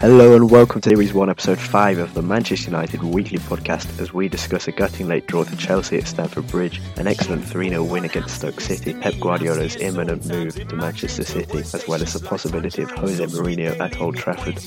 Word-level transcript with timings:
Hello 0.00 0.36
and 0.36 0.48
welcome 0.48 0.80
to 0.80 0.90
Series 0.90 1.12
1, 1.12 1.28
Episode 1.28 1.58
5 1.58 1.98
of 1.98 2.14
the 2.14 2.22
Manchester 2.22 2.70
United 2.70 3.02
Weekly 3.02 3.38
Podcast 3.38 4.00
as 4.00 4.14
we 4.14 4.28
discuss 4.28 4.68
a 4.68 4.72
gutting 4.72 5.08
late 5.08 5.26
draw 5.26 5.42
to 5.42 5.56
Chelsea 5.56 5.98
at 5.98 6.06
Stamford 6.06 6.46
Bridge, 6.46 6.80
an 6.98 7.08
excellent 7.08 7.44
3 7.44 7.70
0 7.70 7.82
win 7.82 8.04
against 8.04 8.36
Stoke 8.36 8.60
City, 8.60 8.94
Pep 8.94 9.14
Guardiola's 9.18 9.74
imminent 9.74 10.24
move 10.26 10.54
to 10.54 10.76
Manchester 10.76 11.24
City, 11.24 11.58
as 11.58 11.84
well 11.88 12.00
as 12.00 12.12
the 12.12 12.24
possibility 12.24 12.82
of 12.82 12.92
Jose 12.92 13.24
Mourinho 13.26 13.76
at 13.80 14.00
Old 14.00 14.16
Trafford. 14.16 14.60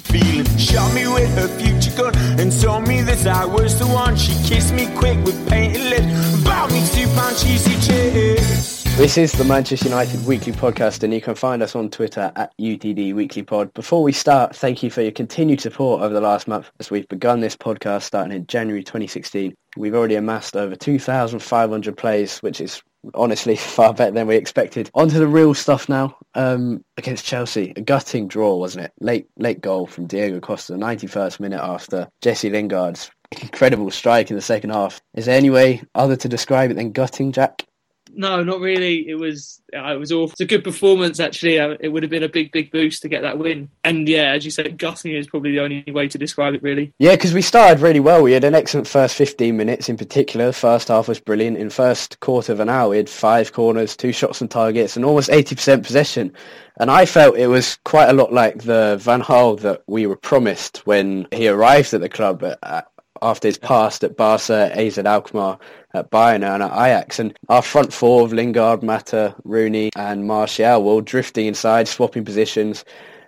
Shot 0.60 0.94
me 0.94 1.08
with 1.08 1.34
her 1.36 1.48
future 1.48 1.96
gun 1.96 2.14
and 2.38 2.52
told 2.62 2.86
me 2.86 3.02
that 3.02 3.26
I 3.26 3.46
was 3.46 3.80
the 3.80 3.88
one. 3.88 4.18
She 4.18 4.34
kissed 4.44 4.74
me 4.74 4.94
quick 4.98 5.18
with 5.24 5.48
painted 5.48 5.82
lips, 5.82 6.44
bought 6.44 6.70
me 6.74 6.86
two 6.92 7.08
pound 7.16 7.38
cheesy 7.38 7.80
chips. 7.80 8.81
This 8.98 9.18
is 9.18 9.32
the 9.32 9.46
Manchester 9.46 9.88
United 9.88 10.26
Weekly 10.28 10.52
Podcast, 10.54 11.02
and 11.02 11.12
you 11.12 11.22
can 11.22 11.34
find 11.34 11.64
us 11.64 11.76
on 11.76 11.90
Twitter 11.90 12.32
at 12.36 12.56
UTD 12.60 13.16
Weekly 13.16 13.42
Pod. 13.42 13.74
Before 13.74 14.04
we 14.04 14.12
start, 14.12 14.56
thank 14.56 14.84
you 14.84 14.92
for 14.92 15.02
your 15.02 15.12
continued 15.12 15.60
support 15.60 16.04
over 16.04 16.14
the 16.14 16.22
last 16.22 16.48
month 16.48 16.70
as 16.80 16.92
we've 16.92 17.08
begun 17.08 17.40
this 17.40 17.56
podcast 17.56 18.04
starting 18.04 18.36
in 18.36 18.46
January 18.46 18.84
2016. 18.84 19.56
We've 19.76 19.96
already 19.96 20.16
amassed 20.16 20.56
over 20.56 20.76
2,500 20.76 21.98
plays, 21.98 22.38
which 22.40 22.62
is 22.62 22.84
honestly 23.16 23.56
far 23.58 23.94
better 23.94 24.12
than 24.12 24.28
we 24.28 24.36
expected. 24.36 24.92
On 24.94 25.08
to 25.10 25.18
the 25.18 25.28
real 25.28 25.56
stuff 25.56 25.90
now. 25.90 26.16
Um, 26.36 26.86
against 26.98 27.26
Chelsea, 27.26 27.74
a 27.76 27.82
gutting 27.82 28.28
draw, 28.28 28.56
wasn't 28.56 28.86
it? 28.86 28.94
Late 29.00 29.28
late 29.38 29.62
goal 29.62 29.88
from 29.88 30.06
Diego 30.06 30.40
Costa, 30.40 30.74
91st 30.74 31.40
minute 31.40 31.62
after 31.62 32.08
Jesse 32.22 32.52
Lingard's 32.52 33.10
incredible 33.42 33.90
strike 33.90 34.30
in 34.30 34.36
the 34.36 34.42
second 34.42 34.72
half. 34.72 35.02
Is 35.16 35.26
there 35.26 35.38
any 35.38 35.50
way 35.50 35.82
other 35.96 36.16
to 36.18 36.30
describe 36.30 36.70
it 36.70 36.76
than 36.76 36.92
gutting, 36.92 37.32
Jack? 37.32 37.66
No, 38.14 38.44
not 38.44 38.60
really. 38.60 39.08
It 39.08 39.16
was 39.16 39.62
uh, 39.76 39.94
it 39.94 40.00
was 40.00 40.12
awful. 40.12 40.32
It's 40.34 40.42
a 40.42 40.46
good 40.46 40.64
performance 40.64 41.20
actually. 41.20 41.60
Uh, 41.60 41.76
it 41.80 41.90
would 41.90 42.04
have 42.04 42.10
been 42.10 42.24
a 42.24 42.30
big, 42.30 42.52
big 42.52 42.72
boost 42.72 43.02
to 43.02 43.10
get 43.10 43.22
that 43.22 43.38
win. 43.38 43.70
And 43.84 44.08
yeah, 44.08 44.32
as 44.32 44.44
you 44.46 44.52
said, 44.52 44.78
gutting 44.78 45.14
is 45.14 45.28
probably 45.28 45.52
the 45.52 45.62
only 45.62 45.84
way 45.88 46.08
to 46.08 46.18
describe 46.18 46.54
it. 46.54 46.64
Really. 46.64 46.94
Yeah, 47.00 47.12
because 47.12 47.34
we 47.34 47.42
started 47.42 47.82
really 47.82 48.00
well. 48.00 48.22
We 48.22 48.34
had 48.34 48.44
an 48.44 48.56
excellent 48.56 48.88
first 48.88 49.16
15 49.16 49.56
minutes 49.56 49.90
in 49.90 49.98
particular. 49.98 50.52
First 50.52 50.90
half 50.90 51.08
was 51.08 51.20
brilliant. 51.20 51.58
In 51.58 51.70
first 51.70 52.20
quarter 52.20 52.52
of 52.52 52.60
an 52.60 52.70
hour, 52.70 52.90
we 52.90 52.98
had 52.98 53.10
five 53.10 53.54
corners, 53.54 53.96
two 53.96 54.12
shots 54.12 54.42
on 54.42 54.48
targets, 54.48 54.96
and 54.96 55.06
almost 55.06 55.30
80% 55.30 55.84
possession. 55.84 56.34
And 56.78 56.90
I 56.90 57.06
felt 57.06 57.38
it 57.38 57.48
was 57.48 57.78
quite 57.84 58.10
a 58.10 58.14
lot 58.14 58.34
like 58.34 58.64
the 58.64 58.98
Van 59.00 59.22
Gaal 59.22 59.60
that 59.62 59.84
we 59.88 60.08
were 60.08 60.16
promised 60.16 60.78
when 60.88 61.28
he 61.32 61.48
arrived 61.48 61.94
at 61.94 62.02
the 62.02 62.10
club 62.10 62.44
uh, 62.64 62.82
after 63.22 63.48
his 63.48 63.58
past 63.58 64.04
at 64.04 64.18
Barca, 64.18 64.72
AZ 64.78 64.98
Alkmaar, 64.98 65.58
at 65.94 66.10
Bayern 66.10 66.44
and 66.44 66.64
at 66.64 66.72
Ajax. 66.72 67.20
And 67.20 67.38
our 67.50 67.62
front 67.62 67.94
four 67.94 68.24
of 68.24 68.34
Lingard, 68.34 68.84
Mata, 68.84 69.36
Rooney 69.44 69.90
and 69.96 70.26
Martial 70.26 70.84
were 70.84 70.92
all 70.92 71.02
drifting 71.02 71.48
inside, 71.48 71.88
swapping 71.88 72.26
positions 72.26 72.86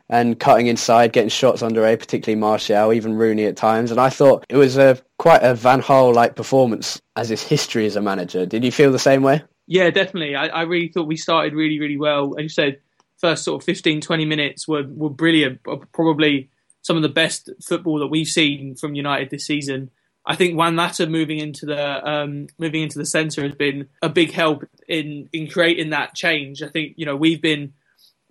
and 0.10 0.40
cutting 0.40 0.68
inside, 0.68 1.14
getting 1.14 1.30
shots 1.30 1.62
under 1.62 1.86
A, 1.86 1.96
particularly 1.98 2.40
Martial, 2.40 2.94
even 2.94 3.16
Rooney 3.16 3.46
at 3.46 3.56
times. 3.56 3.92
And 3.92 4.00
I 4.00 4.10
thought 4.10 4.46
it 4.50 4.58
was 4.58 4.78
a 4.78 5.00
quite 5.18 5.42
a 5.44 5.56
Van 5.56 5.82
Gaal-like 5.82 6.36
performance 6.36 7.02
as 7.16 7.30
his 7.30 7.42
history 7.42 7.86
as 7.86 7.96
a 7.96 8.02
manager. 8.02 8.46
Did 8.46 8.64
you 8.64 8.72
feel 8.72 8.92
the 8.92 9.00
same 9.00 9.24
way? 9.24 9.44
Yeah, 9.68 9.90
definitely. 9.90 10.36
I, 10.36 10.48
I 10.48 10.62
really 10.64 10.90
thought 10.90 11.08
we 11.08 11.16
started 11.16 11.54
really, 11.54 11.80
really 11.80 11.98
well. 11.98 12.36
As 12.38 12.44
you 12.44 12.50
said, 12.50 12.80
first 13.18 13.44
sort 13.44 13.62
of 13.62 13.66
15, 13.66 14.02
20 14.02 14.26
minutes 14.26 14.68
were, 14.68 14.84
were 14.88 15.10
brilliant. 15.10 15.62
Probably 15.94 16.50
some 16.84 16.98
of 16.98 17.02
the 17.02 17.10
best 17.10 17.50
football 17.64 18.00
that 18.00 18.08
we've 18.08 18.28
seen 18.28 18.76
from 18.76 18.94
United 18.94 19.32
this 19.32 19.48
season. 19.48 19.90
I 20.26 20.36
think 20.36 20.58
Juan 20.58 20.76
Mata 20.76 21.08
moving 21.08 21.40
into 21.40 21.66
the 21.66 22.10
um, 22.10 22.48
moving 22.58 22.84
into 22.84 23.00
the 23.00 23.06
centre 23.06 23.44
has 23.44 23.56
been 23.56 23.90
a 24.02 24.10
big 24.10 24.32
help 24.32 24.64
in 24.88 25.30
in 25.34 25.50
creating 25.50 25.90
that 25.90 26.14
change. 26.14 26.62
I 26.62 26.70
think 26.70 26.94
you 26.98 27.06
know 27.06 27.16
we've 27.16 27.42
been 27.42 27.74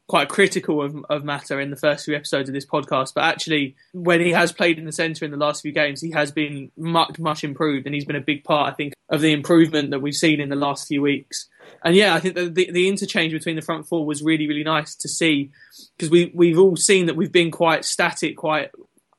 quite 0.08 0.28
critical 0.28 0.82
of, 0.82 0.94
of 1.08 1.24
Mata 1.24 1.58
in 1.58 1.70
the 1.70 1.76
first 1.76 2.04
few 2.04 2.14
episodes 2.14 2.48
of 2.48 2.54
this 2.54 2.66
podcast, 2.66 3.14
but 3.14 3.24
actually 3.24 3.76
when 3.92 4.20
he 4.20 4.30
has 4.30 4.52
played 4.52 4.78
in 4.78 4.84
the 4.84 4.92
centre 4.92 5.24
in 5.24 5.30
the 5.30 5.36
last 5.36 5.62
few 5.62 5.72
games, 5.72 6.00
he 6.00 6.10
has 6.10 6.30
been 6.30 6.70
much 6.76 7.18
much 7.18 7.44
improved, 7.44 7.86
and 7.86 7.94
he's 7.94 8.04
been 8.04 8.16
a 8.16 8.20
big 8.20 8.44
part, 8.44 8.72
I 8.72 8.74
think, 8.74 8.94
of 9.08 9.20
the 9.20 9.32
improvement 9.32 9.90
that 9.90 10.00
we've 10.00 10.14
seen 10.14 10.40
in 10.40 10.48
the 10.48 10.56
last 10.56 10.88
few 10.88 11.02
weeks. 11.02 11.48
And 11.84 11.94
yeah, 11.94 12.14
I 12.14 12.20
think 12.20 12.34
the, 12.34 12.48
the, 12.48 12.70
the 12.70 12.88
interchange 12.88 13.32
between 13.32 13.56
the 13.56 13.62
front 13.62 13.86
four 13.86 14.04
was 14.06 14.22
really 14.22 14.46
really 14.46 14.64
nice 14.64 14.94
to 14.96 15.08
see 15.08 15.50
because 15.96 16.10
we 16.10 16.30
we've 16.34 16.58
all 16.58 16.76
seen 16.76 17.06
that 17.06 17.16
we've 17.16 17.32
been 17.32 17.50
quite 17.50 17.84
static, 17.84 18.36
quite 18.36 18.70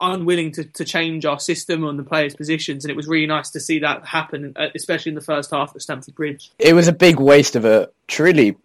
unwilling 0.02 0.52
to, 0.52 0.66
to 0.66 0.84
change 0.84 1.26
our 1.26 1.40
system 1.40 1.84
on 1.84 1.98
the 1.98 2.04
players' 2.04 2.36
positions, 2.36 2.84
and 2.84 2.92
it 2.92 2.96
was 2.96 3.08
really 3.08 3.26
nice 3.26 3.50
to 3.52 3.60
see 3.60 3.80
that 3.80 4.06
happen, 4.06 4.54
uh, 4.56 4.68
especially 4.76 5.10
in 5.10 5.16
the 5.16 5.22
first 5.22 5.52
half 5.52 5.74
at 5.76 5.82
Stamford 5.82 6.16
Bridge. 6.16 6.52
It 6.60 6.74
was 6.74 6.88
a 6.88 6.94
big 6.94 7.20
waste 7.20 7.56
of 7.56 7.66
a 7.66 7.90
truly 8.08 8.56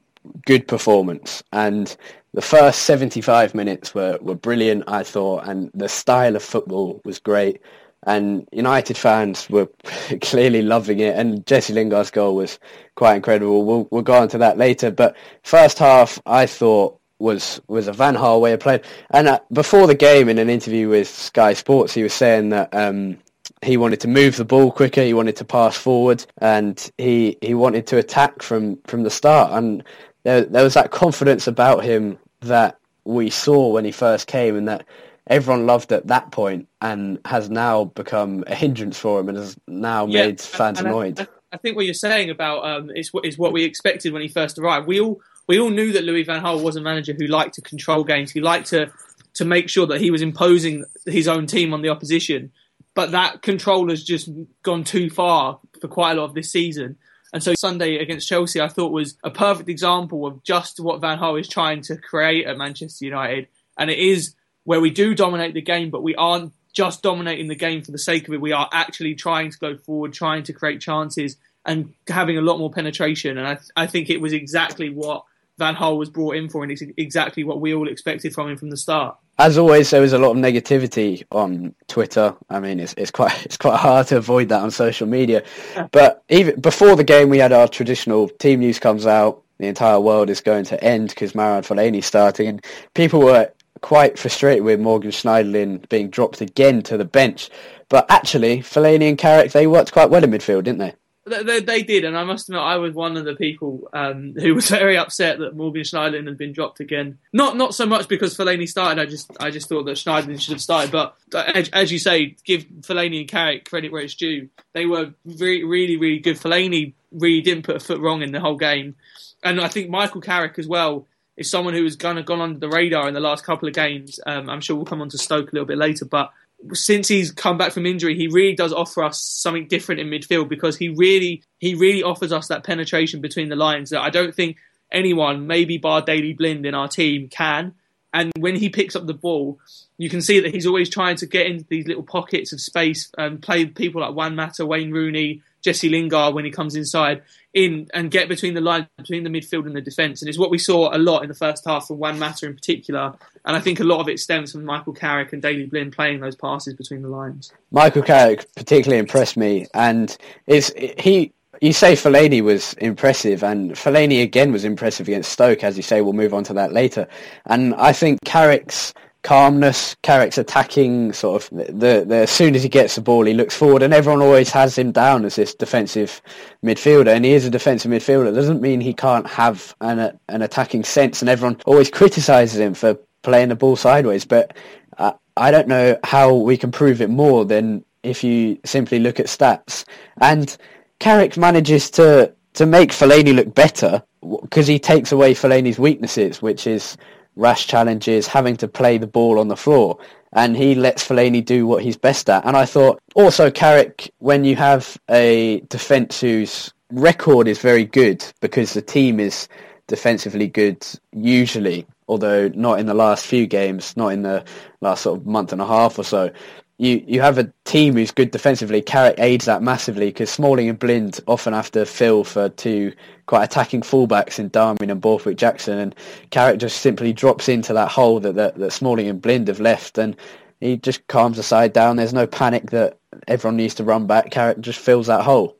good 0.44 0.66
performance, 0.66 1.42
and 1.52 1.96
the 2.34 2.42
first 2.42 2.82
75 2.82 3.54
minutes 3.54 3.94
were, 3.94 4.18
were 4.20 4.34
brilliant, 4.34 4.84
I 4.88 5.02
thought, 5.02 5.48
and 5.48 5.70
the 5.74 5.88
style 5.88 6.36
of 6.36 6.42
football 6.42 7.00
was 7.04 7.18
great. 7.18 7.62
And 8.06 8.48
United 8.52 8.96
fans 8.96 9.50
were 9.50 9.68
clearly 10.22 10.62
loving 10.62 11.00
it, 11.00 11.16
and 11.16 11.44
Jesse 11.46 11.72
Lingard's 11.72 12.10
goal 12.10 12.36
was 12.36 12.58
quite 12.94 13.16
incredible. 13.16 13.64
We'll, 13.64 13.88
we'll 13.90 14.02
go 14.02 14.14
on 14.14 14.28
to 14.28 14.38
that 14.38 14.56
later. 14.56 14.90
But 14.90 15.16
first 15.42 15.78
half, 15.78 16.20
I 16.24 16.46
thought 16.46 16.98
was 17.18 17.60
was 17.66 17.88
a 17.88 17.92
Van 17.92 18.14
Gaal 18.14 18.40
way 18.40 18.52
of 18.52 18.60
playing. 18.60 18.80
And 19.10 19.28
uh, 19.28 19.40
before 19.52 19.86
the 19.86 19.94
game, 19.94 20.28
in 20.28 20.38
an 20.38 20.48
interview 20.48 20.88
with 20.88 21.08
Sky 21.08 21.52
Sports, 21.52 21.92
he 21.94 22.02
was 22.02 22.12
saying 22.12 22.50
that 22.50 22.72
um, 22.74 23.18
he 23.62 23.76
wanted 23.76 24.00
to 24.00 24.08
move 24.08 24.36
the 24.36 24.44
ball 24.44 24.70
quicker, 24.70 25.02
he 25.02 25.14
wanted 25.14 25.36
to 25.36 25.44
pass 25.44 25.76
forward, 25.76 26.24
and 26.38 26.90
he 26.98 27.36
he 27.40 27.54
wanted 27.54 27.86
to 27.88 27.98
attack 27.98 28.42
from 28.42 28.78
from 28.86 29.02
the 29.02 29.10
start. 29.10 29.52
And 29.52 29.82
there, 30.22 30.42
there 30.42 30.64
was 30.64 30.74
that 30.74 30.90
confidence 30.90 31.46
about 31.46 31.84
him 31.84 32.18
that 32.40 32.78
we 33.04 33.30
saw 33.30 33.68
when 33.70 33.84
he 33.84 33.92
first 33.92 34.26
came, 34.26 34.56
and 34.56 34.68
that 34.68 34.84
everyone 35.28 35.66
loved 35.66 35.92
at 35.92 36.06
that 36.08 36.32
point, 36.32 36.68
and 36.80 37.18
has 37.24 37.48
now 37.50 37.84
become 37.84 38.44
a 38.46 38.54
hindrance 38.54 38.98
for 38.98 39.20
him, 39.20 39.28
and 39.28 39.38
has 39.38 39.56
now 39.66 40.06
Yeah, 40.06 40.26
made 40.26 40.40
fans 40.40 40.80
annoyed. 40.80 41.20
I, 41.20 41.26
I 41.52 41.56
think 41.56 41.76
what 41.76 41.84
you're 41.84 41.94
saying 41.94 42.30
about 42.30 42.64
um, 42.64 42.90
is 42.90 43.12
what 43.12 43.24
is 43.24 43.38
what 43.38 43.52
we 43.52 43.64
expected 43.64 44.12
when 44.12 44.22
he 44.22 44.28
first 44.28 44.58
arrived. 44.58 44.86
We 44.86 45.00
all 45.00 45.20
we 45.46 45.58
all 45.58 45.70
knew 45.70 45.92
that 45.92 46.04
Louis 46.04 46.24
van 46.24 46.42
Gaal 46.42 46.62
was 46.62 46.76
a 46.76 46.80
manager 46.80 47.14
who 47.18 47.26
liked 47.26 47.54
to 47.54 47.62
control 47.62 48.04
games. 48.04 48.30
He 48.32 48.40
liked 48.40 48.68
to 48.68 48.90
to 49.34 49.44
make 49.44 49.68
sure 49.68 49.86
that 49.86 50.00
he 50.00 50.10
was 50.10 50.20
imposing 50.22 50.84
his 51.06 51.28
own 51.28 51.46
team 51.46 51.72
on 51.72 51.82
the 51.82 51.88
opposition. 51.90 52.50
but 52.94 53.12
that 53.12 53.42
control 53.42 53.88
has 53.90 54.02
just 54.02 54.28
gone 54.64 54.82
too 54.82 55.08
far 55.08 55.60
for 55.80 55.86
quite 55.86 56.12
a 56.12 56.20
lot 56.20 56.24
of 56.24 56.34
this 56.34 56.50
season. 56.50 56.96
And 57.32 57.42
so 57.42 57.54
Sunday 57.54 57.98
against 57.98 58.26
Chelsea, 58.26 58.60
I 58.60 58.66
thought 58.66 58.90
was 58.90 59.16
a 59.22 59.30
perfect 59.30 59.68
example 59.68 60.26
of 60.26 60.42
just 60.42 60.80
what 60.80 61.00
Van 61.00 61.18
Gaal 61.18 61.38
is 61.38 61.46
trying 61.46 61.80
to 61.82 61.96
create 61.96 62.46
at 62.46 62.58
Manchester 62.58 63.04
United. 63.04 63.46
And 63.78 63.88
it 63.88 63.98
is 63.98 64.34
where 64.68 64.82
we 64.82 64.90
do 64.90 65.14
dominate 65.14 65.54
the 65.54 65.62
game, 65.62 65.88
but 65.88 66.02
we 66.02 66.14
aren't 66.14 66.52
just 66.74 67.02
dominating 67.02 67.48
the 67.48 67.54
game 67.54 67.82
for 67.82 67.90
the 67.90 67.98
sake 67.98 68.28
of 68.28 68.34
it. 68.34 68.40
We 68.42 68.52
are 68.52 68.68
actually 68.70 69.14
trying 69.14 69.50
to 69.50 69.56
go 69.56 69.78
forward, 69.78 70.12
trying 70.12 70.42
to 70.42 70.52
create 70.52 70.82
chances, 70.82 71.38
and 71.64 71.94
having 72.06 72.36
a 72.36 72.42
lot 72.42 72.58
more 72.58 72.70
penetration. 72.70 73.38
And 73.38 73.48
I, 73.48 73.58
I 73.74 73.86
think 73.86 74.10
it 74.10 74.20
was 74.20 74.34
exactly 74.34 74.90
what 74.90 75.24
Van 75.56 75.74
Gaal 75.74 75.96
was 75.96 76.10
brought 76.10 76.36
in 76.36 76.50
for, 76.50 76.62
and 76.64 76.70
it's 76.70 76.82
exactly 76.98 77.44
what 77.44 77.62
we 77.62 77.72
all 77.72 77.88
expected 77.88 78.34
from 78.34 78.50
him 78.50 78.58
from 78.58 78.68
the 78.68 78.76
start. 78.76 79.16
As 79.38 79.56
always, 79.56 79.88
there 79.88 80.02
was 80.02 80.12
a 80.12 80.18
lot 80.18 80.32
of 80.32 80.36
negativity 80.36 81.24
on 81.32 81.74
Twitter. 81.86 82.36
I 82.50 82.60
mean, 82.60 82.78
it's, 82.78 82.92
it's 82.98 83.10
quite 83.10 83.42
it's 83.46 83.56
quite 83.56 83.78
hard 83.78 84.08
to 84.08 84.18
avoid 84.18 84.50
that 84.50 84.60
on 84.60 84.70
social 84.70 85.06
media. 85.06 85.44
But 85.92 86.22
even 86.28 86.60
before 86.60 86.94
the 86.94 87.04
game, 87.04 87.30
we 87.30 87.38
had 87.38 87.52
our 87.52 87.68
traditional 87.68 88.28
team 88.28 88.60
news 88.60 88.78
comes 88.78 89.06
out. 89.06 89.44
The 89.56 89.66
entire 89.66 89.98
world 89.98 90.28
is 90.28 90.42
going 90.42 90.66
to 90.66 90.84
end 90.84 91.08
because 91.08 91.32
Marouane 91.32 91.66
Fellaini 91.66 92.04
starting, 92.04 92.48
and 92.48 92.64
people 92.92 93.22
were 93.22 93.50
quite 93.80 94.18
frustrated 94.18 94.64
with 94.64 94.80
Morgan 94.80 95.10
Schneiderlin 95.10 95.88
being 95.88 96.10
dropped 96.10 96.40
again 96.40 96.82
to 96.82 96.96
the 96.96 97.04
bench. 97.04 97.50
But 97.88 98.06
actually, 98.10 98.58
Fellaini 98.58 99.08
and 99.08 99.18
Carrick 99.18 99.52
they 99.52 99.66
worked 99.66 99.92
quite 99.92 100.10
well 100.10 100.24
in 100.24 100.30
midfield, 100.30 100.64
didn't 100.64 100.78
they? 100.78 100.94
They, 101.28 101.60
they, 101.60 101.82
did, 101.82 102.04
and 102.04 102.16
I 102.16 102.24
must 102.24 102.48
admit, 102.48 102.62
I 102.62 102.76
was 102.76 102.94
one 102.94 103.16
of 103.16 103.24
the 103.24 103.34
people 103.34 103.88
um, 103.92 104.34
who 104.38 104.54
was 104.54 104.70
very 104.70 104.96
upset 104.96 105.38
that 105.38 105.56
Morgan 105.56 105.82
Schneiderlin 105.82 106.26
had 106.26 106.38
been 106.38 106.52
dropped 106.52 106.80
again. 106.80 107.18
Not 107.32 107.56
not 107.56 107.74
so 107.74 107.86
much 107.86 108.08
because 108.08 108.36
Fellaini 108.36 108.68
started. 108.68 109.00
I 109.00 109.06
just 109.06 109.30
I 109.40 109.50
just 109.50 109.68
thought 109.68 109.84
that 109.84 109.96
Schneiderlin 109.96 110.40
should 110.40 110.52
have 110.52 110.60
started. 110.60 110.90
But 110.90 111.16
as, 111.34 111.68
as 111.70 111.92
you 111.92 111.98
say, 111.98 112.36
give 112.44 112.64
Fellaini 112.80 113.20
and 113.20 113.28
Carrick 113.28 113.68
credit 113.68 113.92
where 113.92 114.02
it's 114.02 114.14
due. 114.14 114.48
They 114.72 114.86
were 114.86 115.12
really 115.24 115.64
really 115.64 115.96
really 115.96 116.18
good. 116.18 116.36
Fellaini 116.36 116.94
really 117.12 117.42
didn't 117.42 117.64
put 117.64 117.76
a 117.76 117.80
foot 117.80 118.00
wrong 118.00 118.22
in 118.22 118.32
the 118.32 118.40
whole 118.40 118.56
game, 118.56 118.96
and 119.42 119.60
I 119.60 119.68
think 119.68 119.90
Michael 119.90 120.20
Carrick 120.20 120.58
as 120.58 120.66
well 120.66 121.06
is 121.38 121.48
someone 121.48 121.72
who 121.72 121.84
has 121.84 121.96
gone, 121.96 122.20
gone 122.24 122.40
under 122.40 122.58
the 122.58 122.68
radar 122.68 123.06
in 123.06 123.14
the 123.14 123.20
last 123.20 123.44
couple 123.44 123.68
of 123.68 123.74
games. 123.74 124.18
Um, 124.26 124.50
I'm 124.50 124.60
sure 124.60 124.74
we'll 124.74 124.84
come 124.84 125.00
on 125.00 125.08
to 125.10 125.18
Stoke 125.18 125.52
a 125.52 125.54
little 125.54 125.66
bit 125.66 125.78
later, 125.78 126.04
but 126.04 126.32
since 126.72 127.06
he's 127.06 127.30
come 127.30 127.56
back 127.56 127.72
from 127.72 127.86
injury, 127.86 128.16
he 128.16 128.26
really 128.26 128.54
does 128.54 128.72
offer 128.72 129.04
us 129.04 129.22
something 129.22 129.68
different 129.68 130.00
in 130.00 130.08
midfield 130.08 130.48
because 130.48 130.76
he 130.76 130.88
really 130.88 131.44
he 131.58 131.76
really 131.76 132.02
offers 132.02 132.32
us 132.32 132.48
that 132.48 132.64
penetration 132.64 133.20
between 133.20 133.48
the 133.48 133.56
lines 133.56 133.90
that 133.90 134.00
I 134.00 134.10
don't 134.10 134.34
think 134.34 134.56
anyone, 134.90 135.46
maybe 135.46 135.78
bar 135.78 136.02
Daley 136.02 136.32
Blind 136.32 136.66
in 136.66 136.74
our 136.74 136.88
team, 136.88 137.28
can. 137.28 137.74
And 138.12 138.32
when 138.36 138.56
he 138.56 138.70
picks 138.70 138.96
up 138.96 139.06
the 139.06 139.14
ball, 139.14 139.60
you 139.96 140.10
can 140.10 140.20
see 140.20 140.40
that 140.40 140.52
he's 140.52 140.66
always 140.66 140.90
trying 140.90 141.16
to 141.16 141.26
get 141.26 141.46
into 141.46 141.64
these 141.68 141.86
little 141.86 142.02
pockets 142.02 142.52
of 142.52 142.60
space 142.60 143.12
and 143.16 143.40
play 143.40 143.66
people 143.66 144.00
like 144.00 144.14
Juan 144.14 144.34
Mata, 144.34 144.66
Wayne 144.66 144.90
Rooney, 144.90 145.42
Jesse 145.62 145.88
Lingard 145.88 146.34
when 146.34 146.44
he 146.44 146.50
comes 146.50 146.74
inside 146.74 147.22
in 147.54 147.88
and 147.94 148.10
get 148.10 148.28
between 148.28 148.54
the 148.54 148.60
line 148.60 148.86
between 148.96 149.24
the 149.24 149.30
midfield 149.30 149.66
and 149.66 149.74
the 149.74 149.80
defence. 149.80 150.22
And 150.22 150.28
it's 150.28 150.38
what 150.38 150.50
we 150.50 150.58
saw 150.58 150.94
a 150.94 150.98
lot 150.98 151.22
in 151.22 151.28
the 151.28 151.34
first 151.34 151.64
half 151.66 151.86
from 151.86 151.98
Juan 151.98 152.18
Mata 152.18 152.46
in 152.46 152.54
particular. 152.54 153.14
And 153.44 153.56
I 153.56 153.60
think 153.60 153.80
a 153.80 153.84
lot 153.84 154.00
of 154.00 154.08
it 154.08 154.20
stems 154.20 154.52
from 154.52 154.64
Michael 154.64 154.92
Carrick 154.92 155.32
and 155.32 155.40
Daley 155.42 155.66
Blind 155.66 155.92
playing 155.92 156.20
those 156.20 156.36
passes 156.36 156.74
between 156.74 157.02
the 157.02 157.08
lines. 157.08 157.52
Michael 157.70 158.02
Carrick 158.02 158.46
particularly 158.54 158.98
impressed 158.98 159.36
me, 159.36 159.66
and 159.74 160.16
it's 160.46 160.72
he. 160.98 161.32
You 161.60 161.72
say 161.72 161.94
Fellaini 161.94 162.40
was 162.40 162.74
impressive, 162.74 163.42
and 163.42 163.72
Fellaini 163.72 164.22
again 164.22 164.52
was 164.52 164.64
impressive 164.64 165.08
against 165.08 165.32
Stoke. 165.32 165.64
As 165.64 165.76
you 165.76 165.82
say, 165.82 166.02
we'll 166.02 166.12
move 166.12 166.32
on 166.32 166.44
to 166.44 166.52
that 166.52 166.72
later. 166.72 167.08
And 167.46 167.74
I 167.74 167.92
think 167.92 168.20
Carrick's 168.24 168.94
calmness, 169.22 169.96
Carrick's 170.02 170.38
attacking 170.38 171.12
sort 171.12 171.42
of 171.42 171.50
the, 171.80 172.04
the 172.04 172.16
as 172.16 172.30
soon 172.30 172.54
as 172.54 172.62
he 172.62 172.68
gets 172.68 172.94
the 172.94 173.00
ball 173.00 173.24
he 173.24 173.34
looks 173.34 173.54
forward 173.54 173.82
and 173.82 173.92
everyone 173.92 174.22
always 174.22 174.50
has 174.50 174.78
him 174.78 174.92
down 174.92 175.24
as 175.24 175.36
this 175.36 175.54
defensive 175.54 176.22
midfielder 176.64 177.14
and 177.14 177.24
he 177.24 177.32
is 177.32 177.44
a 177.44 177.50
defensive 177.50 177.90
midfielder. 177.90 178.28
It 178.28 178.34
doesn't 178.34 178.62
mean 178.62 178.80
he 178.80 178.94
can't 178.94 179.26
have 179.26 179.74
an 179.80 180.18
an 180.28 180.42
attacking 180.42 180.84
sense 180.84 181.20
and 181.20 181.28
everyone 181.28 181.60
always 181.66 181.90
criticises 181.90 182.58
him 182.58 182.74
for 182.74 182.98
playing 183.22 183.48
the 183.48 183.56
ball 183.56 183.76
sideways 183.76 184.24
but 184.24 184.56
uh, 184.98 185.12
I 185.36 185.50
don't 185.50 185.68
know 185.68 185.98
how 186.04 186.34
we 186.34 186.56
can 186.56 186.70
prove 186.70 187.00
it 187.00 187.10
more 187.10 187.44
than 187.44 187.84
if 188.02 188.24
you 188.24 188.58
simply 188.64 188.98
look 188.98 189.20
at 189.20 189.26
stats. 189.26 189.84
And 190.20 190.56
Carrick 191.00 191.36
manages 191.36 191.90
to 191.92 192.34
to 192.54 192.66
make 192.66 192.90
Fellaini 192.90 193.34
look 193.34 193.54
better 193.54 194.02
because 194.42 194.66
he 194.66 194.78
takes 194.78 195.12
away 195.12 195.34
Fellaini's 195.34 195.78
weaknesses, 195.78 196.42
which 196.42 196.66
is 196.66 196.96
rash 197.38 197.66
challenges, 197.66 198.26
having 198.26 198.56
to 198.58 198.68
play 198.68 198.98
the 198.98 199.06
ball 199.06 199.38
on 199.38 199.48
the 199.48 199.56
floor. 199.56 199.98
And 200.32 200.56
he 200.56 200.74
lets 200.74 201.06
Fellaini 201.06 201.42
do 201.42 201.66
what 201.66 201.82
he's 201.82 201.96
best 201.96 202.28
at. 202.28 202.44
And 202.44 202.56
I 202.56 202.66
thought 202.66 203.00
also 203.14 203.50
Carrick, 203.50 204.12
when 204.18 204.44
you 204.44 204.56
have 204.56 204.98
a 205.08 205.60
defence 205.68 206.20
whose 206.20 206.74
record 206.92 207.48
is 207.48 207.58
very 207.58 207.84
good 207.84 208.24
because 208.40 208.74
the 208.74 208.82
team 208.82 209.20
is 209.20 209.48
defensively 209.86 210.48
good 210.48 210.86
usually, 211.12 211.86
although 212.08 212.48
not 212.48 212.78
in 212.78 212.86
the 212.86 212.94
last 212.94 213.26
few 213.26 213.46
games, 213.46 213.96
not 213.96 214.08
in 214.08 214.22
the 214.22 214.44
last 214.82 215.02
sort 215.02 215.18
of 215.18 215.26
month 215.26 215.52
and 215.52 215.62
a 215.62 215.66
half 215.66 215.98
or 215.98 216.04
so 216.04 216.30
you, 216.78 217.02
you 217.06 217.20
have 217.20 217.38
a 217.38 217.52
team 217.64 217.94
who's 217.94 218.12
good 218.12 218.30
defensively. 218.30 218.80
Carrick 218.80 219.18
aids 219.18 219.46
that 219.46 219.62
massively 219.62 220.06
because 220.06 220.30
Smalling 220.30 220.68
and 220.68 220.78
Blind 220.78 221.20
often 221.26 221.52
have 221.52 221.72
to 221.72 221.84
fill 221.84 222.22
for 222.22 222.48
two 222.50 222.92
quite 223.26 223.42
attacking 223.42 223.82
fullbacks 223.82 224.38
in 224.38 224.48
Darmian 224.48 224.90
and 224.90 225.00
Borthwick 225.00 225.36
Jackson, 225.36 225.78
and 225.78 225.94
Carrick 226.30 226.60
just 226.60 226.80
simply 226.80 227.12
drops 227.12 227.48
into 227.48 227.72
that 227.72 227.90
hole 227.90 228.20
that, 228.20 228.36
that, 228.36 228.54
that 228.56 228.72
Smalling 228.72 229.08
and 229.08 229.20
Blind 229.20 229.48
have 229.48 229.60
left, 229.60 229.98
and 229.98 230.16
he 230.60 230.76
just 230.76 231.06
calms 231.08 231.36
the 231.36 231.42
side 231.42 231.72
down. 231.72 231.96
There's 231.96 232.14
no 232.14 232.26
panic 232.26 232.70
that 232.70 232.98
everyone 233.26 233.56
needs 233.56 233.74
to 233.74 233.84
run 233.84 234.06
back. 234.06 234.30
Carrick 234.30 234.60
just 234.60 234.78
fills 234.78 235.08
that 235.08 235.22
hole. 235.22 235.56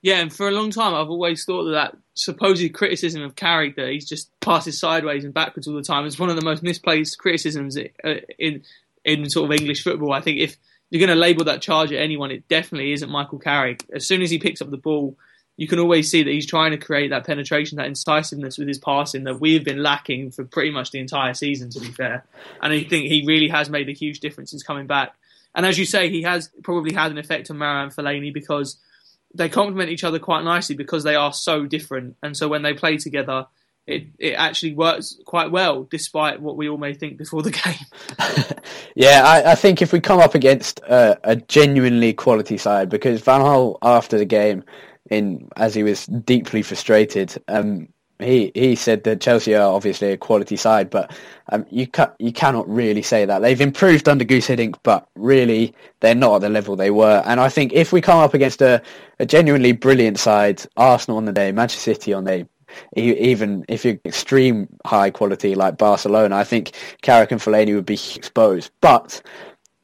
Yeah, 0.00 0.18
and 0.18 0.32
for 0.32 0.48
a 0.48 0.52
long 0.52 0.70
time, 0.70 0.94
I've 0.94 1.10
always 1.10 1.44
thought 1.44 1.64
that 1.64 1.72
that 1.72 1.96
supposed 2.14 2.72
criticism 2.72 3.22
of 3.22 3.36
Carrick 3.36 3.76
that 3.76 3.90
he's 3.90 4.08
just 4.08 4.30
passes 4.40 4.78
sideways 4.78 5.24
and 5.24 5.32
backwards 5.32 5.68
all 5.68 5.74
the 5.74 5.82
time 5.82 6.06
is 6.06 6.18
one 6.18 6.28
of 6.28 6.36
the 6.36 6.44
most 6.44 6.62
misplaced 6.62 7.18
criticisms 7.18 7.78
uh, 7.78 8.14
in 8.38 8.62
in 9.04 9.28
sort 9.28 9.50
of 9.50 9.60
English 9.60 9.82
football. 9.82 10.12
I 10.12 10.20
think 10.20 10.38
if 10.38 10.56
you're 10.90 11.04
going 11.04 11.16
to 11.16 11.20
label 11.20 11.44
that 11.44 11.62
charge 11.62 11.92
at 11.92 12.00
anyone, 12.00 12.30
it 12.30 12.48
definitely 12.48 12.92
isn't 12.92 13.10
Michael 13.10 13.38
Carrick. 13.38 13.84
As 13.94 14.06
soon 14.06 14.22
as 14.22 14.30
he 14.30 14.38
picks 14.38 14.60
up 14.60 14.70
the 14.70 14.76
ball, 14.76 15.16
you 15.56 15.66
can 15.68 15.78
always 15.78 16.10
see 16.10 16.22
that 16.22 16.30
he's 16.30 16.46
trying 16.46 16.70
to 16.72 16.78
create 16.78 17.10
that 17.10 17.26
penetration, 17.26 17.76
that 17.76 17.86
incisiveness 17.86 18.58
with 18.58 18.68
his 18.68 18.78
passing 18.78 19.24
that 19.24 19.40
we've 19.40 19.64
been 19.64 19.82
lacking 19.82 20.30
for 20.30 20.44
pretty 20.44 20.70
much 20.70 20.90
the 20.90 20.98
entire 20.98 21.34
season, 21.34 21.70
to 21.70 21.80
be 21.80 21.86
fair. 21.86 22.24
And 22.60 22.72
I 22.72 22.84
think 22.84 23.06
he 23.06 23.24
really 23.26 23.48
has 23.48 23.70
made 23.70 23.88
a 23.88 23.92
huge 23.92 24.20
difference 24.20 24.50
since 24.50 24.62
coming 24.62 24.86
back. 24.86 25.14
And 25.54 25.66
as 25.66 25.78
you 25.78 25.84
say, 25.84 26.08
he 26.08 26.22
has 26.22 26.50
probably 26.62 26.94
had 26.94 27.10
an 27.10 27.18
effect 27.18 27.50
on 27.50 27.58
Marouane 27.58 27.94
Fellaini 27.94 28.32
because 28.32 28.78
they 29.34 29.48
complement 29.48 29.90
each 29.90 30.04
other 30.04 30.18
quite 30.18 30.44
nicely 30.44 30.74
because 30.74 31.04
they 31.04 31.14
are 31.14 31.32
so 31.32 31.66
different. 31.66 32.16
And 32.22 32.36
so 32.36 32.48
when 32.48 32.62
they 32.62 32.74
play 32.74 32.96
together, 32.96 33.46
it, 33.86 34.06
it 34.18 34.32
actually 34.32 34.74
works 34.74 35.18
quite 35.26 35.50
well, 35.50 35.84
despite 35.84 36.40
what 36.40 36.56
we 36.56 36.68
all 36.68 36.78
may 36.78 36.94
think 36.94 37.18
before 37.18 37.42
the 37.42 37.50
game. 38.50 38.56
yeah, 38.94 39.22
I, 39.24 39.52
I, 39.52 39.54
think 39.54 39.82
if 39.82 39.92
we 39.92 40.00
come 40.00 40.20
up 40.20 40.34
against 40.34 40.80
a, 40.80 41.18
a 41.24 41.36
genuinely 41.36 42.12
quality 42.12 42.56
side, 42.56 42.88
because 42.88 43.20
Van 43.22 43.40
Gaal 43.40 43.78
after 43.82 44.18
the 44.18 44.24
game, 44.24 44.64
in 45.10 45.48
as 45.56 45.74
he 45.74 45.82
was 45.82 46.06
deeply 46.06 46.62
frustrated, 46.62 47.42
um, 47.48 47.88
he 48.20 48.52
he 48.54 48.76
said 48.76 49.02
that 49.04 49.20
Chelsea 49.20 49.54
are 49.56 49.74
obviously 49.74 50.12
a 50.12 50.16
quality 50.16 50.56
side, 50.56 50.90
but 50.90 51.12
um, 51.50 51.66
you 51.70 51.88
ca- 51.88 52.12
you 52.20 52.32
cannot 52.32 52.68
really 52.68 53.02
say 53.02 53.24
that 53.24 53.40
they've 53.40 53.60
improved 53.60 54.08
under 54.08 54.24
Hiddink, 54.24 54.76
but 54.84 55.08
really 55.16 55.74
they're 56.00 56.14
not 56.14 56.36
at 56.36 56.40
the 56.42 56.48
level 56.48 56.76
they 56.76 56.92
were. 56.92 57.22
And 57.26 57.40
I 57.40 57.48
think 57.48 57.72
if 57.72 57.92
we 57.92 58.00
come 58.00 58.20
up 58.20 58.32
against 58.32 58.62
a, 58.62 58.80
a 59.18 59.26
genuinely 59.26 59.72
brilliant 59.72 60.20
side, 60.20 60.62
Arsenal 60.76 61.18
on 61.18 61.24
the 61.24 61.32
day, 61.32 61.50
Manchester 61.50 61.94
City 61.94 62.12
on 62.12 62.24
the 62.24 62.30
day, 62.30 62.46
even 62.96 63.64
if 63.68 63.84
you're 63.84 63.98
extreme 64.04 64.68
high 64.84 65.10
quality 65.10 65.54
like 65.54 65.78
Barcelona, 65.78 66.36
I 66.36 66.44
think 66.44 66.72
Carrick 67.02 67.32
and 67.32 67.40
Fellaini 67.40 67.74
would 67.74 67.86
be 67.86 67.98
exposed. 68.14 68.70
But 68.80 69.22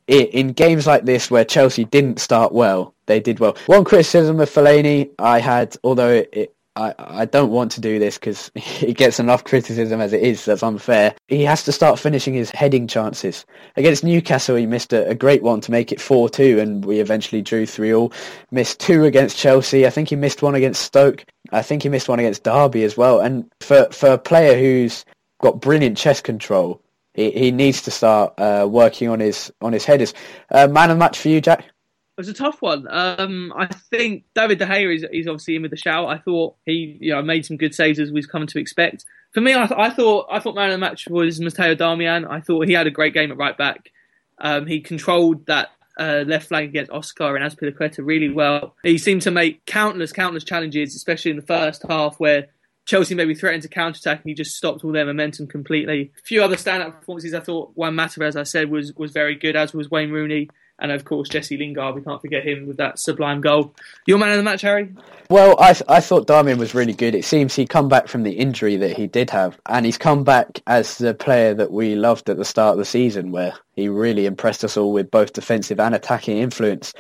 in 0.07 0.53
games 0.53 0.87
like 0.87 1.05
this 1.05 1.31
where 1.31 1.45
Chelsea 1.45 1.85
didn't 1.85 2.21
start 2.21 2.53
well, 2.53 2.95
they 3.07 3.21
did 3.21 3.41
well. 3.41 3.57
One 3.67 3.85
criticism 3.85 4.41
of 4.41 4.51
Fellaini 4.51 5.11
I 5.19 5.41
had, 5.41 5.77
although 5.85 6.25
it, 6.33 6.55
I, 6.79 6.95
I 6.99 7.25
don't 7.25 7.51
want 7.51 7.73
to 7.73 7.81
do 7.81 7.99
this 7.99 8.19
because 8.19 8.53
he 8.55 8.95
gets 8.95 9.19
enough 9.19 9.45
criticism 9.45 10.01
as 10.01 10.13
it 10.13 10.23
is. 10.23 10.45
That's 10.45 10.63
unfair. 10.63 11.15
He 11.27 11.43
has 11.45 11.65
to 11.65 11.73
start 11.73 11.99
finishing 11.99 12.35
his 12.35 12.51
heading 12.51 12.87
chances. 12.87 13.45
Against 13.77 14.05
Newcastle, 14.05 14.57
he 14.57 14.67
missed 14.67 14.93
a, 14.93 15.09
a 15.09 15.15
great 15.15 15.43
one 15.43 15.61
to 15.63 15.71
make 15.73 15.91
it 15.91 15.99
4-2, 15.99 16.61
and 16.61 16.85
we 16.85 17.01
eventually 17.01 17.43
drew 17.43 17.67
3-all. 17.67 18.13
Missed 18.51 18.79
two 18.79 19.05
against 19.05 19.37
Chelsea. 19.37 19.87
I 19.87 19.91
think 19.91 20.09
he 20.09 20.17
missed 20.17 20.43
one 20.43 20.55
against 20.55 20.83
Stoke. 20.83 21.25
I 21.53 21.63
think 21.63 21.83
he 21.83 21.89
missed 21.89 22.09
one 22.09 22.19
against 22.19 22.45
Derby 22.45 22.85
as 22.85 22.97
well. 22.97 23.21
And 23.21 23.51
for, 23.61 23.89
for 23.91 24.11
a 24.11 24.19
player 24.19 24.59
who's 24.59 25.05
got 25.41 25.61
brilliant 25.61 25.97
chest 25.97 26.25
control, 26.25 26.83
he, 27.15 27.31
he 27.31 27.51
needs 27.51 27.83
to 27.83 27.91
start 27.91 28.35
uh, 28.39 28.67
working 28.71 29.09
on 29.09 29.21
his 29.21 29.53
on 29.61 29.73
his 29.73 29.85
headers. 29.85 30.15
Uh, 30.51 30.69
man 30.69 30.91
of 30.91 30.97
the 30.97 31.01
match 31.01 31.19
for 31.19 31.29
you, 31.29 31.41
Jack? 31.41 31.61
It 31.61 32.23
was 32.23 32.29
a 32.29 32.35
tough 32.35 32.61
one. 32.61 32.87
Um, 32.91 33.53
I 33.57 33.67
think 33.67 34.25
David 34.35 34.59
De 34.59 34.67
Gea 34.67 34.95
is, 34.95 35.05
is 35.13 35.29
obviously 35.29 35.57
in 35.57 35.63
with 35.63 35.71
the 35.71 35.77
shout. 35.77 36.09
I 36.09 36.19
thought 36.19 36.57
he, 36.67 36.99
you 37.01 37.13
know, 37.13 37.23
made 37.23 37.47
some 37.47 37.57
good 37.57 37.75
saves 37.75 38.01
as 38.01 38.11
we've 38.11 38.29
come 38.29 38.47
to 38.49 38.59
expect. 38.59 39.05
For 39.31 39.41
me, 39.41 39.55
I, 39.55 39.71
I 39.77 39.91
thought 39.91 40.27
I 40.31 40.41
thought 40.41 40.55
man 40.55 40.71
of 40.71 40.73
the 40.73 40.79
match 40.79 41.07
was 41.09 41.41
Matteo 41.41 41.75
Darmian. 41.75 42.29
I 42.29 42.41
thought 42.41 42.67
he 42.67 42.73
had 42.73 42.87
a 42.87 42.91
great 42.91 43.15
game 43.15 43.31
at 43.31 43.37
right 43.37 43.57
back. 43.57 43.93
Um, 44.41 44.67
he 44.67 44.81
controlled 44.81 45.47
that 45.47 45.71
uh, 45.99 46.25
left 46.27 46.49
flank 46.49 46.71
against 46.71 46.91
Oscar 46.91 47.37
and 47.37 47.45
Azpilicueta 47.45 48.05
really 48.05 48.29
well. 48.29 48.75
He 48.83 48.99
seemed 48.99 49.23
to 49.23 49.31
make 49.31 49.65
countless, 49.67 50.13
countless 50.13 50.45
challenges, 50.45 50.95
especially 50.95 51.33
in 51.33 51.37
the 51.37 51.47
first 51.47 51.85
half 51.89 52.19
where 52.19 52.49
Chelsea 52.87 53.15
maybe 53.15 53.35
threatened 53.35 53.63
to 53.63 53.69
counter 53.69 53.99
attack 53.99 54.21
and 54.21 54.31
he 54.31 54.35
just 54.35 54.57
stopped 54.57 54.83
all 54.83 54.93
their 54.93 55.05
momentum 55.05 55.47
completely. 55.47 56.11
A 56.19 56.23
few 56.23 56.43
other 56.43 56.57
standout 56.57 57.01
performances. 57.01 57.35
I 57.35 57.41
thought 57.41 57.73
Juan 57.75 57.95
Mata, 57.95 58.25
as 58.25 58.37
I 58.37 58.45
said, 58.45 58.71
was 58.71 58.95
was 58.95 59.13
very 59.13 59.35
good, 59.35 59.57
as 59.57 59.75
was 59.75 59.91
Wayne 59.91 60.11
Rooney. 60.11 60.49
And 60.81 60.93
of 60.93 61.05
course, 61.05 61.29
Jesse 61.29 61.57
Lingard, 61.57 61.95
we 61.97 62.03
can't 62.03 62.21
forget 62.21 62.47
him 62.47 62.67
with 62.67 62.77
that 62.77 62.99
sublime 62.99 63.41
goal. 63.41 63.75
Your 64.07 64.19
man 64.19 64.31
of 64.31 64.37
the 64.37 64.43
match, 64.45 64.63
Harry? 64.63 64.91
Well, 65.29 65.57
I, 65.59 65.75
I 65.89 66.01
thought 66.01 66.29
Darmian 66.29 66.59
was 66.59 66.75
really 66.75 66.93
good. 66.93 67.15
It 67.15 67.25
seems 67.25 67.55
he 67.55 67.67
come 67.67 67.89
back 67.89 68.07
from 68.07 68.23
the 68.23 68.33
injury 68.33 68.77
that 68.77 68.97
he 68.97 69.07
did 69.09 69.31
have, 69.31 69.59
and 69.67 69.85
he's 69.85 69.99
come 69.99 70.23
back 70.23 70.61
as 70.67 70.99
the 70.99 71.15
player 71.15 71.53
that 71.55 71.73
we 71.73 71.97
loved 71.97 72.31
at 72.31 72.37
the 72.37 72.45
start 72.45 72.73
of 72.73 72.79
the 72.79 72.85
season, 72.85 73.33
where 73.33 73.55
he 73.75 73.89
really 73.89 74.27
impressed 74.27 74.65
us 74.65 74.77
all 74.77 74.93
with 74.93 75.11
both 75.11 75.33
defensive 75.33 75.81
and 75.81 75.95
attacking 75.95 76.39
influence. 76.39 76.95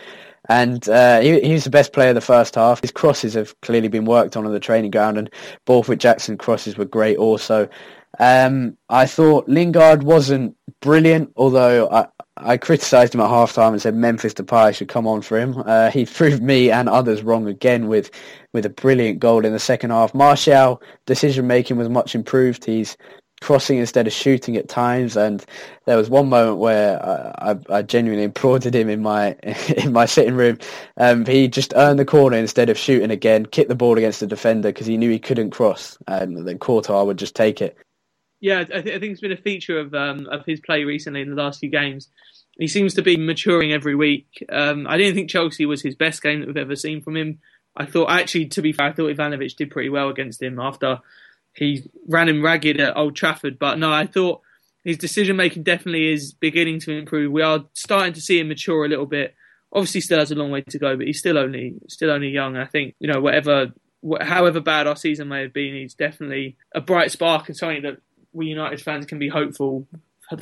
And 0.49 0.88
uh, 0.88 1.20
he, 1.20 1.40
he 1.40 1.52
was 1.52 1.64
the 1.64 1.70
best 1.70 1.92
player 1.92 2.12
the 2.12 2.20
first 2.20 2.54
half. 2.54 2.80
His 2.80 2.90
crosses 2.90 3.35
have 3.35 3.58
clearly 3.61 3.88
been 3.88 4.06
worked 4.06 4.37
on 4.37 4.44
on 4.44 4.52
the 4.52 4.61
training 4.61 4.90
ground, 4.90 5.18
and 5.18 5.30
Borthwick 5.66 6.00
Jackson 6.00 6.37
crosses 6.37 6.76
were 6.76 6.85
great 6.85 7.18
also. 7.18 7.68
Um, 8.18 8.76
I 8.88 9.06
thought 9.06 9.49
Lingard 9.49 10.02
wasn't 10.02 10.56
brilliant, 10.80 11.32
although 11.37 11.88
I, 11.90 12.06
I 12.40 12.57
criticised 12.57 13.14
him 13.14 13.21
at 13.21 13.28
half 13.28 13.52
time 13.52 13.73
and 13.73 13.83
said 13.83 13.95
Memphis 13.95 14.35
Depay 14.35 14.75
should 14.75 14.88
come 14.88 15.07
on 15.07 15.23
for 15.23 15.38
him. 15.38 15.62
Uh, 15.64 15.90
he 15.90 16.04
proved 16.07 16.42
me 16.42 16.71
and 16.71 16.88
others 16.88 17.23
wrong 17.23 17.47
again 17.47 17.88
with, 17.88 18.11
with 18.52 18.66
a 18.66 18.71
brilliant 18.71 19.21
goal 19.21 19.45
in 19.45 19.52
the 19.52 19.59
second 19.59 19.90
half. 19.90 20.14
Martial 20.14 20.83
decision 21.07 21.47
making 21.47 21.76
was 21.76 21.88
much 21.88 22.14
improved. 22.14 22.64
He's 22.64 22.97
crossing 23.40 23.78
instead 23.78 24.07
of 24.07 24.12
shooting 24.12 24.57
at 24.57 24.68
times, 24.68 25.16
and 25.16 25.45
there 25.87 25.97
was 25.97 26.11
one 26.11 26.28
moment 26.28 26.59
where 26.59 27.04
I, 27.04 27.52
I, 27.52 27.78
I 27.78 27.83
genuinely 27.83 28.25
applauded 28.26 28.75
him 28.75 28.88
in 28.88 29.02
my 29.02 29.37
in 29.76 29.92
my 29.92 30.07
sitting 30.07 30.35
room. 30.35 30.59
Um, 30.97 31.25
he 31.25 31.49
just 31.49 31.73
earned 31.76 31.99
the 31.99 32.04
corner 32.04 32.37
instead 32.37 32.71
of 32.71 32.78
shooting 32.78 33.11
again, 33.11 33.47
kicked 33.47 33.68
the 33.68 33.75
ball 33.75 33.99
against 33.99 34.21
the 34.21 34.26
defender 34.26 34.71
because 34.71 34.87
he 34.87 34.97
knew 34.97 35.11
he 35.11 35.18
couldn't 35.18 35.50
cross, 35.50 35.99
and 36.07 36.47
then 36.47 36.59
Courtois 36.59 37.04
would 37.04 37.18
just 37.18 37.35
take 37.35 37.62
it. 37.62 37.76
Yeah, 38.40 38.61
I, 38.61 38.64
th- 38.64 38.97
I, 38.97 38.99
think 39.00 39.12
it's 39.12 39.21
been 39.21 39.33
a 39.33 39.37
feature 39.37 39.78
of 39.78 39.95
um, 39.95 40.26
of 40.26 40.45
his 40.47 40.61
play 40.61 40.85
recently 40.85 41.23
in 41.23 41.30
the 41.30 41.42
last 41.42 41.61
few 41.61 41.71
games. 41.71 42.09
He 42.59 42.68
seems 42.68 42.95
to 42.95 43.02
be 43.02 43.16
maturing 43.16 43.73
every 43.73 43.95
week. 43.95 44.45
Um, 44.50 44.87
I 44.88 44.97
didn't 44.97 45.14
think 45.14 45.30
Chelsea 45.30 45.66
was 45.66 45.83
his 45.83 45.95
best 45.95 46.23
game 46.23 46.40
that 46.40 46.47
we've 46.47 46.57
ever 46.57 46.76
seen 46.76 47.02
from 47.02 47.16
him. 47.16 47.38
I 47.76 47.87
thought, 47.87 48.11
actually, 48.11 48.47
to 48.47 48.62
be 48.62 48.73
fair, 48.73 48.87
I 48.87 48.92
thought 48.92 49.14
Ivanovic 49.14 49.57
did 49.57 49.71
pretty 49.71 49.88
well 49.88 50.09
against 50.09 50.42
him 50.42 50.59
after 50.59 50.99
he 51.54 51.88
ran 52.09 52.28
him 52.28 52.45
ragged 52.45 52.80
at 52.80 52.97
Old 52.97 53.14
Trafford. 53.14 53.59
But 53.59 53.78
no, 53.78 53.92
I 53.92 54.07
thought 54.07 54.42
his 54.85 54.99
decision 54.99 55.37
making 55.37 55.62
definitely 55.64 56.12
is 56.12 56.33
beginning 56.33 56.80
to 56.80 56.92
improve. 56.92 57.30
We 57.30 57.42
are 57.42 57.64
starting 57.75 58.12
to 58.14 58.21
see 58.21 58.40
him 58.40 58.49
mature 58.49 58.85
a 58.85 58.88
little 58.88 59.07
bit. 59.07 59.35
Obviously, 59.73 60.00
still 60.00 60.18
has 60.18 60.33
a 60.33 60.35
long 60.35 60.50
way 60.50 60.62
to 60.62 60.78
go, 60.78 60.97
but 60.97 61.07
he's 61.07 61.18
still 61.18 61.38
only 61.38 61.75
still 61.88 62.11
only 62.11 62.28
young. 62.28 62.57
I 62.57 62.66
think 62.66 62.95
you 62.99 63.12
know 63.12 63.21
whatever, 63.21 63.73
however 64.21 64.61
bad 64.61 64.87
our 64.87 64.97
season 64.97 65.28
may 65.28 65.42
have 65.42 65.52
been, 65.52 65.75
he's 65.75 65.95
definitely 65.95 66.57
a 66.75 66.80
bright 66.80 67.12
spark 67.12 67.49
and 67.49 67.57
something 67.57 67.83
that 67.83 67.99
we 68.32 68.47
United 68.47 68.80
fans 68.80 69.06
can 69.06 69.18
be 69.18 69.28
hopeful 69.28 69.87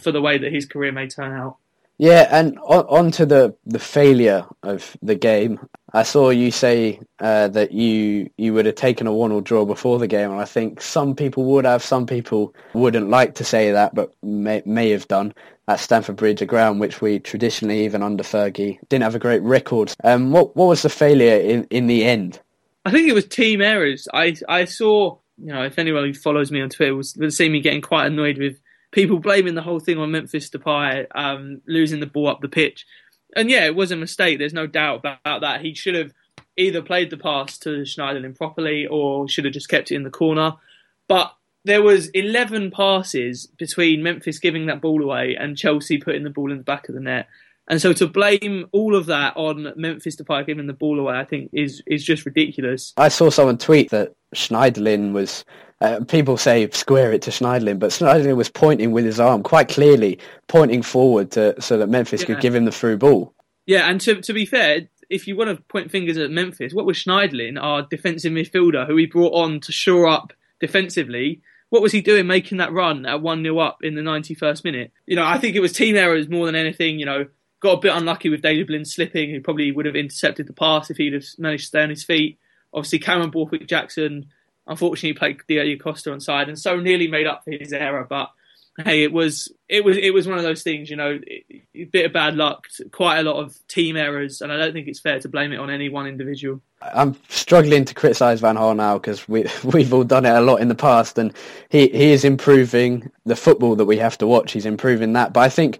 for 0.01 0.13
the 0.13 0.21
way 0.21 0.39
that 0.39 0.53
his 0.53 0.67
career 0.67 0.93
may 0.93 1.09
turn 1.09 1.33
out. 1.33 1.57
Yeah, 1.99 2.29
and 2.31 2.59
on, 2.59 2.85
on 2.89 3.11
to 3.13 3.25
the, 3.25 3.57
the 3.65 3.79
failure 3.79 4.45
of 4.63 4.97
the 5.01 5.15
game. 5.15 5.59
I 5.95 6.03
saw 6.03 6.29
you 6.29 6.51
say 6.51 7.01
uh, 7.21 7.49
that 7.49 7.73
you 7.73 8.29
you 8.37 8.53
would 8.53 8.67
have 8.67 8.75
taken 8.75 9.07
a 9.07 9.13
one 9.13 9.33
or 9.33 9.41
draw 9.41 9.65
before 9.65 9.99
the 9.99 10.07
game, 10.07 10.31
and 10.31 10.41
I 10.41 10.45
think 10.45 10.83
some 10.83 11.15
people 11.15 11.45
would 11.45 11.65
have, 11.65 11.83
some 11.83 12.07
people 12.07 12.55
wouldn't 12.75 13.09
like 13.09 13.37
to 13.37 13.45
say 13.45 13.73
that, 13.73 13.95
but 13.95 14.13
may, 14.23 14.63
may 14.67 14.91
have 14.91 15.09
done 15.09 15.33
at 15.69 15.81
Stamford 15.81 16.17
Bridge, 16.17 16.43
a 16.43 16.47
ground 16.47 16.81
which 16.81 17.01
we 17.01 17.19
traditionally, 17.19 17.85
even 17.85 18.03
under 18.03 18.23
Fergie, 18.23 18.79
didn't 18.89 19.05
have 19.05 19.15
a 19.15 19.21
great 19.21 19.43
record. 19.43 19.95
Um, 20.05 20.33
what 20.33 20.55
what 20.55 20.67
was 20.67 20.83
the 20.83 20.91
failure 20.91 21.41
in, 21.41 21.65
in 21.71 21.87
the 21.87 22.05
end? 22.05 22.41
I 22.85 22.91
think 22.91 23.09
it 23.09 23.15
was 23.15 23.27
team 23.27 23.63
errors. 23.63 24.07
I 24.13 24.37
I 24.49 24.67
saw 24.67 25.17
you 25.39 25.53
know, 25.53 25.63
if 25.65 25.79
anyone 25.79 26.05
who 26.05 26.15
follows 26.15 26.51
me 26.51 26.61
on 26.61 26.71
Twitter 26.71 26.95
will 26.95 27.31
see 27.31 27.49
me 27.49 27.61
getting 27.61 27.83
quite 27.83 28.07
annoyed 28.07 28.39
with 28.39 28.59
people 28.91 29.19
blaming 29.19 29.55
the 29.55 29.63
whole 29.63 29.81
thing 29.81 29.99
on 29.99 30.11
Memphis 30.11 30.49
Depay 30.51 31.07
um, 31.15 31.61
losing 31.67 32.01
the 32.01 32.07
ball 32.07 32.29
up 32.29 32.41
the 32.41 32.49
pitch. 32.49 32.87
And 33.35 33.51
yeah, 33.51 33.67
it 33.67 33.75
was 33.75 33.91
a 33.91 33.97
mistake. 33.97 34.39
There's 34.39 34.55
no 34.55 34.67
doubt 34.67 35.01
about 35.01 35.41
that. 35.43 35.61
He 35.61 35.75
should 35.75 35.95
have 35.95 36.13
either 36.57 36.81
played 36.81 37.11
the 37.11 37.19
pass 37.19 37.59
to 37.59 37.83
Schneiderlin 37.83 38.37
properly 38.37 38.87
or 38.87 39.29
should 39.29 39.45
have 39.45 39.53
just 39.53 39.69
kept 39.69 39.91
it 39.91 39.97
in 39.97 40.05
the 40.05 40.11
corner. 40.11 40.55
But 41.09 41.35
there 41.65 41.83
was 41.83 42.09
11 42.09 42.71
passes 42.71 43.47
between 43.47 44.03
Memphis 44.03 44.39
giving 44.39 44.67
that 44.67 44.81
ball 44.81 45.03
away 45.03 45.37
and 45.39 45.59
Chelsea 45.59 45.99
putting 45.99 46.23
the 46.23 46.31
ball 46.31 46.51
in 46.51 46.59
the 46.59 46.65
back 46.65 46.89
of 46.89 46.95
the 46.95 47.01
net. 47.01 47.29
And 47.69 47.83
so 47.83 47.93
to 47.95 48.07
blame 48.07 48.67
all 48.73 48.95
of 48.95 49.07
that 49.07 49.37
on 49.37 49.73
Memphis 49.77 50.17
Depay 50.17 50.47
giving 50.47 50.67
the 50.67 50.73
ball 50.73 51.01
away, 51.01 51.17
I 51.17 51.25
think 51.25 51.51
is 51.53 51.83
is 51.87 52.05
just 52.05 52.25
ridiculous. 52.25 52.93
I 52.97 53.09
saw 53.09 53.31
someone 53.31 53.59
tweet 53.59 53.91
that 53.91 54.15
Schneiderlin 54.35 55.13
was. 55.13 55.45
Uh, 55.83 56.01
people 56.09 56.39
say 56.39 56.71
square 56.71 57.13
it 57.13 57.21
to 57.21 57.31
Schneiderlin, 57.31 57.79
but 57.79 57.91
Schneiderlin 57.91 58.37
was 58.37 58.49
pointing 58.49 58.93
with 58.93 59.05
his 59.05 59.21
arm 59.21 59.43
quite 59.43 59.69
clearly, 59.69 60.19
pointing 60.49 60.81
forward 60.81 61.31
to 61.33 61.61
so 61.61 61.77
that 61.77 61.89
Memphis 61.89 62.23
yeah. 62.23 62.29
could 62.29 62.41
give 62.41 62.55
him 62.55 62.65
the 62.65 62.73
through 62.73 62.97
ball. 62.97 63.35
Yeah, 63.67 63.91
and 63.91 64.01
to 64.03 64.23
to 64.23 64.33
be 64.33 64.47
fair, 64.47 64.89
if 65.11 65.27
you 65.27 65.37
want 65.37 65.55
to 65.55 65.63
point 65.65 65.91
fingers 65.91 66.17
at 66.17 66.31
Memphis, 66.31 66.73
what 66.73 66.87
was 66.87 66.97
Schneiderlin, 66.97 67.61
our 67.61 67.83
defensive 67.83 68.33
midfielder, 68.33 68.87
who 68.87 68.97
he 68.97 69.07
brought 69.07 69.35
on 69.35 69.61
to 69.61 69.73
shore 69.73 70.07
up 70.07 70.33
defensively? 70.61 71.43
What 71.69 71.83
was 71.83 71.93
he 71.93 72.01
doing 72.01 72.29
making 72.29 72.59
that 72.59 72.73
run 72.73 73.07
at 73.07 73.23
1 73.23 73.43
0 73.43 73.59
up 73.59 73.83
in 73.83 73.97
the 73.97 74.01
91st 74.01 74.65
minute? 74.65 74.93
You 75.05 75.17
know, 75.17 75.25
I 75.25 75.39
think 75.39 75.57
it 75.57 75.61
was 75.61 75.73
team 75.73 75.97
errors 75.97 76.29
more 76.29 76.47
than 76.47 76.55
anything. 76.55 77.01
You 77.01 77.07
know, 77.07 77.27
got 77.61 77.79
a 77.79 77.81
bit 77.81 77.95
unlucky 77.95 78.29
with 78.29 78.43
Daley 78.43 78.65
Blind 78.65 78.89
slipping, 78.89 79.31
who 79.31 79.41
probably 79.41 79.73
would 79.73 79.87
have 79.87 79.97
intercepted 79.97 80.47
the 80.47 80.53
pass 80.53 80.91
if 80.91 80.97
he'd 80.97 81.15
have 81.15 81.25
managed 81.39 81.65
to 81.65 81.69
stay 81.69 81.83
on 81.83 81.91
his 81.91 82.05
feet. 82.05 82.39
Obviously, 82.73 82.99
Cameron 82.99 83.31
Borthwick 83.31 83.67
Jackson 83.67 84.27
unfortunately 84.67 85.17
played 85.17 85.39
Diego 85.49 85.83
Costa 85.83 86.13
on 86.13 86.21
side 86.21 86.49
and 86.49 86.59
so 86.59 86.81
nearly 86.81 87.07
made 87.09 87.27
up 87.27 87.45
for 87.45 87.53
his 87.53 87.73
error. 87.73 88.05
But 88.09 88.31
hey, 88.85 89.03
it 89.03 89.13
was 89.13 89.53
it 89.69 89.85
was 89.85 89.97
it 89.97 90.13
was 90.13 90.27
one 90.27 90.39
of 90.39 90.45
those 90.45 90.63
things, 90.63 90.91
you 90.91 90.97
know, 90.97 91.19
a 91.75 91.85
bit 91.85 92.07
of 92.07 92.13
bad 92.13 92.37
luck, 92.37 92.67
quite 92.93 93.19
a 93.19 93.23
lot 93.23 93.43
of 93.43 93.57
team 93.69 93.97
errors, 93.97 94.41
and 94.41 94.53
I 94.53 94.57
don't 94.57 94.73
think 94.73 94.89
it's 94.89 95.01
fair 95.01 95.21
to 95.21 95.29
blame 95.29 95.53
it 95.53 95.59
on 95.59 95.71
any 95.71 95.89
one 95.89 96.07
individual. 96.07 96.61
I'm 96.83 97.17
struggling 97.29 97.85
to 97.87 97.95
criticise 97.95 98.41
Van 98.41 98.57
Gaal 98.57 98.77
now 98.77 98.99
because 98.99 99.29
we 99.29 99.47
we've 99.65 99.93
all 99.93 100.05
done 100.05 100.27
it 100.27 100.35
a 100.35 100.41
lot 100.41 100.61
in 100.61 100.69
the 100.69 100.75
past, 100.75 101.19
and 101.19 101.33
he 101.69 101.89
he 101.89 102.13
is 102.13 102.25
improving 102.25 103.11
the 103.25 103.37
football 103.37 103.77
that 103.77 103.87
we 103.87 103.99
have 103.99 104.19
to 104.19 104.27
watch. 104.27 104.53
He's 104.53 104.67
improving 104.67 105.15
that, 105.15 105.33
but 105.33 105.41
I 105.41 105.49
think 105.49 105.79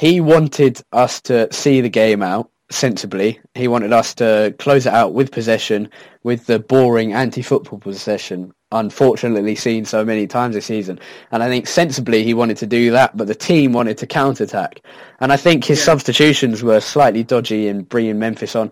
he 0.00 0.18
wanted 0.18 0.80
us 0.92 1.20
to 1.20 1.52
see 1.52 1.82
the 1.82 1.90
game 1.90 2.22
out 2.22 2.50
sensibly. 2.70 3.38
He 3.54 3.68
wanted 3.68 3.92
us 3.92 4.14
to 4.14 4.54
close 4.58 4.86
it 4.86 4.94
out 4.94 5.12
with 5.12 5.30
possession, 5.30 5.90
with 6.22 6.46
the 6.46 6.58
boring 6.58 7.12
anti-football 7.12 7.80
possession, 7.80 8.54
unfortunately 8.72 9.54
seen 9.56 9.84
so 9.84 10.02
many 10.02 10.26
times 10.26 10.54
this 10.54 10.64
season. 10.64 10.98
And 11.32 11.42
I 11.42 11.48
think 11.50 11.66
sensibly 11.66 12.24
he 12.24 12.32
wanted 12.32 12.56
to 12.56 12.66
do 12.66 12.90
that, 12.92 13.14
but 13.14 13.26
the 13.26 13.34
team 13.34 13.74
wanted 13.74 13.98
to 13.98 14.06
counter-attack. 14.06 14.80
And 15.20 15.34
I 15.34 15.36
think 15.36 15.66
his 15.66 15.80
yeah. 15.80 15.84
substitutions 15.84 16.62
were 16.62 16.80
slightly 16.80 17.22
dodgy 17.22 17.68
in 17.68 17.82
bringing 17.82 18.18
Memphis 18.18 18.56
on. 18.56 18.70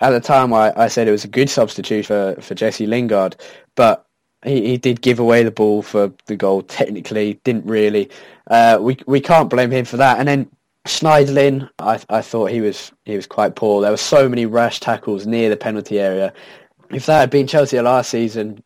At 0.00 0.10
the 0.10 0.20
time, 0.20 0.52
I, 0.52 0.74
I 0.76 0.88
said 0.88 1.08
it 1.08 1.12
was 1.12 1.24
a 1.24 1.28
good 1.28 1.48
substitute 1.48 2.04
for, 2.04 2.36
for 2.42 2.54
Jesse 2.54 2.86
Lingard, 2.86 3.36
but 3.74 4.04
he, 4.44 4.66
he 4.66 4.76
did 4.76 5.00
give 5.00 5.18
away 5.18 5.44
the 5.44 5.50
ball 5.50 5.80
for 5.80 6.12
the 6.26 6.36
goal. 6.36 6.60
Technically, 6.60 7.40
didn't 7.42 7.64
really. 7.64 8.10
Uh, 8.46 8.78
we 8.80 8.98
we 9.06 9.20
can't 9.20 9.50
blame 9.50 9.70
him 9.70 9.84
for 9.84 9.96
that. 9.96 10.18
And 10.18 10.28
then 10.28 10.50
Schneiderlin, 10.86 11.68
I, 11.78 12.00
I 12.08 12.22
thought 12.22 12.50
he 12.50 12.60
was 12.60 12.92
he 13.04 13.16
was 13.16 13.26
quite 13.26 13.56
poor. 13.56 13.82
There 13.82 13.90
were 13.90 13.96
so 13.96 14.28
many 14.28 14.46
rash 14.46 14.80
tackles 14.80 15.26
near 15.26 15.50
the 15.50 15.56
penalty 15.56 15.98
area. 15.98 16.32
If 16.90 17.06
that 17.06 17.20
had 17.20 17.30
been 17.30 17.46
Chelsea 17.46 17.80
last 17.80 18.10
season, 18.10 18.62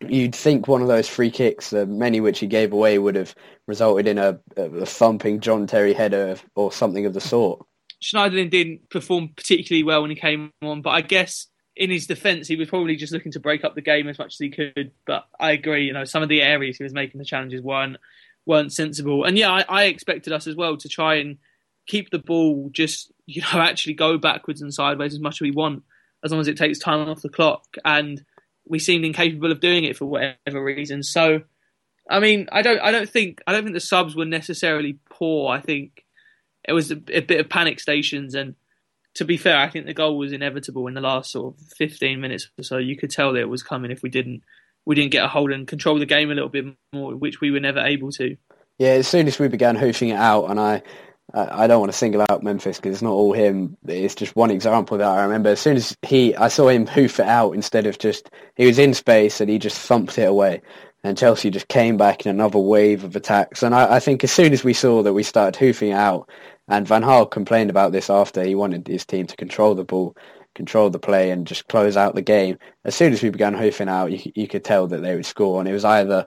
you'd 0.00 0.34
think 0.34 0.68
one 0.68 0.82
of 0.82 0.88
those 0.88 1.08
free 1.08 1.30
kicks, 1.30 1.72
uh, 1.72 1.86
many 1.86 2.20
which 2.20 2.38
he 2.38 2.46
gave 2.46 2.72
away, 2.72 2.98
would 2.98 3.16
have 3.16 3.34
resulted 3.66 4.06
in 4.06 4.18
a, 4.18 4.38
a 4.56 4.86
thumping 4.86 5.40
John 5.40 5.66
Terry 5.66 5.92
header 5.92 6.36
or 6.54 6.70
something 6.70 7.06
of 7.06 7.14
the 7.14 7.20
sort. 7.20 7.66
Schneiderlin 8.02 8.50
didn't 8.50 8.88
perform 8.90 9.30
particularly 9.36 9.82
well 9.82 10.02
when 10.02 10.10
he 10.10 10.16
came 10.16 10.52
on, 10.62 10.82
but 10.82 10.90
I 10.90 11.00
guess 11.00 11.48
in 11.76 11.90
his 11.90 12.06
defence, 12.06 12.48
he 12.48 12.56
was 12.56 12.68
probably 12.68 12.96
just 12.96 13.12
looking 13.12 13.32
to 13.32 13.40
break 13.40 13.64
up 13.64 13.74
the 13.74 13.82
game 13.82 14.08
as 14.08 14.18
much 14.18 14.34
as 14.34 14.38
he 14.38 14.50
could. 14.50 14.92
But 15.06 15.26
I 15.38 15.52
agree, 15.52 15.86
you 15.86 15.92
know, 15.92 16.04
some 16.04 16.22
of 16.22 16.28
the 16.28 16.42
areas 16.42 16.76
he 16.76 16.84
was 16.84 16.94
making 16.94 17.18
the 17.18 17.24
challenges 17.24 17.60
weren't 17.60 17.98
weren't 18.46 18.72
sensible. 18.72 19.24
And 19.24 19.36
yeah, 19.36 19.50
I, 19.50 19.64
I 19.68 19.84
expected 19.84 20.32
us 20.32 20.46
as 20.46 20.54
well 20.54 20.76
to 20.76 20.88
try 20.88 21.16
and 21.16 21.36
keep 21.86 22.10
the 22.10 22.18
ball 22.18 22.68
just 22.72 23.12
you 23.26 23.42
know 23.42 23.48
actually 23.60 23.94
go 23.94 24.18
backwards 24.18 24.62
and 24.62 24.72
sideways 24.72 25.14
as 25.14 25.20
much 25.20 25.36
as 25.36 25.40
we 25.40 25.50
want, 25.50 25.82
as 26.24 26.30
long 26.30 26.40
as 26.40 26.48
it 26.48 26.56
takes 26.56 26.78
time 26.78 27.08
off 27.08 27.22
the 27.22 27.28
clock. 27.28 27.64
And 27.84 28.24
we 28.68 28.78
seemed 28.78 29.04
incapable 29.04 29.52
of 29.52 29.60
doing 29.60 29.84
it 29.84 29.96
for 29.96 30.06
whatever 30.06 30.62
reason. 30.62 31.02
So, 31.02 31.42
I 32.10 32.20
mean, 32.20 32.48
I 32.50 32.62
don't, 32.62 32.80
I 32.80 32.90
don't 32.90 33.08
think, 33.08 33.40
I 33.46 33.52
don't 33.52 33.62
think 33.62 33.74
the 33.74 33.80
subs 33.80 34.16
were 34.16 34.24
necessarily 34.24 34.98
poor. 35.08 35.52
I 35.52 35.60
think 35.60 36.04
it 36.66 36.72
was 36.72 36.90
a, 36.90 36.96
a 37.12 37.20
bit 37.20 37.40
of 37.40 37.48
panic 37.48 37.78
stations. 37.80 38.34
And 38.34 38.56
to 39.14 39.24
be 39.24 39.36
fair, 39.36 39.56
I 39.56 39.68
think 39.68 39.86
the 39.86 39.94
goal 39.94 40.18
was 40.18 40.32
inevitable 40.32 40.88
in 40.88 40.94
the 40.94 41.00
last 41.00 41.30
sort 41.30 41.54
of 41.54 41.60
15 41.76 42.20
minutes 42.20 42.50
or 42.58 42.64
so. 42.64 42.78
You 42.78 42.96
could 42.96 43.10
tell 43.10 43.32
that 43.32 43.40
it 43.40 43.48
was 43.48 43.62
coming 43.62 43.90
if 43.90 44.02
we 44.02 44.08
didn't, 44.08 44.42
we 44.84 44.94
didn't 44.94 45.12
get 45.12 45.24
a 45.24 45.28
hold 45.28 45.52
and 45.52 45.66
control 45.66 45.98
the 45.98 46.06
game 46.06 46.30
a 46.30 46.34
little 46.34 46.48
bit 46.48 46.64
more, 46.92 47.14
which 47.14 47.40
we 47.40 47.50
were 47.50 47.60
never 47.60 47.80
able 47.80 48.10
to. 48.12 48.36
Yeah, 48.78 48.90
as 48.90 49.08
soon 49.08 49.26
as 49.26 49.38
we 49.38 49.48
began 49.48 49.74
hoofing 49.74 50.10
it 50.10 50.16
out, 50.16 50.50
and 50.50 50.60
I 50.60 50.82
I, 51.34 51.66
don't 51.66 51.80
want 51.80 51.92
to 51.92 51.98
single 51.98 52.24
out 52.30 52.42
Memphis 52.42 52.76
because 52.76 52.94
it's 52.94 53.02
not 53.02 53.12
all 53.12 53.32
him. 53.32 53.76
It's 53.86 54.14
just 54.14 54.36
one 54.36 54.50
example 54.50 54.98
that 54.98 55.08
I 55.08 55.22
remember. 55.22 55.50
As 55.50 55.60
soon 55.60 55.76
as 55.76 55.96
he, 56.02 56.34
I 56.36 56.48
saw 56.48 56.68
him 56.68 56.86
hoof 56.86 57.18
it 57.18 57.26
out 57.26 57.52
instead 57.52 57.86
of 57.86 57.98
just 57.98 58.30
he 58.54 58.66
was 58.66 58.78
in 58.78 58.94
space 58.94 59.40
and 59.40 59.50
he 59.50 59.58
just 59.58 59.78
thumped 59.78 60.18
it 60.18 60.28
away. 60.28 60.62
And 61.02 61.18
Chelsea 61.18 61.50
just 61.50 61.68
came 61.68 61.96
back 61.96 62.24
in 62.24 62.30
another 62.30 62.58
wave 62.58 63.04
of 63.04 63.16
attacks. 63.16 63.62
And 63.62 63.74
I, 63.74 63.96
I 63.96 64.00
think 64.00 64.24
as 64.24 64.32
soon 64.32 64.52
as 64.52 64.64
we 64.64 64.72
saw 64.72 65.02
that 65.02 65.12
we 65.12 65.22
started 65.22 65.58
hoofing 65.58 65.92
out, 65.92 66.28
and 66.68 66.86
Van 66.86 67.02
Gaal 67.02 67.30
complained 67.30 67.70
about 67.70 67.92
this 67.92 68.10
after 68.10 68.42
he 68.42 68.54
wanted 68.54 68.88
his 68.88 69.04
team 69.04 69.26
to 69.26 69.36
control 69.36 69.74
the 69.74 69.84
ball, 69.84 70.16
control 70.54 70.90
the 70.90 70.98
play, 70.98 71.30
and 71.30 71.46
just 71.46 71.68
close 71.68 71.96
out 71.96 72.14
the 72.14 72.22
game. 72.22 72.58
As 72.84 72.94
soon 72.94 73.12
as 73.12 73.22
we 73.22 73.30
began 73.30 73.54
hoofing 73.54 73.88
out, 73.88 74.10
you, 74.10 74.32
you 74.34 74.48
could 74.48 74.64
tell 74.64 74.86
that 74.88 75.02
they 75.02 75.14
would 75.14 75.26
score, 75.26 75.60
and 75.60 75.68
it 75.68 75.72
was 75.72 75.84
either 75.84 76.26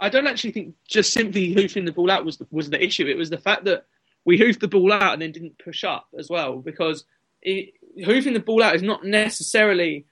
I 0.00 0.08
don't 0.08 0.26
actually 0.26 0.52
think 0.52 0.74
just 0.88 1.12
simply 1.12 1.52
hoofing 1.52 1.84
the 1.84 1.92
ball 1.92 2.10
out 2.10 2.24
was 2.24 2.38
the, 2.38 2.46
was 2.50 2.70
the 2.70 2.82
issue. 2.82 3.06
It 3.06 3.18
was 3.18 3.28
the 3.28 3.38
fact 3.38 3.64
that 3.64 3.84
we 4.24 4.38
hoofed 4.38 4.60
the 4.60 4.68
ball 4.68 4.92
out 4.92 5.12
and 5.12 5.22
then 5.22 5.32
didn't 5.32 5.58
push 5.62 5.84
up 5.84 6.08
as 6.18 6.28
well. 6.28 6.58
Because 6.58 7.04
it, 7.42 7.74
hoofing 8.04 8.34
the 8.34 8.40
ball 8.40 8.62
out 8.62 8.74
is 8.74 8.82
not 8.82 9.04
necessarily 9.04 10.06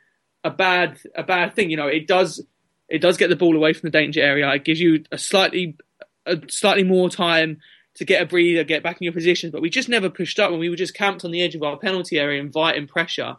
a 0.44 0.50
bad 0.50 0.98
a 1.14 1.22
bad 1.22 1.54
thing. 1.54 1.70
You 1.70 1.76
know, 1.76 1.86
it 1.88 2.06
does 2.06 2.42
it 2.88 3.00
does 3.00 3.16
get 3.16 3.28
the 3.28 3.36
ball 3.36 3.56
away 3.56 3.72
from 3.72 3.88
the 3.88 3.98
danger 3.98 4.20
area. 4.20 4.50
It 4.52 4.64
gives 4.64 4.80
you 4.80 5.04
a 5.12 5.18
slightly 5.18 5.76
a 6.26 6.38
slightly 6.48 6.84
more 6.84 7.10
time 7.10 7.58
to 7.94 8.04
get 8.04 8.22
a 8.22 8.26
breather, 8.26 8.62
get 8.64 8.82
back 8.82 9.00
in 9.00 9.04
your 9.04 9.12
position. 9.12 9.50
But 9.50 9.60
we 9.60 9.70
just 9.70 9.88
never 9.88 10.08
pushed 10.08 10.38
up, 10.38 10.50
and 10.50 10.60
we 10.60 10.68
were 10.68 10.76
just 10.76 10.94
camped 10.94 11.24
on 11.24 11.32
the 11.32 11.42
edge 11.42 11.54
of 11.54 11.62
our 11.62 11.76
penalty 11.76 12.18
area, 12.18 12.40
inviting 12.40 12.86
pressure. 12.86 13.36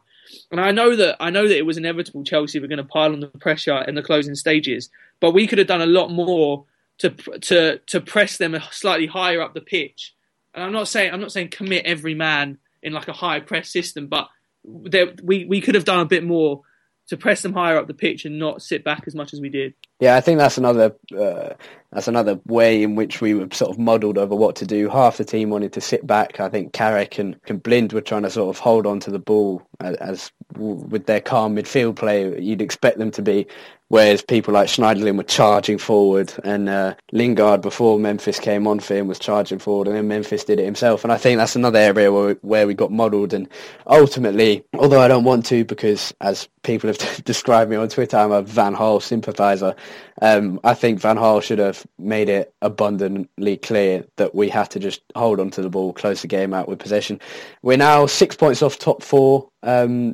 And 0.51 0.59
I 0.59 0.71
know 0.71 0.95
that 0.95 1.15
I 1.19 1.29
know 1.29 1.47
that 1.47 1.57
it 1.57 1.65
was 1.65 1.77
inevitable. 1.77 2.23
Chelsea 2.23 2.59
were 2.59 2.67
going 2.67 2.77
to 2.77 2.83
pile 2.83 3.13
on 3.13 3.19
the 3.19 3.27
pressure 3.27 3.81
in 3.87 3.95
the 3.95 4.03
closing 4.03 4.35
stages, 4.35 4.89
but 5.19 5.31
we 5.31 5.47
could 5.47 5.57
have 5.57 5.67
done 5.67 5.81
a 5.81 5.87
lot 5.87 6.09
more 6.09 6.65
to 6.99 7.09
to 7.09 7.79
to 7.79 8.01
press 8.01 8.37
them 8.37 8.57
slightly 8.71 9.07
higher 9.07 9.41
up 9.41 9.53
the 9.53 9.61
pitch. 9.61 10.13
And 10.53 10.63
I'm 10.63 10.71
not 10.71 10.87
saying 10.87 11.13
I'm 11.13 11.21
not 11.21 11.31
saying 11.31 11.49
commit 11.49 11.85
every 11.85 12.15
man 12.15 12.57
in 12.81 12.93
like 12.93 13.07
a 13.07 13.13
high 13.13 13.39
press 13.39 13.69
system, 13.69 14.07
but 14.07 14.27
there, 14.63 15.13
we 15.23 15.45
we 15.45 15.61
could 15.61 15.75
have 15.75 15.85
done 15.85 15.99
a 15.99 16.05
bit 16.05 16.23
more 16.23 16.61
to 17.07 17.17
press 17.17 17.41
them 17.41 17.53
higher 17.53 17.77
up 17.77 17.87
the 17.87 17.93
pitch 17.93 18.25
and 18.25 18.39
not 18.39 18.61
sit 18.61 18.83
back 18.83 19.03
as 19.07 19.15
much 19.15 19.33
as 19.33 19.41
we 19.41 19.49
did. 19.49 19.73
Yeah, 19.99 20.15
I 20.15 20.21
think 20.21 20.37
that's 20.39 20.57
another 20.57 20.95
uh, 21.17 21.55
that's 21.91 22.07
another 22.07 22.39
way 22.45 22.83
in 22.83 22.95
which 22.95 23.19
we 23.19 23.33
were 23.33 23.47
sort 23.51 23.71
of 23.71 23.79
modelled 23.79 24.19
over 24.19 24.35
what 24.35 24.55
to 24.57 24.65
do. 24.65 24.89
Half 24.89 25.17
the 25.17 25.25
team 25.25 25.49
wanted 25.49 25.73
to 25.73 25.81
sit 25.81 26.05
back. 26.05 26.39
I 26.39 26.47
think 26.47 26.71
Carrick 26.71 27.17
and, 27.17 27.35
and 27.47 27.61
Blind 27.63 27.93
were 27.93 28.01
trying 28.01 28.21
to 28.23 28.29
sort 28.29 28.55
of 28.55 28.59
hold 28.59 28.85
on 28.85 28.99
to 29.01 29.11
the 29.11 29.17
ball 29.17 29.63
as, 29.79 29.95
as 29.95 30.31
with 30.55 31.07
their 31.07 31.19
calm 31.19 31.55
midfield 31.55 31.95
play. 31.95 32.39
You'd 32.39 32.61
expect 32.61 32.99
them 32.99 33.09
to 33.11 33.23
be, 33.23 33.47
whereas 33.87 34.21
people 34.21 34.53
like 34.53 34.67
Schneiderlin 34.67 35.17
were 35.17 35.23
charging 35.23 35.79
forward, 35.79 36.31
and 36.43 36.69
uh, 36.69 36.93
Lingard 37.11 37.61
before 37.63 37.97
Memphis 37.97 38.39
came 38.39 38.67
on 38.67 38.79
for 38.79 38.93
him 38.93 39.07
was 39.07 39.17
charging 39.17 39.57
forward, 39.57 39.87
and 39.87 39.97
then 39.97 40.07
Memphis 40.07 40.43
did 40.43 40.59
it 40.59 40.65
himself. 40.65 41.03
And 41.03 41.11
I 41.11 41.17
think 41.17 41.39
that's 41.39 41.55
another 41.55 41.79
area 41.79 42.11
where 42.11 42.35
where 42.41 42.67
we 42.67 42.75
got 42.75 42.91
modelled. 42.91 43.33
And 43.33 43.49
ultimately, 43.87 44.63
although 44.75 45.01
I 45.01 45.07
don't 45.07 45.23
want 45.23 45.47
to, 45.47 45.65
because 45.65 46.13
as 46.21 46.47
people 46.61 46.87
have 46.87 47.23
described 47.25 47.71
me 47.71 47.77
on 47.77 47.89
Twitter, 47.89 48.17
I'm 48.17 48.31
a 48.31 48.43
Van 48.43 48.75
Gaal 48.75 49.01
sympathiser. 49.01 49.75
Um, 50.21 50.59
I 50.63 50.73
think 50.73 50.99
Van 50.99 51.17
Gaal 51.17 51.41
should 51.41 51.59
have 51.59 51.85
made 51.97 52.29
it 52.29 52.53
abundantly 52.61 53.57
clear 53.57 54.05
that 54.17 54.35
we 54.35 54.49
had 54.49 54.69
to 54.71 54.79
just 54.79 55.01
hold 55.15 55.39
on 55.39 55.49
to 55.51 55.61
the 55.61 55.69
ball, 55.69 55.93
close 55.93 56.21
the 56.21 56.27
game 56.27 56.53
out 56.53 56.67
with 56.67 56.79
possession. 56.79 57.19
We're 57.61 57.77
now 57.77 58.05
six 58.05 58.35
points 58.35 58.61
off 58.61 58.77
top 58.77 59.01
four. 59.03 59.49
Um, 59.63 60.13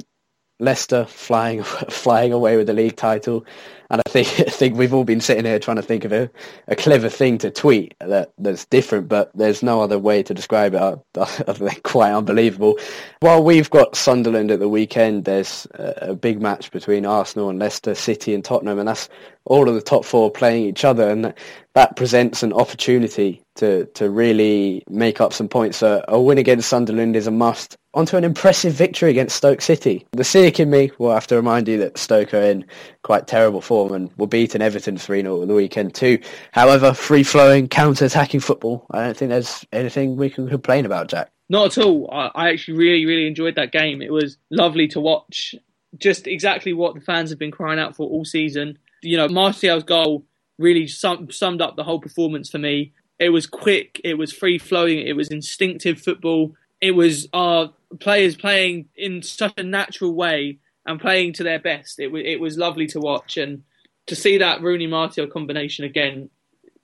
Leicester 0.59 1.05
flying 1.05 1.63
flying 1.89 2.31
away 2.31 2.57
with 2.57 2.67
the 2.67 2.73
league 2.73 2.95
title, 2.95 3.45
and 3.89 4.01
I 4.05 4.09
think 4.09 4.27
I 4.39 4.49
think 4.49 4.77
we've 4.77 4.93
all 4.93 5.03
been 5.03 5.21
sitting 5.21 5.45
here 5.45 5.59
trying 5.59 5.77
to 5.77 5.83
think 5.83 6.05
of 6.05 6.13
a, 6.13 6.29
a 6.67 6.75
clever 6.75 7.09
thing 7.09 7.37
to 7.39 7.51
tweet 7.51 7.95
that 7.99 8.31
that's 8.37 8.65
different, 8.65 9.07
but 9.07 9.31
there's 9.35 9.61
no 9.61 9.81
other 9.81 9.99
way 9.99 10.23
to 10.23 10.33
describe 10.33 10.73
it 10.73 10.81
other 11.15 11.65
than 11.65 11.75
quite 11.83 12.13
unbelievable. 12.13 12.79
While 13.19 13.43
we've 13.43 13.69
got 13.69 13.95
Sunderland 13.95 14.51
at 14.51 14.59
the 14.59 14.69
weekend, 14.69 15.25
there's 15.25 15.67
a, 15.73 16.09
a 16.09 16.15
big 16.15 16.41
match 16.41 16.71
between 16.71 17.05
Arsenal 17.05 17.49
and 17.49 17.59
Leicester 17.59 17.95
City 17.95 18.33
and 18.33 18.43
Tottenham, 18.43 18.79
and 18.79 18.87
that's 18.87 19.09
all 19.45 19.67
of 19.67 19.75
the 19.75 19.81
top 19.81 20.05
four 20.05 20.31
playing 20.31 20.63
each 20.63 20.85
other, 20.85 21.09
and 21.09 21.33
that 21.73 21.95
presents 21.95 22.43
an 22.43 22.53
opportunity 22.53 23.43
to 23.55 23.85
to 23.93 24.09
really 24.09 24.83
make 24.89 25.19
up 25.19 25.33
some 25.33 25.49
points. 25.49 25.77
So 25.77 26.03
a 26.07 26.19
win 26.19 26.37
against 26.37 26.69
Sunderland 26.69 27.15
is 27.15 27.27
a 27.27 27.31
must. 27.31 27.77
Onto 27.95 28.17
an 28.17 28.25
impressive 28.25 28.73
victory 28.73 29.09
against 29.09 29.37
Stoke 29.37 29.61
City. 29.61 30.05
The 30.11 30.25
cynic 30.25 30.59
in 30.59 30.69
me 30.69 30.91
will 30.97 31.13
have 31.13 31.27
to 31.27 31.35
remind 31.37 31.69
you 31.69 31.77
that 31.77 31.97
Stoke 31.97 32.33
are 32.33 32.41
in 32.41 32.65
quite 33.03 33.25
terrible 33.25 33.61
form 33.61 33.93
and 33.93 34.11
were 34.17 34.27
beaten 34.27 34.61
Everton 34.61 34.97
3-0 34.97 35.43
at 35.43 35.47
the 35.47 35.53
weekend 35.53 35.95
too. 35.95 36.19
However, 36.51 36.93
free-flowing, 36.93 37.69
counter-attacking 37.69 38.41
football, 38.41 38.85
I 38.91 39.01
don't 39.01 39.15
think 39.15 39.29
there's 39.29 39.65
anything 39.71 40.17
we 40.17 40.29
can 40.29 40.49
complain 40.49 40.85
about, 40.85 41.07
Jack. 41.07 41.31
Not 41.47 41.77
at 41.77 41.85
all. 41.85 42.09
I, 42.11 42.31
I 42.35 42.49
actually 42.49 42.77
really, 42.77 43.05
really 43.05 43.27
enjoyed 43.27 43.55
that 43.55 43.71
game. 43.71 44.01
It 44.01 44.11
was 44.11 44.37
lovely 44.51 44.89
to 44.89 44.99
watch. 44.99 45.55
Just 45.97 46.27
exactly 46.27 46.73
what 46.73 46.95
the 46.95 47.01
fans 47.01 47.29
have 47.29 47.39
been 47.39 47.51
crying 47.51 47.79
out 47.79 47.95
for 47.95 48.09
all 48.09 48.25
season. 48.25 48.77
You 49.03 49.15
know, 49.15 49.29
Martial's 49.29 49.83
goal 49.83 50.25
really 50.57 50.87
sum, 50.87 51.31
summed 51.31 51.61
up 51.61 51.77
the 51.77 51.83
whole 51.83 52.01
performance 52.01 52.49
for 52.49 52.57
me. 52.57 52.93
It 53.19 53.29
was 53.29 53.47
quick, 53.47 54.01
it 54.03 54.15
was 54.15 54.33
free 54.33 54.57
flowing, 54.57 54.99
it 55.07 55.15
was 55.15 55.29
instinctive 55.29 56.01
football. 56.01 56.55
It 56.81 56.91
was 56.91 57.29
our 57.31 57.71
players 57.99 58.35
playing 58.35 58.87
in 58.95 59.21
such 59.21 59.53
a 59.57 59.63
natural 59.63 60.13
way 60.13 60.59
and 60.85 60.99
playing 60.99 61.33
to 61.33 61.43
their 61.43 61.59
best. 61.59 61.99
It 61.99 62.07
was 62.07 62.23
it 62.25 62.39
was 62.39 62.57
lovely 62.57 62.87
to 62.87 62.99
watch 62.99 63.37
and 63.37 63.63
to 64.07 64.15
see 64.15 64.37
that 64.37 64.61
Rooney 64.61 64.87
Martial 64.87 65.27
combination 65.27 65.85
again. 65.85 66.29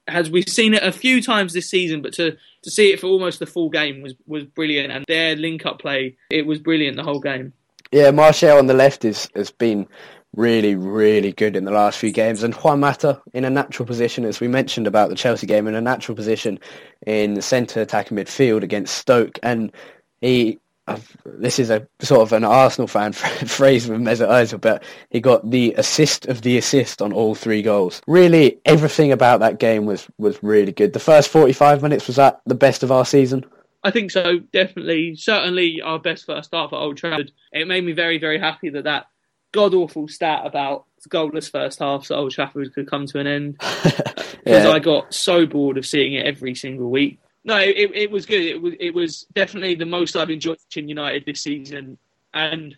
Has 0.08 0.32
we've 0.32 0.50
seen 0.50 0.74
it 0.74 0.84
a 0.84 0.92
few 0.92 1.22
times 1.22 1.54
this 1.54 1.70
season, 1.70 2.02
but 2.02 2.14
to, 2.14 2.36
to 2.64 2.72
see 2.72 2.92
it 2.92 3.00
for 3.00 3.08
almost 3.08 3.40
the 3.40 3.46
full 3.46 3.70
game 3.70 4.02
was, 4.02 4.16
was 4.26 4.44
brilliant. 4.44 4.92
And 4.92 5.06
their 5.08 5.36
link 5.36 5.66
up 5.66 5.80
play, 5.80 6.18
it 6.32 6.46
was 6.46 6.60
brilliant 6.60 6.98
the 6.98 7.04
whole 7.04 7.20
game. 7.20 7.54
Yeah, 7.92 8.10
Martial 8.12 8.58
on 8.58 8.66
the 8.66 8.74
left 8.74 9.06
is 9.06 9.30
has 9.36 9.52
been 9.52 9.88
really, 10.36 10.76
really 10.76 11.34
good 11.34 11.56
in 11.56 11.66
the 11.66 11.72
last 11.72 12.00
few 12.00 12.12
games. 12.12 12.44
And 12.44 12.54
Juan 12.56 12.80
Mata 12.80 13.22
in 13.34 13.46
a 13.46 13.50
natural 13.50 13.86
position, 13.86 14.26
as 14.26 14.40
we 14.40 14.48
mentioned 14.48 14.88
about 14.88 15.10
the 15.10 15.16
Chelsea 15.16 15.46
game, 15.46 15.68
in 15.68 15.76
a 15.76 15.82
natural 15.82 16.16
position 16.16 16.60
in 17.06 17.42
centre 17.42 17.82
attacking 17.82 18.18
midfield 18.18 18.64
against 18.64 18.98
Stoke. 18.98 19.40
And 19.44 19.72
he, 20.22 20.60
uh, 20.96 21.00
this 21.26 21.60
is 21.60 21.70
a 21.70 21.88
sort 22.00 22.22
of 22.22 22.34
an 22.34 22.44
Arsenal 22.44 22.88
fan 22.88 23.14
phrase 23.14 23.88
with 23.88 24.00
Mesut 24.00 24.28
Ozil, 24.30 24.62
but 24.62 24.84
he 25.10 25.20
got 25.20 25.50
the 25.50 25.74
assist 25.78 26.28
of 26.28 26.42
the 26.42 26.58
assist 26.58 27.02
on 27.02 27.14
all 27.14 27.36
three 27.36 27.62
goals. 27.62 28.02
Really, 28.08 28.60
everything 28.66 29.12
about 29.12 29.40
that 29.40 29.60
game 29.60 29.86
was, 29.86 30.08
was 30.18 30.42
really 30.44 30.72
good. 30.72 30.94
The 30.94 31.00
first 31.00 31.30
45 31.30 31.82
minutes, 31.82 32.08
was 32.08 32.16
that 32.18 32.42
the 32.46 32.56
best 32.56 32.84
of 32.84 32.92
our 32.92 33.06
season? 33.06 33.46
I 33.84 33.92
think 33.92 34.12
so, 34.12 34.40
definitely. 34.54 35.16
Certainly 35.16 35.82
our 35.82 36.00
best 36.00 36.26
first 36.26 36.52
half 36.54 36.72
at 36.72 36.78
Old 36.78 36.98
Trafford. 36.98 37.32
It 37.52 37.68
made 37.68 37.84
me 37.84 37.94
very, 37.94 38.20
very 38.20 38.40
happy 38.40 38.70
that 38.70 38.84
that 38.84 39.08
god 39.52 39.74
awful 39.74 40.08
stat 40.08 40.46
about 40.46 40.86
goalless 41.10 41.52
first 41.52 41.80
halves 41.80 42.12
at 42.12 42.18
Old 42.18 42.32
Trafford 42.32 42.74
could 42.74 42.90
come 42.90 43.06
to 43.08 43.20
an 43.20 43.28
end 43.28 43.58
because 43.84 44.34
yeah. 44.46 44.70
I 44.70 44.80
got 44.80 45.14
so 45.14 45.46
bored 45.46 45.78
of 45.78 45.86
seeing 45.86 46.14
it 46.14 46.26
every 46.26 46.56
single 46.56 46.90
week. 46.90 47.20
No, 47.44 47.58
it, 47.58 47.92
it 47.96 48.12
was 48.12 48.26
good. 48.26 48.42
It 48.42 48.62
was 48.62 48.74
it 48.80 48.94
was 48.94 49.26
definitely 49.34 49.76
the 49.76 49.86
most 49.86 50.16
I've 50.16 50.30
enjoyed 50.30 50.58
watching 50.66 50.88
United 50.88 51.26
this 51.26 51.42
season, 51.42 51.98
and 52.34 52.76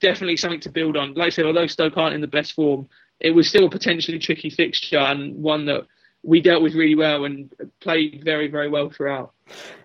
definitely 0.00 0.36
something 0.36 0.60
to 0.60 0.70
build 0.70 0.96
on. 0.96 1.14
Like 1.14 1.28
I 1.28 1.30
said, 1.30 1.46
although 1.46 1.66
Stoke 1.66 1.96
aren't 1.96 2.14
in 2.14 2.20
the 2.20 2.26
best 2.26 2.52
form, 2.52 2.88
it 3.20 3.30
was 3.30 3.48
still 3.48 3.66
a 3.66 3.70
potentially 3.70 4.18
tricky 4.18 4.50
fixture 4.50 4.98
and 4.98 5.36
one 5.42 5.66
that 5.66 5.86
we 6.22 6.40
dealt 6.40 6.62
with 6.62 6.74
really 6.74 6.94
well 6.94 7.24
and 7.24 7.52
played 7.80 8.22
very, 8.24 8.48
very 8.48 8.68
well 8.68 8.90
throughout. 8.90 9.32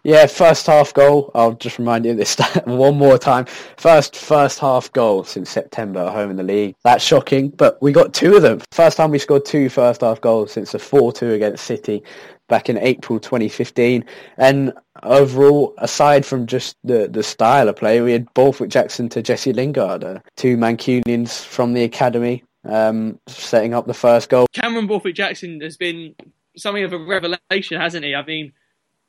Yeah, 0.03 0.25
first 0.25 0.67
half 0.67 0.93
goal. 0.93 1.31
I'll 1.33 1.53
just 1.53 1.79
remind 1.79 2.05
you 2.05 2.13
this 2.15 2.35
one 2.65 2.97
more 2.97 3.17
time. 3.17 3.45
First 3.77 4.15
first 4.15 4.59
half 4.59 4.91
goal 4.91 5.23
since 5.23 5.49
September 5.49 6.01
at 6.01 6.11
home 6.11 6.31
in 6.31 6.35
the 6.35 6.43
league. 6.43 6.75
That's 6.83 7.03
shocking, 7.03 7.49
but 7.49 7.81
we 7.81 7.93
got 7.93 8.13
two 8.13 8.35
of 8.35 8.41
them. 8.41 8.61
First 8.71 8.97
time 8.97 9.11
we 9.11 9.19
scored 9.19 9.45
two 9.45 9.69
first 9.69 10.01
half 10.01 10.19
goals 10.19 10.51
since 10.51 10.73
the 10.73 10.79
4-2 10.79 11.33
against 11.35 11.65
City 11.65 12.03
back 12.47 12.69
in 12.69 12.77
April 12.77 13.19
2015. 13.19 14.05
And 14.37 14.73
overall, 15.01 15.73
aside 15.77 16.25
from 16.25 16.45
just 16.45 16.77
the, 16.83 17.07
the 17.07 17.23
style 17.23 17.69
of 17.69 17.75
play, 17.75 18.01
we 18.01 18.11
had 18.11 18.33
Borthwick 18.33 18.69
Jackson 18.69 19.09
to 19.09 19.21
Jesse 19.21 19.53
Lingard, 19.53 20.03
uh, 20.03 20.19
two 20.35 20.57
Mancunians 20.57 21.43
from 21.43 21.73
the 21.73 21.83
academy 21.83 22.43
um, 22.65 23.19
setting 23.27 23.73
up 23.73 23.87
the 23.87 23.93
first 23.93 24.29
goal. 24.29 24.47
Cameron 24.53 24.87
Borthwick 24.87 25.15
Jackson 25.15 25.61
has 25.61 25.77
been 25.77 26.15
something 26.55 26.83
of 26.83 26.93
a 26.93 26.97
revelation, 26.97 27.79
hasn't 27.79 28.05
he? 28.05 28.15
I 28.15 28.23
mean, 28.23 28.53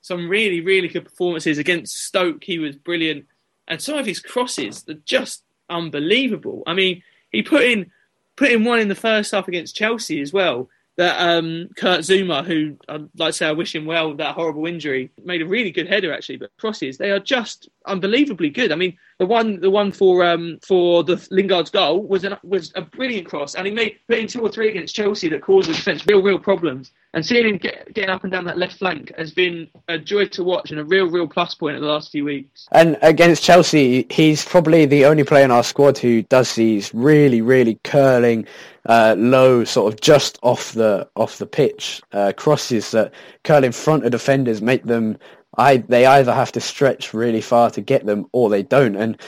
some 0.00 0.28
really, 0.28 0.60
really 0.60 0.88
good 0.88 1.04
performances 1.04 1.58
against 1.58 1.96
Stoke. 1.96 2.44
He 2.44 2.58
was 2.58 2.76
brilliant, 2.76 3.26
and 3.68 3.80
some 3.80 3.98
of 3.98 4.06
his 4.06 4.20
crosses 4.20 4.84
are 4.88 4.94
just 5.04 5.44
unbelievable. 5.70 6.62
I 6.66 6.74
mean, 6.74 7.02
he 7.30 7.42
put 7.42 7.62
in 7.62 7.90
put 8.36 8.50
in 8.50 8.64
one 8.64 8.80
in 8.80 8.88
the 8.88 8.94
first 8.94 9.30
half 9.32 9.48
against 9.48 9.76
Chelsea 9.76 10.20
as 10.20 10.32
well. 10.32 10.68
That 10.96 11.16
um, 11.18 11.70
Kurt 11.76 12.00
Zouma, 12.00 12.44
who 12.44 12.76
I'd 12.88 13.08
like 13.18 13.30
to 13.30 13.32
say 13.32 13.48
I 13.48 13.52
wish 13.52 13.74
him 13.74 13.84
well 13.84 14.10
with 14.10 14.18
that 14.18 14.36
horrible 14.36 14.66
injury, 14.66 15.10
made 15.24 15.42
a 15.42 15.46
really 15.46 15.72
good 15.72 15.88
header 15.88 16.12
actually. 16.12 16.36
But 16.36 16.50
crosses, 16.58 16.98
they 16.98 17.10
are 17.10 17.18
just 17.18 17.68
unbelievably 17.86 18.50
good. 18.50 18.72
I 18.72 18.76
mean, 18.76 18.96
the 19.18 19.26
one 19.26 19.60
the 19.60 19.70
one 19.70 19.92
for 19.92 20.24
um, 20.24 20.58
for 20.62 21.04
the 21.04 21.24
Lingard's 21.30 21.70
goal 21.70 22.02
was 22.02 22.24
an, 22.24 22.36
was 22.42 22.72
a 22.74 22.82
brilliant 22.82 23.28
cross, 23.28 23.54
and 23.54 23.66
he 23.66 23.72
made 23.72 23.98
put 24.08 24.18
in 24.18 24.26
two 24.26 24.40
or 24.40 24.48
three 24.48 24.68
against 24.68 24.94
Chelsea 24.94 25.28
that 25.28 25.42
caused 25.42 25.68
the 25.68 25.74
defence 25.74 26.04
real 26.06 26.22
real 26.22 26.38
problems. 26.38 26.90
And 27.12 27.24
seeing 27.24 27.48
him 27.48 27.58
get, 27.58 27.94
getting 27.94 28.10
up 28.10 28.24
and 28.24 28.32
down 28.32 28.44
that 28.46 28.58
left 28.58 28.78
flank 28.78 29.12
has 29.16 29.30
been 29.30 29.68
a 29.86 29.98
joy 29.98 30.26
to 30.26 30.42
watch 30.42 30.72
and 30.72 30.80
a 30.80 30.84
real 30.84 31.06
real 31.06 31.28
plus 31.28 31.54
point 31.54 31.76
in 31.76 31.82
the 31.82 31.88
last 31.88 32.10
few 32.10 32.24
weeks. 32.24 32.66
And 32.72 32.98
against 33.02 33.44
Chelsea, 33.44 34.04
he's 34.10 34.44
probably 34.44 34.84
the 34.84 35.04
only 35.04 35.22
player 35.22 35.44
in 35.44 35.52
our 35.52 35.62
squad 35.62 35.96
who 35.96 36.22
does 36.22 36.54
these 36.56 36.92
really 36.92 37.40
really 37.40 37.78
curling. 37.84 38.46
Uh, 38.86 39.14
low, 39.16 39.64
sort 39.64 39.90
of 39.90 39.98
just 39.98 40.38
off 40.42 40.72
the 40.72 41.08
off 41.16 41.38
the 41.38 41.46
pitch 41.46 42.02
uh, 42.12 42.34
crosses 42.36 42.90
that 42.90 43.14
curl 43.42 43.64
in 43.64 43.72
front 43.72 44.04
of 44.04 44.10
defenders, 44.10 44.60
make 44.60 44.84
them 44.84 45.16
I 45.58 45.78
they 45.78 46.06
either 46.06 46.32
have 46.32 46.52
to 46.52 46.60
stretch 46.60 47.14
really 47.14 47.40
far 47.40 47.70
to 47.70 47.80
get 47.80 48.06
them 48.06 48.26
or 48.32 48.48
they 48.48 48.62
don't. 48.62 48.96
And 48.96 49.18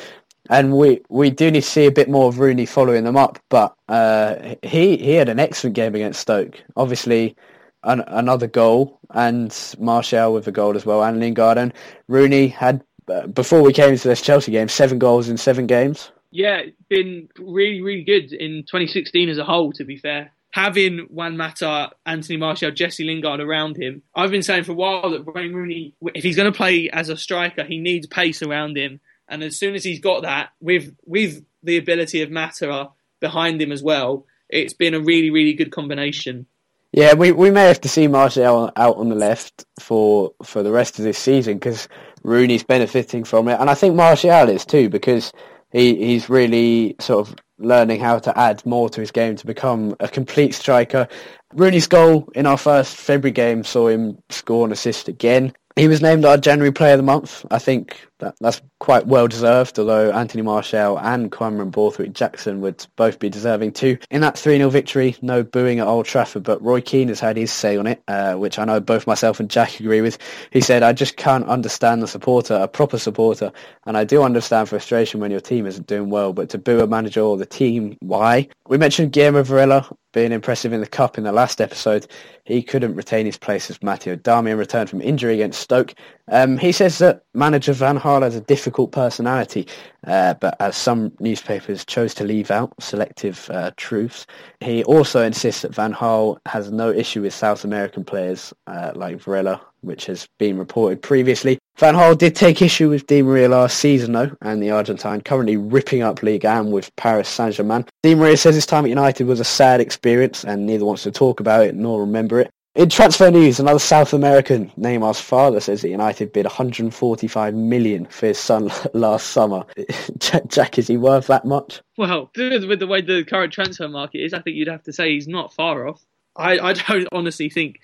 and 0.49 0.77
we 0.77 1.01
we 1.09 1.31
do 1.31 1.51
need 1.51 1.63
to 1.63 1.69
see 1.69 1.87
a 1.87 1.93
bit 1.93 2.09
more 2.09 2.29
of 2.29 2.39
Rooney 2.39 2.67
following 2.67 3.05
them 3.05 3.17
up. 3.17 3.39
But 3.49 3.75
uh, 3.89 4.55
he 4.63 4.97
he 4.97 5.13
had 5.13 5.29
an 5.29 5.39
excellent 5.39 5.77
game 5.77 5.95
against 5.95 6.21
Stoke. 6.21 6.63
Obviously, 6.77 7.37
an, 7.85 8.03
another 8.07 8.47
goal 8.47 8.99
and 9.11 9.75
Martial 9.79 10.33
with 10.33 10.47
a 10.47 10.53
goal 10.53 10.77
as 10.77 10.87
well, 10.87 11.03
and 11.03 11.21
Lingard 11.21 11.59
and 11.59 11.73
Rooney 12.09 12.49
had 12.49 12.83
uh, 13.09 13.27
before 13.29 13.63
we 13.63 13.73
came 13.73 13.91
into 13.91 14.09
this 14.09 14.23
Chelsea 14.23 14.53
game 14.53 14.69
seven 14.69 14.99
goals 14.99 15.29
in 15.29 15.37
seven 15.37 15.67
games. 15.67 16.11
Yeah, 16.31 16.63
been 16.89 17.29
really 17.39 17.81
really 17.81 18.05
good 18.05 18.33
in 18.33 18.63
2016 18.63 19.29
as 19.29 19.39
a 19.39 19.45
whole. 19.45 19.73
To 19.75 19.85
be 19.85 19.97
fair, 19.97 20.33
having 20.57 21.01
Juan 21.11 21.37
Mata, 21.37 21.91
Anthony 22.07 22.39
Martial, 22.39 22.71
Jesse 22.71 23.05
Lingard 23.05 23.41
around 23.41 23.77
him. 23.77 24.01
I've 24.15 24.31
been 24.31 24.43
saying 24.43 24.65
for 24.65 24.73
a 24.73 24.75
while 24.75 25.11
that 25.11 25.27
Wayne 25.27 25.53
Rooney, 25.53 25.93
if 26.15 26.25
he's 26.25 26.35
going 26.35 26.51
to 26.51 26.57
play 26.57 26.89
as 26.89 27.11
a 27.11 27.17
striker, 27.19 27.63
he 27.63 27.79
needs 27.79 28.07
pace 28.07 28.41
around 28.41 28.79
him. 28.79 28.99
And 29.29 29.43
as 29.43 29.59
soon 29.59 29.75
as 29.75 29.85
he's 29.85 30.01
got 30.01 30.23
that, 30.23 30.53
with 30.59 30.97
with 31.05 31.45
the 31.63 31.77
ability 31.77 32.23
of 32.23 32.31
Mata 32.31 32.89
behind 33.21 33.61
him 33.61 33.71
as 33.71 33.83
well, 33.83 34.25
it's 34.49 34.73
been 34.73 34.95
a 34.95 35.01
really, 35.01 35.29
really 35.29 35.53
good 35.53 35.71
combination. 35.73 36.47
Yeah, 36.91 37.13
we, 37.13 37.33
we 37.33 37.51
may 37.51 37.67
have 37.67 37.83
to 37.83 37.89
see 37.91 38.09
Martial 38.09 38.73
out 38.77 38.97
on 38.97 39.11
the 39.11 39.15
left 39.15 39.67
for 39.79 40.33
for 40.43 40.63
the 40.63 40.73
rest 40.73 40.99
of 40.99 41.05
this 41.05 41.19
season 41.19 41.59
because 41.59 41.87
Rooney's 42.23 42.65
benefiting 42.65 43.25
from 43.25 43.49
it, 43.49 43.61
and 43.61 43.69
I 43.69 43.75
think 43.75 43.95
Martial 43.95 44.49
is 44.49 44.65
too 44.65 44.89
because 44.89 45.35
he, 45.71 45.97
he's 45.97 46.31
really 46.31 46.97
sort 46.99 47.29
of 47.29 47.37
learning 47.59 48.01
how 48.01 48.19
to 48.19 48.39
add 48.39 48.65
more 48.67 48.89
to 48.91 49.01
his 49.01 49.11
game 49.11 49.37
to 49.37 49.47
become 49.47 49.97
a 50.01 50.09
complete 50.09 50.55
striker. 50.55 51.09
Rooney's 51.55 51.87
goal 51.87 52.29
in 52.35 52.47
our 52.47 52.59
first 52.59 52.97
February 52.97 53.33
game 53.33 53.65
saw 53.65 53.89
him 53.89 54.19
score 54.31 54.67
an 54.67 54.73
assist 54.73 55.09
again. 55.09 55.53
He 55.77 55.89
was 55.89 56.01
named 56.01 56.25
our 56.25 56.39
January 56.39 56.73
Player 56.73 56.95
of 56.95 56.99
the 56.99 57.03
Month. 57.03 57.45
I 57.51 57.59
think 57.59 58.09
that, 58.19 58.37
that's 58.41 58.61
quite 58.81 59.07
well 59.07 59.29
deserved, 59.29 59.79
although 59.79 60.11
Anthony 60.11 60.43
Martial 60.43 60.99
and 60.99 61.31
Cameron 61.31 61.71
Borthwick 61.71 62.13
Jackson 62.13 62.61
would 62.61 62.87
both 62.97 63.19
be 63.19 63.29
deserving 63.29 63.73
too. 63.73 63.99
In 64.11 64.21
that 64.23 64.37
3-0 64.37 64.71
victory, 64.71 65.17
no 65.23 65.43
booing 65.43 65.81
at 65.81 65.87
Old 65.87 66.07
Trafford, 66.07 66.43
but 66.43 66.63
Roy 66.63 66.81
Keane 66.81 67.09
has 67.09 67.21
had 67.21 67.37
his 67.37 67.53
say 67.53 67.77
on 67.77 67.87
it, 67.87 68.03
uh, 68.09 68.35
which 68.35 68.59
I 68.59 68.65
know 68.65 68.81
both 68.81 69.07
myself 69.07 69.41
and 69.41 69.51
Jack 69.51 69.81
agree 69.81 70.01
with. 70.01 70.19
He 70.51 70.61
said, 70.61 70.83
I 70.83 70.93
just 70.93 71.17
can't 71.17 71.47
understand 71.47 72.03
the 72.03 72.09
supporter, 72.09 72.55
a 72.55 72.69
proper 72.69 72.99
supporter, 72.99 73.53
and 73.87 73.97
I 73.97 74.05
do 74.05 74.23
understand 74.23 74.69
frustration 74.69 75.21
when 75.21 75.31
your 75.31 75.41
team 75.41 75.67
isn't 75.67 75.87
doing 75.87 76.11
well, 76.11 76.33
but 76.33 76.49
to 76.51 76.59
boo 76.59 76.81
a 76.81 76.87
manager 76.87 77.21
or 77.21 77.37
the 77.37 77.47
team, 77.47 77.97
why? 78.01 78.49
We 78.69 78.79
mentioned 78.79 79.13
Guillermo 79.13 79.43
Varela 79.43 79.89
being 80.13 80.33
impressive 80.33 80.73
in 80.73 80.81
the 80.81 80.87
Cup 80.87 81.19
in 81.19 81.25
the 81.25 81.33
last 81.33 81.61
episode. 81.61 82.07
He 82.45 82.63
couldn't 82.63 82.95
retain 82.95 83.27
his 83.27 83.37
place 83.37 83.69
as 83.69 83.83
Matteo 83.83 84.17
Darmian 84.17 84.57
returned 84.57 84.89
from 84.89 85.03
injury 85.03 85.35
against 85.35 85.61
Stoke. 85.61 85.95
Um, 86.29 86.59
he 86.59 86.73
says 86.73 86.99
that 86.99 87.23
manager 87.35 87.73
Van 87.73 87.99
Gaal 88.01 88.23
has 88.23 88.35
a 88.35 88.41
difficult 88.41 88.91
personality, 88.91 89.69
uh, 90.07 90.35
but 90.35 90.61
as 90.61 90.77
some 90.77 91.13
newspapers 91.21 91.85
chose 91.85 92.15
to 92.15 92.25
leave 92.25 92.51
out 92.51 92.73
selective 92.81 93.49
uh, 93.51 93.71
truths, 93.77 94.27
he 94.61 94.83
also 94.85 95.23
insists 95.23 95.63
that 95.63 95.75
Van 95.75 95.95
Gaal 95.95 96.39
has 96.47 96.73
no 96.73 96.91
issue 96.91 97.23
with 97.23 97.33
South 97.33 97.65
American 97.65 98.05
players 98.05 98.53
uh, 98.67 98.91
like 98.97 99.21
Varela, 99.21 99.61
which 99.83 100.07
has 100.07 100.27
been 100.39 100.59
reported 100.59 101.01
previously. 101.01 101.59
Van 101.79 101.95
Gaal 101.95 102.19
did 102.19 102.35
take 102.35 102.61
issue 102.61 102.89
with 102.89 103.07
Di 103.07 103.23
Maria 103.23 103.49
last 103.49 103.79
season, 103.79 104.13
though, 104.13 104.31
and 104.43 104.61
the 104.61 104.71
Argentine 104.71 105.21
currently 105.21 105.57
ripping 105.57 106.03
up 106.03 106.23
League 106.23 106.45
1 106.45 106.73
with 106.73 106.95
Paris 106.97 107.29
Saint-Germain. 107.29 107.85
Di 108.03 108.17
Maria 108.17 108.37
says 108.37 108.55
his 108.57 108.67
time 108.67 108.85
at 108.85 108.89
United 108.89 109.27
was 109.27 109.39
a 109.39 109.45
sad 109.45 109.81
experience 109.81 110.43
and 110.43 110.67
neither 110.67 110.85
wants 110.85 111.05
to 111.05 111.13
talk 111.13 111.39
about 111.39 111.67
it 111.67 111.77
nor 111.77 112.01
remember 112.01 112.41
it. 112.41 112.51
In 112.77 112.91
transfer 112.91 113.31
news, 113.31 113.59
another 113.59 113.79
South 113.79 114.13
American, 114.13 114.71
Neymar's 114.79 115.19
father, 115.19 115.61
says 115.61 115.81
that 115.81 115.89
United 115.89 116.31
bid 116.35 116.45
145 116.45 117.55
million 117.55 118.05
for 118.05 118.27
his 118.27 118.39
son 118.39 118.71
last 118.93 119.29
summer. 119.29 119.65
Jack, 120.19 120.79
is 120.79 120.87
he 120.87 120.99
worth 120.99 121.27
that 121.29 121.47
much? 121.47 121.81
Well, 121.97 122.31
with 122.37 122.79
the 122.79 122.87
way 122.87 123.01
the 123.01 123.25
current 123.25 123.55
transfer 123.55 123.89
market 123.89 124.19
is, 124.19 124.35
I 124.35 124.41
think 124.41 124.57
you'd 124.57 124.69
have 124.69 124.83
to 124.83 124.93
say 124.93 125.13
he's 125.13 125.27
not 125.27 125.55
far 125.55 125.89
off. 125.89 126.05
I, 126.37 126.59
I 126.59 126.73
don't 126.75 127.09
honestly 127.13 127.49
think 127.49 127.81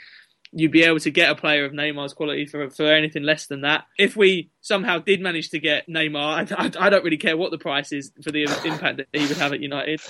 you'd 0.53 0.73
be 0.73 0.83
able 0.83 1.01
to 1.01 1.11
get 1.11 1.31
a 1.31 1.35
player 1.35 1.65
of 1.65 1.73
Neymar's 1.73 2.13
quality 2.13 2.45
for 2.45 2.69
for 2.69 2.85
anything 2.85 3.23
less 3.23 3.47
than 3.47 3.63
that. 3.63 3.87
If 3.99 4.15
we 4.15 4.51
somehow 4.61 4.99
did 4.99 5.23
manage 5.23 5.49
to 5.51 5.59
get 5.59 5.89
Neymar, 5.89 6.53
I, 6.53 6.65
I, 6.67 6.87
I 6.87 6.91
don't 6.91 7.03
really 7.03 7.17
care 7.17 7.39
what 7.39 7.51
the 7.51 7.57
price 7.57 7.93
is 7.93 8.13
for 8.23 8.31
the 8.31 8.43
impact 8.43 8.99
that 8.99 9.07
he 9.15 9.27
would 9.27 9.39
have 9.39 9.55
at 9.55 9.61
United. 9.61 10.03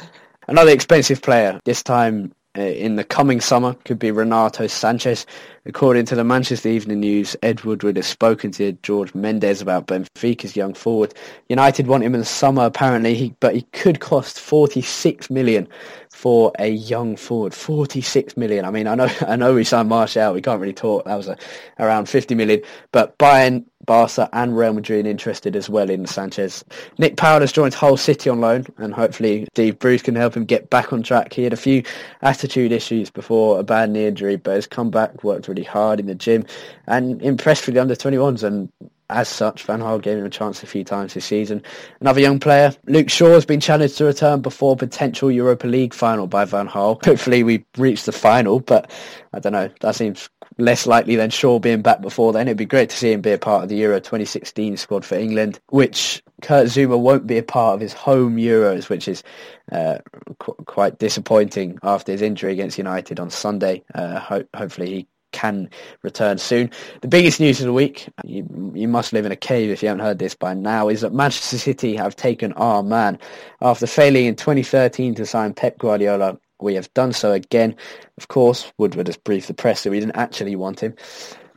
Another 0.49 0.73
expensive 0.73 1.23
player, 1.23 1.61
this 1.65 1.85
time 1.85 2.33
Uh, 2.59 2.61
in 2.61 2.97
the 2.97 3.05
coming 3.05 3.41
summer 3.41 3.73
could 3.87 3.99
be 3.99 4.11
Renato 4.11 4.65
Sanches. 4.65 5.25
According 5.65 6.05
to 6.07 6.15
the 6.15 6.23
Manchester 6.23 6.69
Evening 6.69 7.01
News, 7.01 7.35
Ed 7.43 7.63
Woodward 7.63 7.97
has 7.97 8.07
spoken 8.07 8.51
to 8.53 8.73
George 8.83 9.15
Mendes 9.15 9.63
about 9.63 9.87
Benfica's 9.87 10.55
young 10.55 10.75
forward. 10.75 11.15
United 11.49 11.87
want 11.87 12.05
him 12.05 12.13
in 12.15 12.21
the 12.21 12.27
summer 12.27 12.67
apparently, 12.67 13.35
but 13.41 13.55
he 13.55 13.63
could 13.73 14.01
cost 14.01 14.39
46 14.39 15.31
million 15.31 15.67
for 16.11 16.53
a 16.59 16.69
young 16.69 17.17
forward. 17.17 17.55
46 17.55 18.37
million. 18.37 18.67
I 18.67 18.71
mean, 18.71 18.87
I 18.87 18.97
know 18.97 19.09
I 19.27 19.37
know 19.37 19.55
we 19.55 19.65
signed 19.65 19.89
Martial. 19.89 20.35
We 20.35 20.43
can't 20.43 20.61
really 20.61 20.75
talk. 20.75 21.07
That 21.07 21.17
was 21.17 21.29
a, 21.29 21.39
around 21.79 22.11
50 22.11 22.35
million. 22.35 22.61
But 22.91 23.17
Bayern 23.17 23.65
Barca 23.87 24.29
and 24.33 24.57
Real 24.57 24.73
Madrid 24.73 25.07
interested 25.07 25.57
as 25.57 25.69
well 25.69 25.91
in 25.91 26.05
Sanches. 26.05 26.63
Nick 26.99 27.17
Powell 27.17 27.41
has 27.41 27.53
joined 27.53 27.75
Hull 27.75 27.97
City 27.97 28.31
on 28.31 28.41
loan 28.41 28.67
and 28.79 28.95
hopefully 28.95 29.47
Steve 29.53 29.79
Bruce 29.79 30.03
can 30.03 30.15
help 30.15 30.37
him 30.37 30.45
get 30.45 30.71
back 30.71 30.93
on 30.93 31.03
track. 31.03 31.33
He 31.33 31.45
had 31.45 31.53
a 31.53 31.57
few 31.57 31.83
attitude 32.23 32.73
issues 32.73 33.11
before 33.11 33.59
a 33.59 33.63
bad 33.63 33.91
knee 33.91 34.07
injury 34.07 34.37
but 34.37 34.55
has 34.55 34.67
come 34.67 34.91
back, 34.91 35.25
worked 35.25 35.49
really 35.49 35.65
hard 35.65 36.01
in 36.01 36.07
the 36.07 36.15
gym 36.15 36.45
and 36.87 37.21
impressed 37.23 37.67
with 37.67 37.75
the 37.75 37.81
under-21s 37.81 38.43
and 38.43 38.71
as 39.13 39.29
such, 39.29 39.65
Van 39.65 39.81
Gaal 39.81 40.01
gave 40.01 40.19
him 40.19 40.25
a 40.25 40.31
chance 40.31 40.63
a 40.63 40.67
few 40.67 40.85
times 40.85 41.15
this 41.15 41.25
season. 41.25 41.63
Another 42.01 42.21
young 42.21 42.41
player, 42.41 42.75
Luke 42.87 43.11
Shaw, 43.11 43.33
has 43.33 43.45
been 43.45 43.61
challenged 43.61 43.99
to 43.99 44.05
return 44.05 44.41
before 44.41 44.77
potential 44.77 45.31
Europa 45.31 45.67
League 45.67 45.95
final 45.95 46.27
by 46.27 46.45
Van 46.45 46.69
Gaal. 46.69 47.05
Hopefully 47.05 47.43
we 47.43 47.65
reach 47.77 48.05
the 48.05 48.13
final, 48.13 48.61
but 48.61 48.91
I 49.33 49.39
don't 49.39 49.53
know, 49.53 49.71
that 49.81 49.95
seems 49.95 50.29
less 50.59 50.87
likely 50.87 51.17
than 51.17 51.31
Shaw 51.31 51.59
being 51.59 51.83
back 51.83 52.01
before 52.01 52.33
then. 52.33 52.49
It'd 52.49 52.59
be 52.59 52.65
great 52.67 52.91
to 52.91 52.97
see 52.97 53.13
him 53.13 53.21
be 53.21 53.33
a 53.33 53.39
part 53.39 53.63
of 53.63 53.69
the 53.69 53.77
Euro 53.77 54.01
2016 54.01 54.77
squad 54.77 55.05
for 55.05 55.15
England, 55.15 55.61
which 55.69 56.23
Kurt 56.43 56.67
Zouma 56.67 56.99
won't 56.99 57.27
be 57.27 57.39
a 57.39 57.43
part 57.43 57.75
of 57.75 57.81
his 57.81 57.93
home 57.93 58.37
Euros, 58.37 58.89
which 58.89 59.09
is 59.09 59.23
uh, 59.71 59.99
qu- 60.39 60.55
quite 60.67 60.99
disappointing 60.99 61.79
after 61.83 62.13
his 62.13 62.23
injury 62.23 62.53
against 62.53 62.79
United 62.79 63.21
on 63.21 63.31
Sunday. 63.31 63.83
Uh, 63.95 64.19
ho- 64.19 64.45
hopefully 64.55 64.91
he 64.91 65.09
can 65.33 65.69
return 66.03 66.39
soon. 66.39 66.71
The 67.01 67.09
biggest 67.09 67.41
news 67.41 67.61
of 67.61 67.67
the 67.67 67.73
week, 67.73 68.09
you, 68.25 68.73
you 68.75 68.89
must 68.89 69.13
live 69.13 69.27
in 69.27 69.33
a 69.33 69.37
cave 69.37 69.71
if 69.71 69.83
you 69.83 69.89
haven't 69.89 70.05
heard 70.05 70.19
this 70.19 70.35
by 70.35 70.55
now, 70.55 70.89
is 70.89 71.01
that 71.01 71.13
Manchester 71.13 71.59
City 71.59 71.97
have 71.97 72.17
taken 72.17 72.53
our 72.55 72.83
man. 72.83 73.19
After 73.61 73.87
failing 73.87 74.27
in 74.27 74.37
2013 74.37 75.15
to 75.17 75.27
sign 75.27 75.55
Pep 75.55 75.79
Guardiola, 75.79 76.39
we 76.61 76.75
have 76.75 76.93
done 76.95 77.13
so 77.13 77.33
again. 77.33 77.75
Of 78.19 78.29
course, 78.29 78.73
Woodward 78.79 79.09
has 79.09 79.17
briefed 79.17 79.49
the 79.49 79.55
press 79.55 79.83
that 79.83 79.91
we 79.91 80.01
didn't 80.01 80.17
actually 80.17 80.57
want 80.57 80.81
him. 80.81 80.95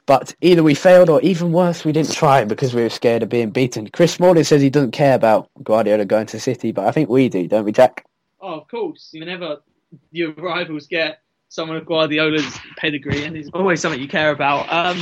But 0.07 0.35
either 0.41 0.61
we 0.61 0.75
failed 0.75 1.09
or 1.09 1.19
even 1.21 1.51
worse, 1.51 1.83
we 1.83 1.91
didn't 1.91 2.13
try 2.13 2.43
because 2.45 2.75
we 2.75 2.83
were 2.83 2.89
scared 2.89 3.23
of 3.23 3.29
being 3.29 3.49
beaten. 3.49 3.89
Chris 3.89 4.13
Smalling 4.13 4.43
says 4.43 4.61
he 4.61 4.69
doesn't 4.69 4.91
care 4.91 5.15
about 5.15 5.49
Guardiola 5.63 6.05
going 6.05 6.27
to 6.27 6.39
City, 6.39 6.71
but 6.71 6.85
I 6.85 6.91
think 6.91 7.09
we 7.09 7.27
do, 7.27 7.47
don't 7.47 7.65
we, 7.65 7.71
Jack? 7.71 8.05
Oh, 8.39 8.59
of 8.59 8.67
course. 8.67 9.09
Whenever 9.13 9.61
your 10.11 10.33
rivals 10.33 10.85
get 10.85 11.21
someone 11.55 11.77
of 11.77 11.85
Guardiola's 11.85 12.59
pedigree, 12.77 13.23
and 13.23 13.35
it's 13.35 13.49
always 13.53 13.81
something 13.81 14.01
you 14.01 14.09
care 14.09 14.31
about. 14.31 14.71
Um, 14.71 15.01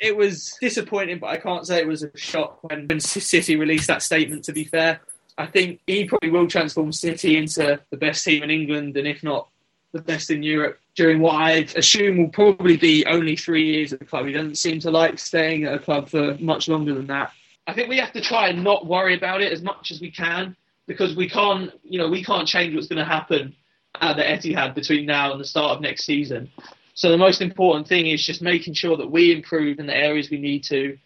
it 0.00 0.16
was 0.16 0.56
disappointing, 0.60 1.18
but 1.18 1.28
I 1.28 1.38
can't 1.38 1.66
say 1.66 1.78
it 1.78 1.88
was 1.88 2.02
a 2.02 2.16
shock 2.16 2.62
when, 2.62 2.86
when 2.86 3.00
City 3.00 3.56
released 3.56 3.86
that 3.88 4.02
statement. 4.02 4.44
To 4.44 4.52
be 4.52 4.64
fair, 4.64 5.00
I 5.38 5.46
think 5.46 5.80
he 5.86 6.04
probably 6.04 6.30
will 6.30 6.46
transform 6.46 6.92
City 6.92 7.36
into 7.36 7.80
the 7.90 7.96
best 7.96 8.24
team 8.24 8.42
in 8.42 8.50
England, 8.50 8.96
and 8.96 9.08
if 9.08 9.22
not 9.22 9.48
the 9.92 10.02
best 10.02 10.30
in 10.30 10.42
Europe 10.42 10.78
during 10.94 11.20
what 11.20 11.34
I 11.34 11.66
assume 11.74 12.18
will 12.18 12.28
probably 12.28 12.76
be 12.76 13.04
only 13.06 13.34
three 13.34 13.72
years 13.72 13.92
at 13.92 13.98
the 13.98 14.04
club. 14.04 14.26
He 14.26 14.32
doesn't 14.32 14.56
seem 14.56 14.78
to 14.80 14.90
like 14.90 15.18
staying 15.18 15.64
at 15.64 15.74
a 15.74 15.78
club 15.78 16.08
for 16.08 16.36
much 16.38 16.68
longer 16.68 16.94
than 16.94 17.06
that. 17.08 17.32
I 17.66 17.72
think 17.72 17.88
we 17.88 17.98
have 17.98 18.12
to 18.12 18.20
try 18.20 18.48
and 18.48 18.62
not 18.62 18.86
worry 18.86 19.16
about 19.16 19.40
it 19.40 19.52
as 19.52 19.62
much 19.62 19.90
as 19.90 20.00
we 20.00 20.10
can 20.10 20.54
because 20.86 21.16
we 21.16 21.28
can't, 21.28 21.72
you 21.82 21.98
know, 21.98 22.08
we 22.08 22.22
can't 22.22 22.46
change 22.46 22.74
what's 22.74 22.86
going 22.86 22.98
to 22.98 23.04
happen 23.04 23.56
Uh, 23.94 24.14
at 24.16 24.40
the 24.42 24.50
Etihad 24.50 24.74
between 24.74 25.04
now 25.04 25.32
and 25.32 25.40
the 25.40 25.44
start 25.44 25.72
of 25.72 25.80
next 25.80 26.04
season. 26.04 26.50
So 26.94 27.10
the 27.10 27.18
most 27.18 27.42
important 27.42 27.88
thing 27.88 28.06
is 28.06 28.24
just 28.24 28.40
making 28.40 28.74
sure 28.74 28.96
that 28.96 29.10
we 29.10 29.32
improve 29.32 29.78
in 29.78 29.86
the 29.86 29.96
areas 29.96 30.30
we 30.30 30.38
need 30.38 30.64
to, 30.64 30.96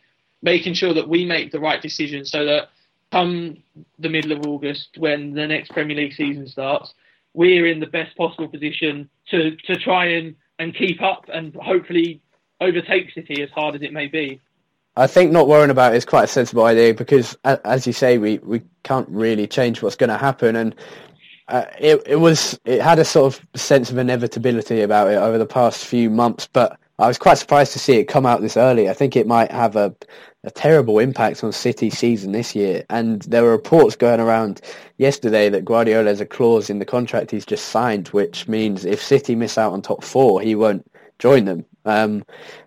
making 0.42 0.74
sure 0.74 0.92
that 0.94 1.08
we 1.08 1.24
make 1.24 1.50
the 1.50 1.60
right 1.60 1.80
decisions 1.80 2.30
so 2.30 2.44
that 2.44 2.68
come 3.10 3.62
the 3.98 4.08
middle 4.08 4.32
of 4.32 4.46
August 4.46 4.90
when 4.98 5.32
the 5.34 5.46
next 5.46 5.70
Premier 5.70 5.96
League 5.96 6.14
season 6.14 6.46
starts, 6.46 6.94
we're 7.32 7.66
in 7.66 7.80
the 7.80 7.86
best 7.86 8.16
possible 8.16 8.48
position 8.48 9.08
to, 9.30 9.56
to 9.66 9.76
try 9.76 10.06
and, 10.06 10.36
and 10.58 10.74
keep 10.74 11.02
up 11.02 11.24
and 11.32 11.54
hopefully 11.56 12.20
overtake 12.60 13.12
City 13.12 13.42
as 13.42 13.50
hard 13.50 13.74
as 13.74 13.82
it 13.82 13.92
may 13.92 14.06
be. 14.06 14.40
I 14.96 15.06
think 15.08 15.32
not 15.32 15.48
worrying 15.48 15.70
about 15.70 15.94
it 15.94 15.96
is 15.96 16.04
quite 16.04 16.24
a 16.24 16.28
sensible 16.28 16.64
idea 16.64 16.94
because, 16.94 17.36
as 17.44 17.86
you 17.86 17.92
say, 17.92 18.18
we, 18.18 18.38
we 18.38 18.62
can't 18.84 19.08
really 19.08 19.48
change 19.48 19.82
what's 19.82 19.96
going 19.96 20.10
to 20.10 20.18
happen, 20.18 20.54
and 20.54 20.74
uh, 21.48 21.66
it 21.78 22.02
it 22.06 22.16
was 22.16 22.58
it 22.64 22.80
had 22.80 22.98
a 22.98 23.04
sort 23.04 23.34
of 23.34 23.60
sense 23.60 23.90
of 23.90 23.98
inevitability 23.98 24.80
about 24.82 25.10
it 25.10 25.16
over 25.16 25.38
the 25.38 25.46
past 25.46 25.84
few 25.84 26.10
months. 26.10 26.48
But 26.52 26.78
I 26.98 27.06
was 27.06 27.18
quite 27.18 27.38
surprised 27.38 27.72
to 27.72 27.78
see 27.78 27.98
it 27.98 28.04
come 28.04 28.26
out 28.26 28.40
this 28.40 28.56
early. 28.56 28.88
I 28.88 28.94
think 28.94 29.16
it 29.16 29.26
might 29.26 29.50
have 29.50 29.76
a 29.76 29.94
a 30.44 30.50
terrible 30.50 30.98
impact 30.98 31.42
on 31.42 31.52
City 31.52 31.90
season 31.90 32.32
this 32.32 32.54
year. 32.54 32.84
And 32.90 33.22
there 33.22 33.42
were 33.42 33.50
reports 33.50 33.96
going 33.96 34.20
around 34.20 34.60
yesterday 34.98 35.48
that 35.48 35.64
Guardiola 35.64 36.08
has 36.08 36.20
a 36.20 36.26
clause 36.26 36.68
in 36.68 36.78
the 36.78 36.84
contract 36.84 37.30
he's 37.30 37.46
just 37.46 37.68
signed, 37.68 38.08
which 38.08 38.46
means 38.46 38.84
if 38.84 39.02
City 39.02 39.34
miss 39.34 39.56
out 39.56 39.72
on 39.72 39.80
top 39.80 40.04
four, 40.04 40.42
he 40.42 40.54
won't 40.54 40.86
join 41.18 41.46
them. 41.46 41.64
Um, 41.86 42.24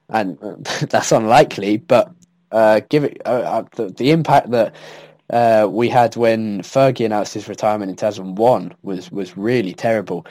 and 0.10 0.38
that's 0.90 1.12
unlikely, 1.12 1.78
but 1.78 2.12
uh, 2.52 2.82
give 2.90 3.04
it 3.04 3.22
uh, 3.26 3.30
uh, 3.30 3.63
the, 3.76 3.90
the, 3.90 4.12
impact 4.12 4.52
that 4.52 4.74
uh, 5.30 5.68
we 5.70 5.90
had 5.90 6.16
when 6.16 6.62
Fergie 6.62 7.06
announced 7.06 7.34
his 7.34 7.50
retirement 7.50 7.90
in 7.90 7.96
2001 7.96 8.74
was 8.84 9.12
was 9.12 9.36
really 9.36 9.74
terrible. 9.74 10.26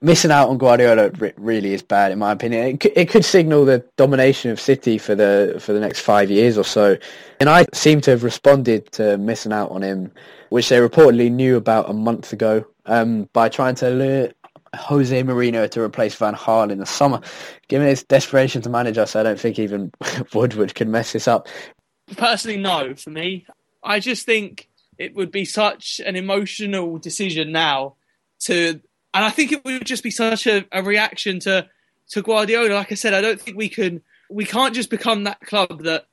Missing 0.00 0.30
out 0.30 0.48
on 0.48 0.58
Guardiola 0.58 1.10
really 1.36 1.72
is 1.72 1.82
bad, 1.82 2.12
in 2.12 2.18
my 2.18 2.32
opinion. 2.32 2.66
It 2.66 2.80
could, 2.80 2.92
it 2.94 3.08
could 3.08 3.24
signal 3.24 3.64
the 3.64 3.84
domination 3.96 4.50
of 4.50 4.60
City 4.60 4.98
for 4.98 5.14
the 5.14 5.56
for 5.60 5.72
the 5.72 5.80
next 5.80 6.00
five 6.00 6.30
years 6.30 6.56
or 6.56 6.64
so. 6.64 6.96
And 7.40 7.50
I 7.50 7.66
seem 7.72 8.00
to 8.02 8.10
have 8.10 8.22
responded 8.22 8.90
to 8.92 9.18
missing 9.18 9.52
out 9.52 9.70
on 9.70 9.82
him, 9.82 10.10
which 10.50 10.68
they 10.68 10.78
reportedly 10.78 11.30
knew 11.30 11.56
about 11.56 11.90
a 11.90 11.94
month 11.94 12.32
ago, 12.32 12.64
um, 12.86 13.28
by 13.32 13.48
trying 13.48 13.74
to 13.76 13.90
lure 13.90 14.30
Jose 14.74 15.22
Mourinho 15.22 15.70
to 15.70 15.82
replace 15.82 16.14
Van 16.14 16.34
Gaal 16.34 16.70
in 16.70 16.78
the 16.78 16.86
summer. 16.86 17.20
Given 17.68 17.86
his 17.86 18.02
desperation 18.02 18.62
to 18.62 18.70
manage 18.70 18.96
us, 18.96 19.14
I 19.14 19.22
don't 19.22 19.38
think 19.40 19.58
even 19.58 19.92
Woodward 20.34 20.74
can 20.74 20.90
mess 20.90 21.12
this 21.12 21.28
up. 21.28 21.48
Personally, 22.16 22.58
no. 22.58 22.94
For 22.94 23.10
me, 23.10 23.46
I 23.82 24.00
just 24.00 24.26
think 24.26 24.68
it 24.98 25.14
would 25.14 25.30
be 25.30 25.44
such 25.44 26.00
an 26.04 26.16
emotional 26.16 26.98
decision 26.98 27.52
now 27.52 27.94
to, 28.40 28.80
and 29.14 29.24
I 29.24 29.30
think 29.30 29.52
it 29.52 29.64
would 29.64 29.84
just 29.84 30.02
be 30.02 30.10
such 30.10 30.46
a, 30.46 30.64
a 30.72 30.82
reaction 30.82 31.40
to 31.40 31.68
to 32.10 32.22
Guardiola. 32.22 32.74
Like 32.74 32.92
I 32.92 32.96
said, 32.96 33.14
I 33.14 33.20
don't 33.20 33.40
think 33.40 33.56
we 33.56 33.68
can, 33.68 34.02
we 34.28 34.44
can't 34.44 34.74
just 34.74 34.90
become 34.90 35.24
that 35.24 35.40
club 35.40 35.84
that 35.84 36.06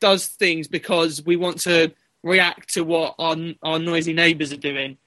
does 0.00 0.26
things 0.26 0.66
because 0.66 1.24
we 1.24 1.36
want 1.36 1.60
to 1.60 1.92
react 2.22 2.74
to 2.74 2.82
what 2.82 3.14
our 3.18 3.36
our 3.62 3.78
noisy 3.78 4.12
neighbours 4.12 4.52
are 4.52 4.56
doing 4.56 4.98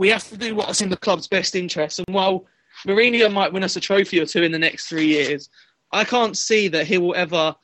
we 0.00 0.08
have 0.08 0.26
to 0.30 0.36
do 0.38 0.54
what's 0.54 0.80
in 0.80 0.88
the 0.88 0.96
club's 0.96 1.28
best 1.28 1.54
interest. 1.54 1.98
And 1.98 2.14
while 2.14 2.46
Mourinho 2.86 3.30
might 3.30 3.52
win 3.52 3.62
us 3.62 3.76
a 3.76 3.80
trophy 3.80 4.18
or 4.18 4.24
two 4.24 4.42
in 4.42 4.50
the 4.50 4.58
next 4.58 4.88
three 4.88 5.08
years, 5.08 5.50
I 5.92 6.04
can't 6.04 6.38
see 6.38 6.68
that 6.68 6.86
he 6.86 6.96
will 6.96 7.14
ever 7.14 7.54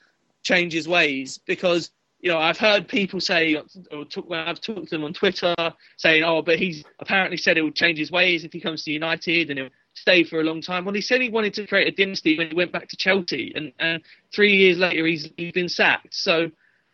change 0.43 0.75
his 0.75 0.87
ways 0.87 1.39
because 1.39 1.91
you 2.27 2.33
know 2.33 2.41
I've 2.41 2.59
heard 2.59 2.89
people 2.89 3.21
say 3.21 3.55
or 3.93 4.05
talk, 4.05 4.27
I've 4.33 4.61
talked 4.61 4.89
to 4.89 4.97
them 4.97 5.05
on 5.05 5.13
Twitter 5.13 5.55
saying, 5.97 6.25
"Oh, 6.25 6.43
but 6.43 6.59
he's 6.59 6.83
apparently 6.99 7.37
said 7.37 7.57
he 7.57 7.63
will 7.63 7.71
change 7.71 8.01
his 8.01 8.11
ways 8.11 8.43
if 8.43 8.53
he 8.53 8.59
comes 8.59 8.83
to 8.83 8.91
United 8.91 9.49
and 9.49 9.61
he'll 9.61 9.69
stay 9.95 10.25
for 10.25 10.41
a 10.41 10.43
long 10.43 10.61
time." 10.61 10.85
Well, 10.85 10.95
he 10.95 11.01
said 11.03 11.21
he 11.21 11.29
wanted 11.29 11.55
to 11.55 11.69
create 11.69 11.87
a 11.87 11.93
dynasty 11.93 12.37
when 12.37 12.49
he 12.49 12.55
went 12.57 12.73
back 12.73 12.89
to 12.89 12.97
Chelsea, 12.97 13.53
and, 13.55 13.73
and 13.79 14.03
three 14.35 14.57
years 14.57 14.77
later 14.77 15.07
he's 15.07 15.31
he's 15.37 15.53
been 15.53 15.69
sacked. 15.69 16.15
So 16.15 16.51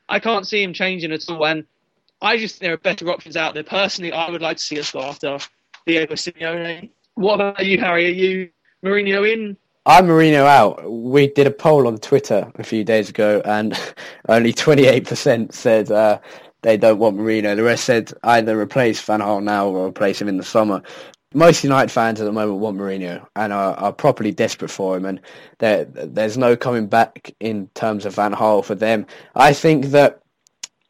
I 0.07 0.19
can't 0.19 0.47
see 0.47 0.63
him 0.63 0.75
changing 0.75 1.13
at 1.13 1.27
all. 1.31 1.47
And 1.47 1.65
I 2.21 2.37
just 2.37 2.57
think 2.57 2.67
there 2.67 2.75
are 2.75 2.77
better 2.77 3.09
options 3.09 3.35
out 3.35 3.55
there. 3.55 3.65
Personally, 3.65 4.13
I 4.13 4.29
would 4.31 4.43
like 4.43 4.59
to 4.59 4.63
see 4.63 4.79
us 4.79 4.93
go 4.93 5.01
after 5.01 5.39
Diego 5.87 6.13
Simeone. 6.13 6.91
What 7.15 7.37
about 7.37 7.65
you, 7.65 7.79
Harry? 7.79 8.05
Are 8.05 8.09
you 8.11 8.51
Mourinho 8.85 9.33
in? 9.33 9.57
I'm 9.85 10.07
Mourinho 10.07 10.45
out. 10.45 10.89
We 10.89 11.27
did 11.27 11.49
a 11.49 11.51
poll 11.51 11.89
on 11.89 11.99
Twitter 11.99 12.53
a 12.55 12.63
few 12.63 12.85
days 12.85 13.09
ago, 13.11 13.43
and 13.45 13.77
only 14.29 14.53
28% 14.53 15.53
said 15.53 15.91
uh, 15.91 16.21
they 16.63 16.77
don't 16.77 17.01
want 17.01 17.17
Mourinho. 17.17 17.57
The 17.57 17.65
rest 17.65 17.85
said 17.85 18.13
either 18.23 18.59
replace 18.59 19.01
Van 19.01 19.19
Gaal 19.19 19.43
now 19.43 19.67
or 19.67 19.89
replace 19.89 20.21
him 20.21 20.29
in 20.29 20.37
the 20.37 20.45
summer. 20.45 20.83
Most 21.35 21.65
United 21.65 21.91
fans 21.91 22.21
at 22.21 22.25
the 22.27 22.33
moment 22.33 22.61
want 22.61 22.79
Mourinho 22.79 23.27
and 23.35 23.53
are, 23.53 23.75
are 23.75 23.93
properly 23.93 24.31
desperate 24.31 24.71
for 24.71 24.97
him, 24.97 25.05
and 25.05 25.21
there, 25.59 25.85
there's 25.87 26.39
no 26.39 26.57
coming 26.57 26.87
back 26.87 27.35
in 27.41 27.67
terms 27.75 28.07
of 28.07 28.15
Van 28.15 28.35
Gaal 28.35 28.65
for 28.65 28.77
them. 28.77 29.05
I 29.35 29.53
think 29.53 29.87
that 29.87 30.23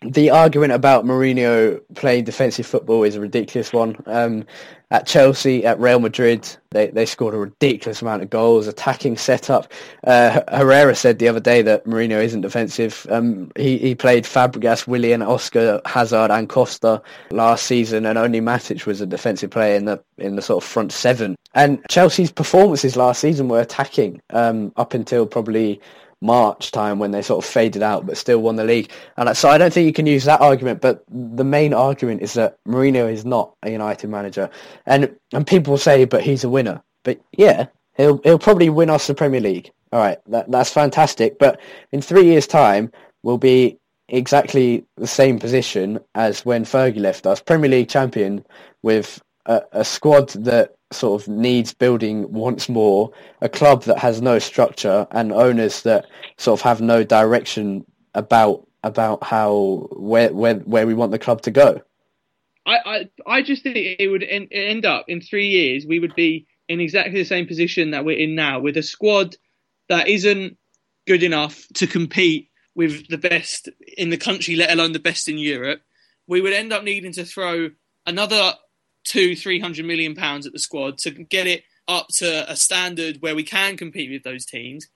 the 0.02 0.30
argument 0.30 0.72
about 0.72 1.04
Mourinho 1.06 1.80
playing 1.94 2.24
defensive 2.24 2.66
football 2.66 3.04
is 3.04 3.16
a 3.16 3.20
ridiculous 3.20 3.72
one. 3.72 3.96
Um, 4.06 4.44
at 4.92 5.06
Chelsea, 5.06 5.64
at 5.64 5.80
Real 5.80 6.00
Madrid, 6.00 6.48
they, 6.70 6.88
they 6.88 7.06
scored 7.06 7.34
a 7.34 7.38
ridiculous 7.38 8.02
amount 8.02 8.22
of 8.22 8.28
goals, 8.30 8.66
attacking 8.66 9.16
setup. 9.16 9.72
Uh, 10.04 10.42
Herrera 10.48 10.94
said 10.94 11.18
the 11.18 11.28
other 11.28 11.40
day 11.40 11.62
that 11.62 11.86
Mourinho 11.86 12.22
isn't 12.22 12.42
defensive. 12.42 13.06
Um, 13.10 13.50
he, 13.56 13.78
he 13.78 13.94
played 13.94 14.24
Fabregas, 14.24 14.86
Willian, 14.86 15.22
Oscar, 15.22 15.80
Hazard 15.86 16.30
and 16.30 16.48
Costa 16.48 17.00
last 17.30 17.64
season 17.64 18.04
and 18.04 18.18
only 18.18 18.40
Matic 18.40 18.84
was 18.84 19.00
a 19.00 19.06
defensive 19.06 19.50
player 19.50 19.76
in 19.76 19.86
the 19.86 20.02
in 20.18 20.36
the 20.36 20.42
sort 20.42 20.62
of 20.62 20.68
front 20.68 20.92
seven. 20.92 21.36
And 21.54 21.82
Chelsea's 21.88 22.30
performances 22.30 22.96
last 22.96 23.20
season 23.20 23.48
were 23.48 23.60
attacking 23.60 24.20
um, 24.30 24.72
up 24.76 24.94
until 24.94 25.26
probably 25.26 25.80
March 26.22 26.70
time 26.70 26.98
when 26.98 27.10
they 27.10 27.20
sort 27.20 27.44
of 27.44 27.50
faded 27.50 27.82
out 27.82 28.06
but 28.06 28.16
still 28.16 28.40
won 28.40 28.56
the 28.56 28.64
league. 28.64 28.90
And 29.16 29.36
so 29.36 29.48
I 29.48 29.58
don't 29.58 29.72
think 29.72 29.86
you 29.86 29.92
can 29.92 30.06
use 30.06 30.24
that 30.24 30.40
argument, 30.40 30.80
but 30.80 31.04
the 31.08 31.44
main 31.44 31.74
argument 31.74 32.22
is 32.22 32.34
that 32.34 32.56
Mourinho 32.66 33.12
is 33.12 33.24
not 33.24 33.54
a 33.62 33.70
United 33.70 34.08
manager. 34.08 34.48
And 34.86 35.14
and 35.32 35.46
people 35.46 35.76
say, 35.76 36.04
but 36.04 36.22
he's 36.22 36.44
a 36.44 36.48
winner. 36.48 36.82
But 37.02 37.20
yeah, 37.36 37.66
he'll 37.96 38.18
he'll 38.24 38.38
probably 38.38 38.70
win 38.70 38.90
us 38.90 39.06
the 39.06 39.14
Premier 39.14 39.40
League. 39.40 39.70
All 39.92 40.00
right, 40.00 40.18
that, 40.28 40.50
that's 40.50 40.70
fantastic. 40.70 41.38
But 41.38 41.60
in 41.90 42.00
three 42.00 42.24
years' 42.24 42.46
time, 42.46 42.90
we'll 43.22 43.38
be 43.38 43.78
exactly 44.08 44.84
the 44.96 45.06
same 45.06 45.38
position 45.38 45.98
as 46.14 46.44
when 46.44 46.64
Fergie 46.64 47.00
left 47.00 47.26
us, 47.26 47.40
Premier 47.40 47.70
League 47.70 47.88
champion 47.88 48.44
with 48.82 49.20
a, 49.46 49.62
a 49.72 49.84
squad 49.84 50.30
that 50.30 50.74
sort 50.94 51.20
of 51.20 51.28
needs 51.28 51.74
building 51.74 52.30
once 52.32 52.68
more, 52.68 53.10
a 53.40 53.48
club 53.48 53.84
that 53.84 53.98
has 53.98 54.22
no 54.22 54.38
structure 54.38 55.06
and 55.10 55.32
owners 55.32 55.82
that 55.82 56.06
sort 56.36 56.60
of 56.60 56.64
have 56.64 56.80
no 56.80 57.04
direction 57.04 57.84
about 58.14 58.66
about 58.84 59.22
how 59.22 59.88
where 59.92 60.32
where 60.32 60.56
where 60.56 60.86
we 60.86 60.94
want 60.94 61.12
the 61.12 61.18
club 61.18 61.42
to 61.42 61.50
go. 61.50 61.80
I 62.66 62.78
I, 62.84 63.10
I 63.26 63.42
just 63.42 63.62
think 63.62 63.76
it 63.76 64.08
would 64.08 64.22
end, 64.22 64.48
end 64.50 64.84
up 64.86 65.06
in 65.08 65.20
three 65.20 65.48
years 65.48 65.86
we 65.86 65.98
would 65.98 66.14
be 66.14 66.46
in 66.68 66.80
exactly 66.80 67.18
the 67.18 67.24
same 67.24 67.46
position 67.46 67.90
that 67.90 68.04
we're 68.04 68.18
in 68.18 68.34
now 68.34 68.60
with 68.60 68.76
a 68.76 68.82
squad 68.82 69.36
that 69.88 70.08
isn't 70.08 70.56
good 71.06 71.22
enough 71.22 71.66
to 71.74 71.86
compete 71.86 72.48
with 72.74 73.08
the 73.08 73.18
best 73.18 73.68
in 73.98 74.10
the 74.10 74.16
country, 74.16 74.56
let 74.56 74.70
alone 74.70 74.92
the 74.92 74.98
best 74.98 75.28
in 75.28 75.38
Europe. 75.38 75.82
We 76.26 76.40
would 76.40 76.52
end 76.52 76.72
up 76.72 76.84
needing 76.84 77.12
to 77.12 77.24
throw 77.24 77.70
another 78.06 78.54
two, 79.04 79.34
three 79.36 79.60
hundred 79.60 79.84
million 79.86 80.14
pounds 80.14 80.46
at 80.46 80.52
the 80.52 80.58
squad 80.58 80.98
to 80.98 81.10
get 81.10 81.46
it 81.46 81.64
up 81.88 82.08
to 82.08 82.50
a 82.50 82.56
standard 82.56 83.18
where 83.20 83.34
we 83.34 83.42
can 83.42 83.76
compete 83.76 84.10
with 84.10 84.22
those 84.22 84.44
teams. 84.44 84.86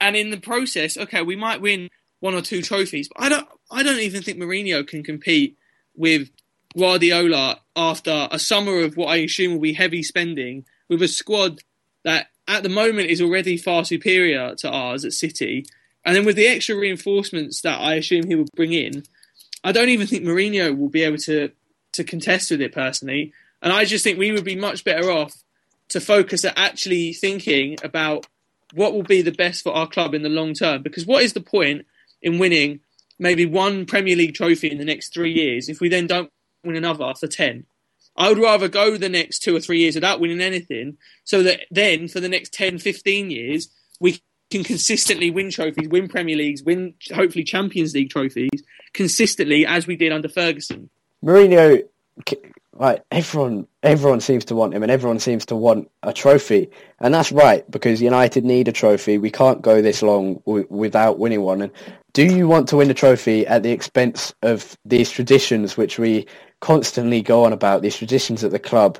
And 0.00 0.16
in 0.16 0.30
the 0.30 0.40
process, 0.40 0.96
okay, 0.96 1.22
we 1.22 1.36
might 1.36 1.60
win 1.60 1.88
one 2.20 2.34
or 2.34 2.42
two 2.42 2.62
trophies, 2.62 3.08
but 3.08 3.22
I 3.22 3.28
don't, 3.28 3.48
I 3.70 3.82
don't 3.82 4.00
even 4.00 4.22
think 4.22 4.38
Mourinho 4.38 4.86
can 4.86 5.02
compete 5.02 5.56
with 5.94 6.30
Guardiola 6.76 7.60
after 7.76 8.28
a 8.30 8.38
summer 8.38 8.80
of 8.80 8.96
what 8.96 9.08
I 9.08 9.16
assume 9.16 9.52
will 9.52 9.60
be 9.60 9.72
heavy 9.72 10.02
spending 10.02 10.64
with 10.88 11.02
a 11.02 11.08
squad 11.08 11.60
that 12.04 12.28
at 12.48 12.62
the 12.62 12.68
moment 12.68 13.10
is 13.10 13.20
already 13.20 13.56
far 13.56 13.84
superior 13.84 14.54
to 14.56 14.70
ours 14.70 15.04
at 15.04 15.12
City. 15.12 15.64
And 16.04 16.16
then 16.16 16.24
with 16.24 16.36
the 16.36 16.46
extra 16.46 16.76
reinforcements 16.76 17.60
that 17.62 17.80
I 17.80 17.94
assume 17.94 18.26
he 18.26 18.34
will 18.34 18.48
bring 18.56 18.72
in, 18.72 19.04
I 19.62 19.72
don't 19.72 19.90
even 19.90 20.06
think 20.06 20.24
Mourinho 20.24 20.76
will 20.76 20.88
be 20.88 21.04
able 21.04 21.18
to 21.18 21.50
to 21.92 22.04
contest 22.04 22.50
with 22.50 22.60
it 22.60 22.72
personally. 22.72 23.32
And 23.60 23.72
I 23.72 23.84
just 23.84 24.02
think 24.02 24.18
we 24.18 24.32
would 24.32 24.44
be 24.44 24.56
much 24.56 24.84
better 24.84 25.10
off 25.10 25.34
to 25.90 26.00
focus 26.00 26.44
at 26.44 26.58
actually 26.58 27.12
thinking 27.12 27.76
about 27.82 28.26
what 28.72 28.92
will 28.92 29.02
be 29.02 29.22
the 29.22 29.32
best 29.32 29.62
for 29.62 29.74
our 29.74 29.86
club 29.86 30.14
in 30.14 30.22
the 30.22 30.28
long 30.28 30.54
term. 30.54 30.82
Because 30.82 31.06
what 31.06 31.22
is 31.22 31.32
the 31.32 31.40
point 31.40 31.86
in 32.20 32.38
winning 32.38 32.80
maybe 33.18 33.46
one 33.46 33.86
Premier 33.86 34.16
League 34.16 34.34
trophy 34.34 34.70
in 34.70 34.78
the 34.78 34.84
next 34.84 35.12
three 35.12 35.32
years 35.32 35.68
if 35.68 35.80
we 35.80 35.88
then 35.88 36.06
don't 36.06 36.30
win 36.64 36.76
another 36.76 37.12
for 37.14 37.26
10? 37.26 37.66
I 38.16 38.28
would 38.28 38.38
rather 38.38 38.68
go 38.68 38.96
the 38.96 39.08
next 39.08 39.40
two 39.40 39.56
or 39.56 39.60
three 39.60 39.80
years 39.80 39.94
without 39.94 40.20
winning 40.20 40.40
anything 40.40 40.98
so 41.24 41.42
that 41.42 41.60
then 41.70 42.08
for 42.08 42.20
the 42.20 42.28
next 42.28 42.52
10, 42.52 42.78
15 42.78 43.30
years, 43.30 43.68
we 44.00 44.20
can 44.50 44.64
consistently 44.64 45.30
win 45.30 45.50
trophies, 45.50 45.88
win 45.88 46.08
Premier 46.08 46.36
Leagues, 46.36 46.62
win 46.62 46.94
hopefully 47.14 47.44
Champions 47.44 47.94
League 47.94 48.10
trophies 48.10 48.62
consistently 48.92 49.64
as 49.64 49.86
we 49.86 49.96
did 49.96 50.12
under 50.12 50.28
Ferguson. 50.28 50.90
Mourinho, 51.24 51.82
like 52.74 53.04
everyone 53.10 53.66
everyone 53.82 54.20
seems 54.20 54.44
to 54.46 54.54
want 54.54 54.74
him 54.74 54.82
and 54.82 54.90
everyone 54.90 55.18
seems 55.18 55.44
to 55.46 55.56
want 55.56 55.90
a 56.02 56.12
trophy. 56.12 56.70
And 57.00 57.12
that's 57.14 57.32
right, 57.32 57.68
because 57.70 58.00
United 58.00 58.44
need 58.44 58.68
a 58.68 58.72
trophy. 58.72 59.18
We 59.18 59.30
can't 59.30 59.62
go 59.62 59.82
this 59.82 60.02
long 60.02 60.36
w- 60.46 60.66
without 60.70 61.18
winning 61.18 61.42
one. 61.42 61.62
And 61.62 61.72
do 62.12 62.24
you 62.24 62.48
want 62.48 62.68
to 62.68 62.76
win 62.76 62.90
a 62.90 62.94
trophy 62.94 63.46
at 63.46 63.62
the 63.62 63.70
expense 63.70 64.34
of 64.42 64.76
these 64.84 65.10
traditions 65.10 65.76
which 65.76 65.98
we 65.98 66.26
constantly 66.60 67.22
go 67.22 67.44
on 67.44 67.52
about, 67.52 67.82
these 67.82 67.96
traditions 67.96 68.44
at 68.44 68.50
the 68.50 68.58
club 68.58 68.98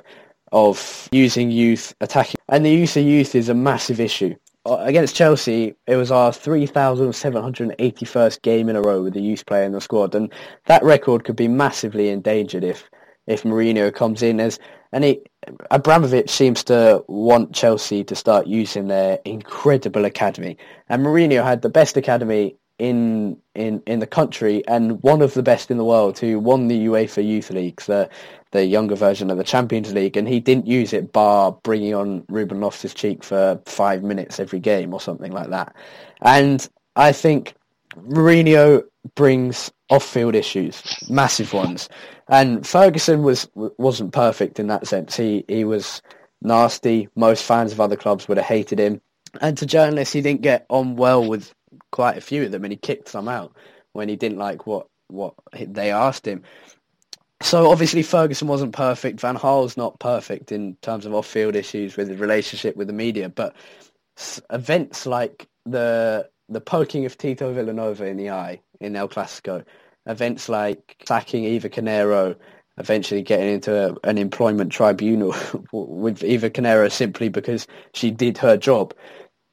of 0.51 1.09
using 1.11 1.51
youth, 1.51 1.93
attacking? 2.01 2.39
And 2.49 2.65
the 2.65 2.71
use 2.71 2.97
of 2.97 3.05
youth 3.05 3.35
is 3.35 3.49
a 3.49 3.53
massive 3.53 3.99
issue. 3.99 4.35
Uh, 4.65 4.77
Against 4.79 5.15
Chelsea, 5.15 5.75
it 5.87 5.97
was 5.97 6.11
our 6.11 6.31
3,781st 6.31 8.41
game 8.41 8.69
in 8.69 8.75
a 8.75 8.81
row 8.81 9.03
with 9.03 9.15
a 9.17 9.21
youth 9.21 9.45
player 9.45 9.63
in 9.63 9.73
the 9.73 9.81
squad. 9.81 10.15
And 10.15 10.31
that 10.65 10.83
record 10.83 11.25
could 11.25 11.35
be 11.35 11.47
massively 11.47 12.09
endangered 12.09 12.63
if 12.63 12.89
if 13.25 13.43
Mourinho 13.43 13.93
comes 13.93 14.21
in 14.21 14.41
as 14.41 14.59
and 14.91 15.05
he, 15.05 15.21
Abramovich 15.71 16.29
seems 16.29 16.61
to 16.65 17.05
want 17.07 17.53
Chelsea 17.53 18.03
to 18.03 18.15
start 18.15 18.47
using 18.47 18.89
their 18.89 19.17
incredible 19.23 20.03
academy. 20.03 20.57
And 20.89 21.05
Mourinho 21.05 21.41
had 21.43 21.61
the 21.61 21.69
best 21.69 21.95
academy 21.95 22.57
in 22.79 23.37
in 23.55 23.81
in 23.85 23.99
the 23.99 24.07
country 24.07 24.61
and 24.67 25.01
one 25.03 25.21
of 25.21 25.35
the 25.35 25.43
best 25.43 25.71
in 25.71 25.77
the 25.77 25.85
world 25.85 26.19
who 26.19 26.37
won 26.39 26.67
the 26.67 26.87
UEFA 26.87 27.25
Youth 27.25 27.49
League, 27.49 27.79
the 28.53 28.65
younger 28.65 28.95
version 28.95 29.31
of 29.31 29.37
the 29.37 29.43
Champions 29.43 29.91
League, 29.93 30.15
and 30.15 30.27
he 30.27 30.39
didn't 30.39 30.67
use 30.67 30.93
it 30.93 31.11
bar 31.11 31.57
bringing 31.63 31.95
on 31.95 32.23
Ruben 32.29 32.61
Loftus-Cheek 32.61 33.23
for 33.23 33.59
five 33.65 34.03
minutes 34.03 34.39
every 34.39 34.59
game 34.59 34.93
or 34.93 35.01
something 35.01 35.31
like 35.31 35.49
that. 35.49 35.75
And 36.21 36.69
I 36.95 37.11
think 37.11 37.55
Mourinho 37.97 38.83
brings 39.15 39.71
off-field 39.89 40.35
issues, 40.35 40.83
massive 41.09 41.51
ones. 41.51 41.89
And 42.27 42.65
Ferguson 42.65 43.23
was 43.23 43.49
wasn't 43.55 44.13
perfect 44.13 44.59
in 44.59 44.67
that 44.67 44.87
sense. 44.87 45.17
He 45.17 45.43
he 45.47 45.65
was 45.65 46.01
nasty. 46.41 47.09
Most 47.15 47.43
fans 47.43 47.71
of 47.71 47.81
other 47.81 47.97
clubs 47.97 48.27
would 48.27 48.37
have 48.37 48.45
hated 48.45 48.79
him. 48.79 49.01
And 49.41 49.57
to 49.57 49.65
journalists, 49.65 50.13
he 50.13 50.21
didn't 50.21 50.41
get 50.41 50.67
on 50.69 50.95
well 50.95 51.27
with 51.27 51.53
quite 51.91 52.17
a 52.17 52.21
few 52.21 52.43
of 52.43 52.51
them, 52.51 52.63
and 52.63 52.71
he 52.71 52.77
kicked 52.77 53.09
some 53.09 53.27
out 53.27 53.51
when 53.93 54.09
he 54.09 54.15
didn't 54.15 54.37
like 54.37 54.67
what 54.67 54.87
what 55.07 55.33
they 55.59 55.91
asked 55.91 56.27
him. 56.27 56.43
So 57.43 57.69
obviously 57.69 58.03
Ferguson 58.03 58.47
wasn't 58.47 58.73
perfect. 58.73 59.19
Van 59.19 59.35
Gaal's 59.35 59.75
not 59.75 59.99
perfect 59.99 60.51
in 60.53 60.77
terms 60.81 61.05
of 61.05 61.13
off-field 61.13 61.57
issues 61.57 61.97
with 61.97 62.07
the 62.07 62.15
relationship 62.15 62.77
with 62.77 62.87
the 62.87 62.93
media, 62.93 63.27
but 63.27 63.53
events 64.49 65.05
like 65.05 65.47
the 65.65 66.29
the 66.49 66.61
poking 66.61 67.05
of 67.05 67.17
Tito 67.17 67.53
Vilanova 67.53 68.01
in 68.01 68.17
the 68.17 68.29
eye 68.29 68.61
in 68.79 68.95
El 68.95 69.09
Clasico, 69.09 69.63
events 70.05 70.47
like 70.47 70.95
sacking 71.05 71.43
Eva 71.43 71.69
Carneiro, 71.69 72.35
eventually 72.77 73.21
getting 73.21 73.55
into 73.55 73.91
a, 73.91 74.09
an 74.09 74.17
employment 74.17 74.71
tribunal 74.71 75.35
with 75.73 76.23
Eva 76.23 76.49
Carneiro 76.49 76.89
simply 76.89 77.27
because 77.27 77.67
she 77.93 78.09
did 78.09 78.37
her 78.37 78.55
job. 78.55 78.93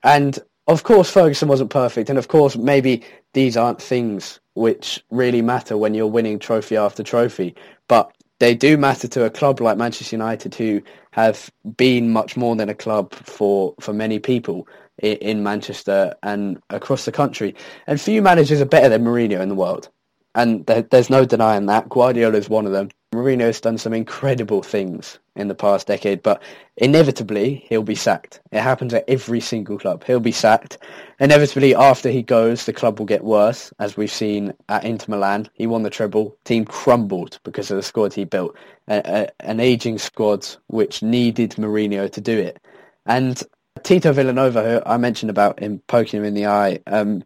And 0.04 0.38
of 0.68 0.84
course 0.84 1.10
Ferguson 1.10 1.48
wasn't 1.48 1.70
perfect, 1.70 2.08
and 2.08 2.18
of 2.18 2.28
course 2.28 2.56
maybe 2.56 3.02
these 3.34 3.56
aren't 3.56 3.82
things 3.82 4.40
which 4.54 5.02
really 5.10 5.42
matter 5.42 5.76
when 5.76 5.94
you're 5.94 6.06
winning 6.06 6.38
trophy 6.38 6.76
after 6.76 7.02
trophy, 7.02 7.54
but 7.90 8.14
they 8.38 8.54
do 8.54 8.76
matter 8.76 9.08
to 9.08 9.24
a 9.24 9.30
club 9.30 9.60
like 9.60 9.76
Manchester 9.76 10.14
United 10.14 10.54
who 10.54 10.80
have 11.10 11.50
been 11.76 12.12
much 12.12 12.36
more 12.36 12.54
than 12.54 12.68
a 12.68 12.74
club 12.74 13.12
for, 13.12 13.74
for 13.80 13.92
many 13.92 14.20
people 14.20 14.68
in, 14.98 15.16
in 15.16 15.42
Manchester 15.42 16.14
and 16.22 16.62
across 16.70 17.04
the 17.04 17.10
country. 17.10 17.52
And 17.88 18.00
few 18.00 18.22
managers 18.22 18.60
are 18.60 18.64
better 18.64 18.88
than 18.88 19.02
Mourinho 19.02 19.40
in 19.40 19.48
the 19.48 19.56
world. 19.56 19.88
And 20.34 20.64
there, 20.66 20.82
there's 20.82 21.10
no 21.10 21.24
denying 21.24 21.66
that. 21.66 21.88
Guardiola 21.88 22.36
is 22.36 22.48
one 22.48 22.66
of 22.66 22.72
them. 22.72 22.90
Mourinho 23.12 23.40
has 23.40 23.60
done 23.60 23.76
some 23.76 23.92
incredible 23.92 24.62
things 24.62 25.18
in 25.34 25.48
the 25.48 25.54
past 25.54 25.88
decade, 25.88 26.22
but 26.22 26.40
inevitably 26.76 27.64
he'll 27.68 27.82
be 27.82 27.96
sacked. 27.96 28.40
It 28.52 28.60
happens 28.60 28.94
at 28.94 29.08
every 29.08 29.40
single 29.40 29.78
club. 29.78 30.04
He'll 30.04 30.20
be 30.20 30.30
sacked. 30.30 30.78
Inevitably, 31.18 31.74
after 31.74 32.08
he 32.08 32.22
goes, 32.22 32.64
the 32.66 32.72
club 32.72 33.00
will 33.00 33.06
get 33.06 33.24
worse, 33.24 33.72
as 33.80 33.96
we've 33.96 34.12
seen 34.12 34.54
at 34.68 34.84
Inter 34.84 35.06
Milan. 35.08 35.48
He 35.54 35.66
won 35.66 35.82
the 35.82 35.90
treble. 35.90 36.36
Team 36.44 36.64
crumbled 36.64 37.40
because 37.42 37.70
of 37.72 37.76
the 37.76 37.82
squad 37.82 38.12
he 38.12 38.24
built. 38.24 38.56
A, 38.86 39.02
a, 39.04 39.28
an 39.40 39.58
aging 39.58 39.98
squad 39.98 40.46
which 40.68 41.02
needed 41.02 41.50
Mourinho 41.52 42.10
to 42.12 42.20
do 42.20 42.38
it. 42.38 42.60
And 43.06 43.42
Tito 43.82 44.12
Vilanova, 44.12 44.64
who 44.64 44.82
I 44.86 44.98
mentioned 44.98 45.30
about 45.30 45.58
him 45.58 45.82
poking 45.88 46.20
him 46.20 46.26
in 46.26 46.34
the 46.34 46.46
eye, 46.46 46.78
um, 46.86 47.24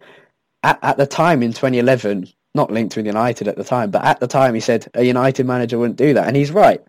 at, 0.62 0.78
at 0.82 0.96
the 0.96 1.06
time 1.06 1.42
in 1.42 1.52
2011, 1.52 2.28
not 2.54 2.70
linked 2.70 2.96
with 2.96 3.06
United 3.06 3.48
at 3.48 3.56
the 3.56 3.64
time, 3.64 3.90
but 3.90 4.04
at 4.04 4.20
the 4.20 4.26
time 4.26 4.54
he 4.54 4.60
said 4.60 4.88
a 4.94 5.04
United 5.04 5.46
manager 5.46 5.78
wouldn't 5.78 5.98
do 5.98 6.14
that, 6.14 6.26
and 6.26 6.36
he's 6.36 6.50
right. 6.50 6.82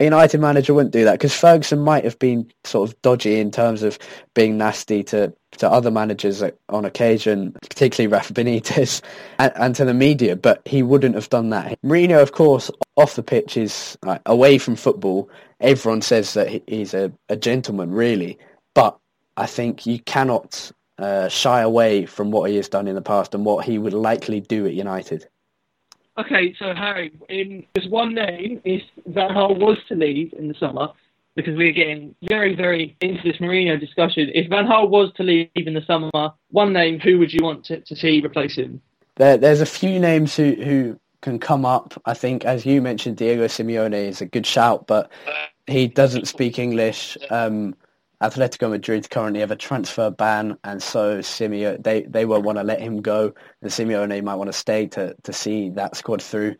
A 0.00 0.04
United 0.04 0.40
manager 0.40 0.74
wouldn't 0.74 0.92
do 0.92 1.04
that 1.04 1.14
because 1.14 1.34
Ferguson 1.34 1.80
might 1.80 2.04
have 2.04 2.18
been 2.20 2.48
sort 2.62 2.88
of 2.88 3.02
dodgy 3.02 3.40
in 3.40 3.50
terms 3.50 3.82
of 3.82 3.98
being 4.32 4.56
nasty 4.56 5.02
to, 5.04 5.32
to 5.52 5.68
other 5.68 5.90
managers 5.90 6.40
on 6.68 6.84
occasion, 6.84 7.56
particularly 7.62 8.06
Rafa 8.06 8.32
Benitez, 8.32 9.02
and, 9.40 9.52
and 9.56 9.74
to 9.74 9.84
the 9.84 9.94
media, 9.94 10.36
but 10.36 10.62
he 10.66 10.84
wouldn't 10.84 11.16
have 11.16 11.30
done 11.30 11.50
that. 11.50 11.80
Mourinho, 11.82 12.22
of 12.22 12.30
course, 12.30 12.70
off 12.96 13.16
the 13.16 13.24
pitch 13.24 13.56
is 13.56 13.98
like, 14.04 14.22
away 14.26 14.58
from 14.58 14.76
football. 14.76 15.28
Everyone 15.60 16.02
says 16.02 16.34
that 16.34 16.62
he's 16.68 16.94
a, 16.94 17.12
a 17.28 17.34
gentleman, 17.36 17.90
really, 17.90 18.38
but 18.74 18.96
I 19.36 19.46
think 19.46 19.84
you 19.84 19.98
cannot 19.98 20.70
uh, 20.98 21.28
shy 21.28 21.60
away 21.60 22.06
from 22.06 22.30
what 22.30 22.50
he 22.50 22.56
has 22.56 22.68
done 22.68 22.88
in 22.88 22.94
the 22.94 23.02
past 23.02 23.34
and 23.34 23.44
what 23.44 23.64
he 23.64 23.78
would 23.78 23.92
likely 23.92 24.40
do 24.40 24.66
at 24.66 24.74
United. 24.74 25.28
Okay, 26.18 26.54
so 26.58 26.74
Harry, 26.74 27.12
in 27.28 27.64
just 27.76 27.90
one 27.90 28.14
name, 28.14 28.60
if 28.64 28.82
Van 29.06 29.30
Gaal 29.30 29.56
was 29.58 29.78
to 29.88 29.94
leave 29.94 30.32
in 30.32 30.48
the 30.48 30.54
summer, 30.54 30.88
because 31.36 31.56
we're 31.56 31.72
getting 31.72 32.16
very, 32.28 32.56
very 32.56 32.96
into 33.00 33.22
this 33.22 33.36
Mourinho 33.36 33.78
discussion. 33.78 34.28
If 34.34 34.50
Van 34.50 34.66
Gaal 34.66 34.88
was 34.88 35.12
to 35.16 35.22
leave 35.22 35.48
in 35.54 35.74
the 35.74 35.84
summer, 35.86 36.32
one 36.50 36.72
name, 36.72 36.98
who 36.98 37.20
would 37.20 37.32
you 37.32 37.44
want 37.44 37.64
to, 37.66 37.80
to 37.80 37.94
see 37.94 38.20
replace 38.24 38.56
him? 38.56 38.82
There, 39.14 39.36
there's 39.36 39.60
a 39.60 39.66
few 39.66 40.00
names 40.00 40.34
who, 40.34 40.54
who 40.54 40.98
can 41.20 41.38
come 41.38 41.64
up. 41.64 42.00
I 42.06 42.14
think, 42.14 42.44
as 42.44 42.66
you 42.66 42.82
mentioned, 42.82 43.18
Diego 43.18 43.46
Simeone 43.46 44.08
is 44.08 44.20
a 44.20 44.26
good 44.26 44.46
shout, 44.46 44.88
but 44.88 45.12
he 45.68 45.86
doesn't 45.86 46.26
speak 46.26 46.58
English. 46.58 47.16
Um, 47.30 47.76
Atletico 48.22 48.68
Madrid 48.70 49.08
currently 49.10 49.40
have 49.40 49.52
a 49.52 49.56
transfer 49.56 50.10
ban, 50.10 50.58
and 50.64 50.82
so 50.82 51.18
Simeone 51.18 51.82
they 51.82 52.02
they 52.02 52.24
won't 52.24 52.44
want 52.44 52.58
to 52.58 52.64
let 52.64 52.80
him 52.80 53.00
go, 53.00 53.32
and 53.62 53.70
Simeone 53.70 54.22
might 54.24 54.34
want 54.34 54.48
to 54.48 54.58
stay 54.58 54.86
to 54.88 55.14
to 55.22 55.32
see 55.32 55.70
that 55.70 55.96
squad 55.96 56.22
through. 56.22 56.56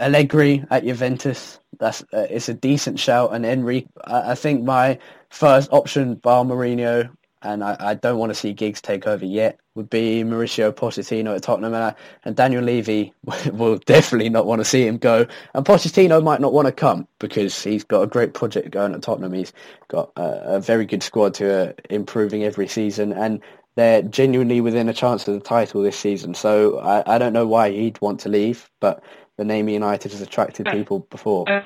Allegri 0.00 0.64
at 0.70 0.84
Juventus, 0.84 1.60
that's 1.78 2.02
uh, 2.14 2.26
it's 2.30 2.48
a 2.48 2.54
decent 2.54 2.98
shout, 2.98 3.34
and 3.34 3.44
Enrique. 3.44 3.88
I, 4.04 4.32
I 4.32 4.34
think 4.34 4.64
my 4.64 4.98
first 5.28 5.70
option, 5.72 6.14
bar 6.14 6.44
Mourinho, 6.44 7.10
and 7.42 7.62
I, 7.62 7.76
I 7.78 7.94
don't 7.94 8.18
want 8.18 8.30
to 8.30 8.34
see 8.34 8.54
Giggs 8.54 8.80
take 8.80 9.06
over 9.06 9.26
yet, 9.26 9.60
would 9.80 9.88
be 9.88 10.22
Mauricio 10.22 10.72
Pochettino 10.72 11.34
at 11.34 11.42
Tottenham, 11.42 11.72
and, 11.72 11.96
and 12.26 12.36
Daniel 12.36 12.62
Levy 12.62 13.14
will 13.52 13.78
definitely 13.78 14.28
not 14.28 14.44
want 14.44 14.60
to 14.60 14.64
see 14.64 14.86
him 14.86 14.98
go. 14.98 15.26
And 15.54 15.64
Pochettino 15.64 16.22
might 16.22 16.42
not 16.42 16.52
want 16.52 16.66
to 16.66 16.72
come 16.72 17.08
because 17.18 17.62
he's 17.62 17.82
got 17.82 18.02
a 18.02 18.06
great 18.06 18.34
project 18.34 18.70
going 18.70 18.92
at 18.92 19.00
Tottenham. 19.00 19.32
He's 19.32 19.54
got 19.88 20.12
a, 20.16 20.56
a 20.56 20.60
very 20.60 20.84
good 20.84 21.02
squad 21.02 21.32
to 21.34 21.70
uh, 21.70 21.72
improving 21.88 22.44
every 22.44 22.68
season, 22.68 23.14
and 23.14 23.40
they're 23.76 24.02
genuinely 24.02 24.60
within 24.60 24.90
a 24.90 24.94
chance 24.94 25.26
of 25.26 25.32
the 25.32 25.40
title 25.40 25.82
this 25.82 25.98
season. 25.98 26.34
So 26.34 26.78
I, 26.80 27.14
I 27.14 27.18
don't 27.18 27.32
know 27.32 27.46
why 27.46 27.70
he'd 27.70 28.00
want 28.02 28.20
to 28.20 28.28
leave, 28.28 28.68
but 28.80 29.02
the 29.38 29.44
name 29.44 29.70
United 29.70 30.12
has 30.12 30.20
attracted 30.20 30.66
people 30.66 31.00
before. 31.10 31.48
Uh, 31.48 31.62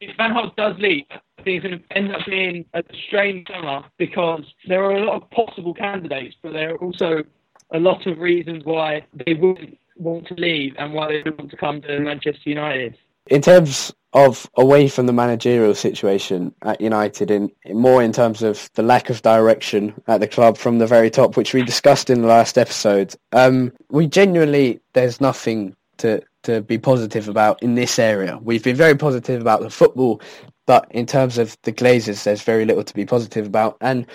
if 0.00 0.16
Van 0.16 0.32
Gaal 0.32 0.56
does 0.56 0.76
leave, 0.78 1.04
I 1.10 1.42
think 1.42 1.62
it's 1.62 1.66
going 1.66 1.78
to 1.78 1.96
end 1.96 2.14
up 2.14 2.24
being 2.26 2.64
a 2.74 2.82
strange 3.06 3.46
summer 3.48 3.84
because 3.98 4.44
there 4.66 4.82
are 4.84 4.92
a 4.92 5.04
lot 5.04 5.22
of 5.22 5.30
possible 5.30 5.74
candidates, 5.74 6.36
but 6.42 6.52
there 6.52 6.74
are 6.74 6.78
also 6.78 7.22
a 7.72 7.78
lot 7.78 8.06
of 8.06 8.18
reasons 8.18 8.64
why 8.64 9.04
they 9.12 9.34
wouldn't 9.34 9.78
want 9.96 10.26
to 10.28 10.34
leave 10.34 10.74
and 10.78 10.92
why 10.92 11.08
they 11.08 11.22
would 11.22 11.38
want 11.38 11.50
to 11.50 11.56
come 11.56 11.82
to 11.82 12.00
Manchester 12.00 12.48
United. 12.48 12.96
In 13.26 13.42
terms 13.42 13.92
of 14.12 14.50
away 14.56 14.88
from 14.88 15.06
the 15.06 15.12
managerial 15.12 15.74
situation 15.74 16.52
at 16.62 16.80
United, 16.80 17.30
in, 17.30 17.50
in 17.64 17.78
more 17.78 18.02
in 18.02 18.12
terms 18.12 18.42
of 18.42 18.68
the 18.74 18.82
lack 18.82 19.08
of 19.08 19.22
direction 19.22 19.94
at 20.08 20.20
the 20.20 20.26
club 20.26 20.56
from 20.56 20.78
the 20.78 20.86
very 20.86 21.10
top, 21.10 21.36
which 21.36 21.54
we 21.54 21.62
discussed 21.62 22.10
in 22.10 22.22
the 22.22 22.28
last 22.28 22.58
episode, 22.58 23.14
um, 23.32 23.72
we 23.90 24.06
genuinely 24.06 24.80
there's 24.94 25.20
nothing 25.20 25.76
to 25.98 26.22
to 26.42 26.62
be 26.62 26.78
positive 26.78 27.28
about 27.28 27.62
in 27.62 27.74
this 27.74 27.98
area. 27.98 28.38
We've 28.42 28.64
been 28.64 28.76
very 28.76 28.96
positive 28.96 29.40
about 29.40 29.60
the 29.60 29.70
football, 29.70 30.22
but 30.66 30.86
in 30.90 31.04
terms 31.04 31.36
of 31.36 31.56
the 31.62 31.72
Glazers, 31.72 32.24
there's 32.24 32.42
very 32.42 32.64
little 32.64 32.82
to 32.82 32.94
be 32.94 33.04
positive 33.04 33.46
about. 33.46 33.76
And 33.82 34.06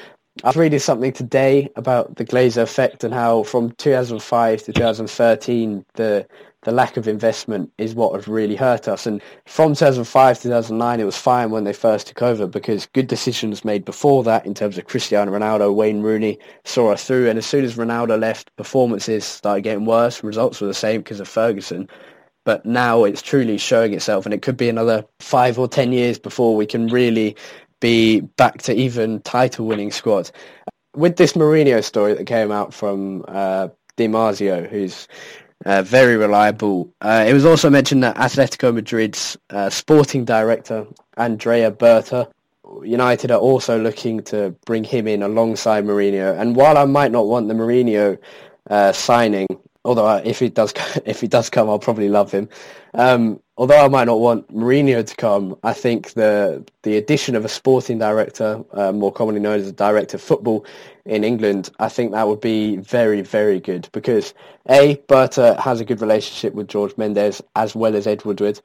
I 0.44 0.50
was 0.50 0.58
reading 0.58 0.80
something 0.80 1.14
today 1.14 1.70
about 1.76 2.16
the 2.18 2.26
Glazer 2.26 2.64
effect 2.64 3.04
and 3.04 3.14
how 3.14 3.44
from 3.44 3.72
2005 3.74 4.64
to 4.64 4.74
2013, 4.74 5.86
the 5.96 6.28
the 6.64 6.72
lack 6.72 6.98
of 6.98 7.08
investment 7.08 7.72
is 7.78 7.96
what 7.96 8.14
has 8.16 8.28
really 8.28 8.56
hurt 8.56 8.88
us. 8.88 9.06
And 9.06 9.22
from 9.46 9.74
2005 9.74 10.38
to 10.38 10.44
2009, 10.44 11.00
it 11.00 11.04
was 11.06 11.18
fine 11.18 11.52
when 11.52 11.64
they 11.64 11.74
first 11.74 12.08
took 12.08 12.22
over 12.24 12.48
because 12.48 12.88
good 12.88 13.08
decisions 13.08 13.64
made 13.66 13.86
before 13.86 14.24
that 14.24 14.46
in 14.46 14.54
terms 14.56 14.78
of 14.78 14.86
Cristiano 14.88 15.32
Ronaldo, 15.32 15.74
Wayne 15.76 16.02
Rooney 16.02 16.40
saw 16.66 16.92
us 16.92 17.06
through. 17.06 17.30
And 17.30 17.38
as 17.38 17.46
soon 17.46 17.66
as 17.66 17.78
Ronaldo 17.78 18.20
left, 18.20 18.56
performances 18.58 19.26
started 19.26 19.62
getting 19.62 19.86
worse. 19.86 20.24
Results 20.24 20.60
were 20.62 20.68
the 20.68 20.74
same 20.74 21.02
because 21.02 21.20
of 21.20 21.28
Ferguson. 21.28 21.88
but 22.46 22.66
now 22.66 23.04
it's 23.04 23.22
truly 23.22 23.58
showing 23.58 23.94
itself, 23.94 24.26
and 24.26 24.34
it 24.34 24.42
could 24.42 24.58
be 24.58 24.70
another 24.70 25.06
five 25.20 25.60
or 25.60 25.68
ten 25.68 25.92
years 25.92 26.20
before 26.20 26.56
we 26.56 26.66
can 26.66 26.88
really 26.88 27.36
be 27.80 28.22
back 28.22 28.62
to 28.64 28.74
even 28.74 29.22
title-winning 29.22 29.92
squad. 29.92 30.32
With 30.96 31.18
this 31.18 31.34
Mourinho 31.34 31.84
story 31.84 32.14
that 32.14 32.26
came 32.26 32.52
out 32.52 32.74
from 32.74 33.26
uh, 33.28 33.68
Di 33.98 34.08
Marzio, 34.08 34.70
who's 34.70 35.08
uh, 35.66 35.82
very 35.82 36.18
reliable. 36.18 36.94
Uh, 37.02 37.26
it 37.28 37.34
was 37.34 37.46
also 37.46 37.70
mentioned 37.70 38.04
that 38.04 38.16
Atletico 38.16 38.74
Madrid's 38.74 39.38
uh, 39.50 39.70
sporting 39.70 40.26
director, 40.26 40.86
Andrea 41.18 41.72
Berta, 41.72 42.30
United 42.84 43.32
are 43.32 43.40
also 43.40 43.80
looking 43.80 44.22
to 44.24 44.56
bring 44.66 44.84
him 44.84 45.08
in 45.08 45.22
alongside 45.22 45.86
Mourinho. 45.86 46.38
And 46.38 46.56
while 46.56 46.78
I 46.78 46.86
might 46.86 47.12
not 47.12 47.28
want 47.28 47.48
the 47.48 47.54
Mourinho 47.54 48.18
uh, 48.70 48.92
signing, 48.92 49.48
although 49.86 50.06
I, 50.06 50.22
if 50.26 50.40
he 50.40 50.50
does 50.50 50.74
if 51.06 51.22
he 51.22 51.28
does 51.28 51.50
come, 51.50 51.70
I'll 51.70 51.80
probably 51.80 52.10
love 52.10 52.32
him. 52.32 52.50
Um, 52.94 53.40
although 53.58 53.84
I 53.84 53.88
might 53.88 54.06
not 54.06 54.20
want 54.20 54.54
Mourinho 54.54 55.06
to 55.06 55.16
come, 55.16 55.58
I 55.64 55.74
think 55.74 56.14
the 56.14 56.66
the 56.84 56.98
addition 56.98 57.36
of 57.36 57.46
a 57.46 57.50
sporting 57.50 58.00
director, 58.00 58.64
uh, 58.74 58.92
more 58.92 59.12
commonly 59.12 59.40
known 59.40 59.60
as 59.60 59.68
a 59.68 59.72
director 59.72 60.18
of 60.18 60.22
football 60.22 60.66
in 61.06 61.24
England, 61.24 61.70
I 61.80 61.88
think 61.88 62.12
that 62.12 62.28
would 62.28 62.42
be 62.42 62.78
very 62.78 63.22
very 63.22 63.60
good 63.60 63.88
because 63.94 64.34
a 64.70 64.96
Berta 65.08 65.56
has 65.62 65.80
a 65.80 65.86
good 65.86 66.02
relationship 66.02 66.54
with 66.54 66.68
George 66.68 66.98
Mendes 66.98 67.42
as 67.56 67.76
well 67.76 67.96
as 67.96 68.08
Ed 68.08 68.26
Woodward, 68.26 68.60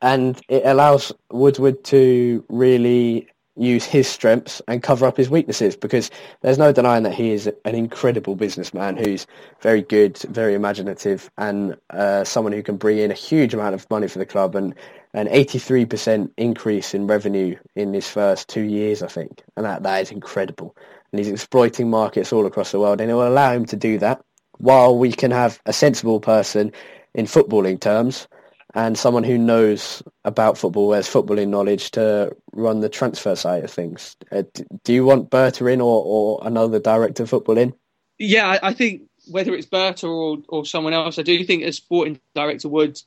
and 0.00 0.40
it 0.48 0.62
allows 0.64 1.12
Woodward 1.30 1.84
to 1.84 2.44
really 2.48 3.28
use 3.60 3.84
his 3.84 4.08
strengths 4.08 4.62
and 4.66 4.82
cover 4.82 5.06
up 5.06 5.16
his 5.16 5.28
weaknesses 5.28 5.76
because 5.76 6.10
there's 6.40 6.58
no 6.58 6.72
denying 6.72 7.02
that 7.02 7.12
he 7.12 7.32
is 7.32 7.46
an 7.46 7.74
incredible 7.74 8.34
businessman 8.34 8.96
who's 8.96 9.26
very 9.60 9.82
good, 9.82 10.16
very 10.18 10.54
imaginative 10.54 11.30
and 11.36 11.76
uh, 11.90 12.24
someone 12.24 12.52
who 12.52 12.62
can 12.62 12.76
bring 12.76 12.98
in 12.98 13.10
a 13.10 13.14
huge 13.14 13.52
amount 13.52 13.74
of 13.74 13.88
money 13.90 14.08
for 14.08 14.18
the 14.18 14.26
club 14.26 14.56
and 14.56 14.74
an 15.12 15.26
83% 15.26 16.30
increase 16.38 16.94
in 16.94 17.06
revenue 17.06 17.56
in 17.76 17.92
his 17.92 18.08
first 18.08 18.48
two 18.48 18.62
years, 18.62 19.02
I 19.02 19.08
think. 19.08 19.42
And 19.56 19.66
that, 19.66 19.82
that 19.82 20.00
is 20.02 20.10
incredible. 20.10 20.74
And 21.12 21.18
he's 21.18 21.28
exploiting 21.28 21.90
markets 21.90 22.32
all 22.32 22.46
across 22.46 22.72
the 22.72 22.80
world 22.80 23.00
and 23.00 23.10
it 23.10 23.14
will 23.14 23.28
allow 23.28 23.52
him 23.52 23.66
to 23.66 23.76
do 23.76 23.98
that 23.98 24.22
while 24.58 24.96
we 24.96 25.12
can 25.12 25.30
have 25.30 25.60
a 25.66 25.72
sensible 25.72 26.20
person 26.20 26.72
in 27.14 27.26
footballing 27.26 27.80
terms 27.80 28.26
and 28.74 28.96
someone 28.96 29.24
who 29.24 29.36
knows 29.36 30.02
about 30.24 30.56
football, 30.56 30.92
has 30.92 31.08
footballing 31.08 31.48
knowledge 31.48 31.90
to 31.92 32.34
run 32.52 32.80
the 32.80 32.88
transfer 32.88 33.34
side 33.34 33.64
of 33.64 33.70
things. 33.70 34.16
Uh, 34.30 34.42
do 34.84 34.92
you 34.92 35.04
want 35.04 35.30
Berta 35.30 35.66
in 35.66 35.80
or, 35.80 36.02
or 36.04 36.40
another 36.46 36.78
director 36.78 37.24
of 37.24 37.30
football 37.30 37.58
in? 37.58 37.74
Yeah, 38.18 38.58
I 38.62 38.72
think 38.74 39.02
whether 39.30 39.54
it's 39.54 39.66
Berta 39.66 40.06
or, 40.06 40.38
or 40.48 40.64
someone 40.64 40.92
else, 40.92 41.18
I 41.18 41.22
do 41.22 41.42
think 41.44 41.62
a 41.64 41.72
sporting 41.72 42.20
director 42.34 42.68
would 42.68 43.00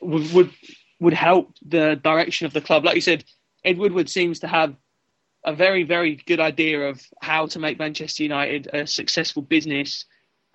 would 0.00 0.32
would, 0.32 0.50
would 1.00 1.14
help 1.14 1.54
the 1.64 1.96
direction 1.96 2.46
of 2.46 2.52
the 2.52 2.60
club. 2.60 2.84
Like 2.84 2.96
you 2.96 3.00
said, 3.00 3.24
Ed 3.64 3.78
Woodward 3.78 4.10
seems 4.10 4.40
to 4.40 4.48
have 4.48 4.74
a 5.44 5.54
very, 5.54 5.82
very 5.82 6.16
good 6.26 6.40
idea 6.40 6.88
of 6.88 7.02
how 7.20 7.46
to 7.46 7.58
make 7.58 7.78
Manchester 7.78 8.22
United 8.22 8.68
a 8.72 8.86
successful 8.86 9.42
business 9.42 10.04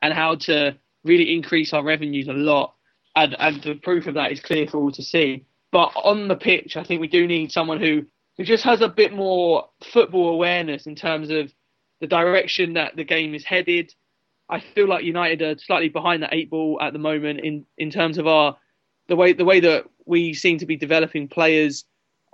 and 0.02 0.14
how 0.14 0.36
to 0.36 0.78
really 1.04 1.34
increase 1.34 1.74
our 1.74 1.84
revenues 1.84 2.28
a 2.28 2.34
lot 2.34 2.76
and, 3.18 3.36
and 3.40 3.62
the 3.64 3.74
proof 3.74 4.06
of 4.06 4.14
that 4.14 4.32
is 4.32 4.40
clear 4.40 4.68
for 4.68 4.78
all 4.78 4.92
to 4.92 5.02
see. 5.02 5.44
But 5.72 5.92
on 5.96 6.28
the 6.28 6.36
pitch, 6.36 6.78
I 6.78 6.84
think 6.84 7.02
we 7.02 7.08
do 7.08 7.26
need 7.26 7.52
someone 7.52 7.82
who, 7.82 8.06
who 8.38 8.44
just 8.44 8.64
has 8.64 8.82
a 8.82 8.88
bit 8.88 9.12
more 9.12 9.68
football 9.92 10.30
awareness 10.30 10.86
in 10.86 10.96
terms 10.96 11.32
of 11.32 11.52
the 12.00 12.08
direction 12.08 12.74
that 12.74 12.96
the 12.96 13.04
game 13.04 13.34
is 13.34 13.44
headed. 13.44 13.92
I 14.50 14.60
feel 14.60 14.88
like 14.88 15.04
United 15.04 15.42
are 15.42 15.58
slightly 15.58 15.90
behind 15.90 16.22
the 16.22 16.30
eight 16.32 16.52
ball 16.52 16.80
at 16.80 16.94
the 16.94 17.00
moment 17.00 17.40
in, 17.42 17.66
in 17.78 17.90
terms 17.90 18.20
of 18.20 18.28
our 18.28 18.56
the 19.08 19.16
way 19.16 19.34
the 19.34 19.46
way 19.46 19.62
that 19.62 19.86
we 20.06 20.34
seem 20.34 20.60
to 20.60 20.66
be 20.66 20.76
developing 20.76 21.28
players. 21.28 21.86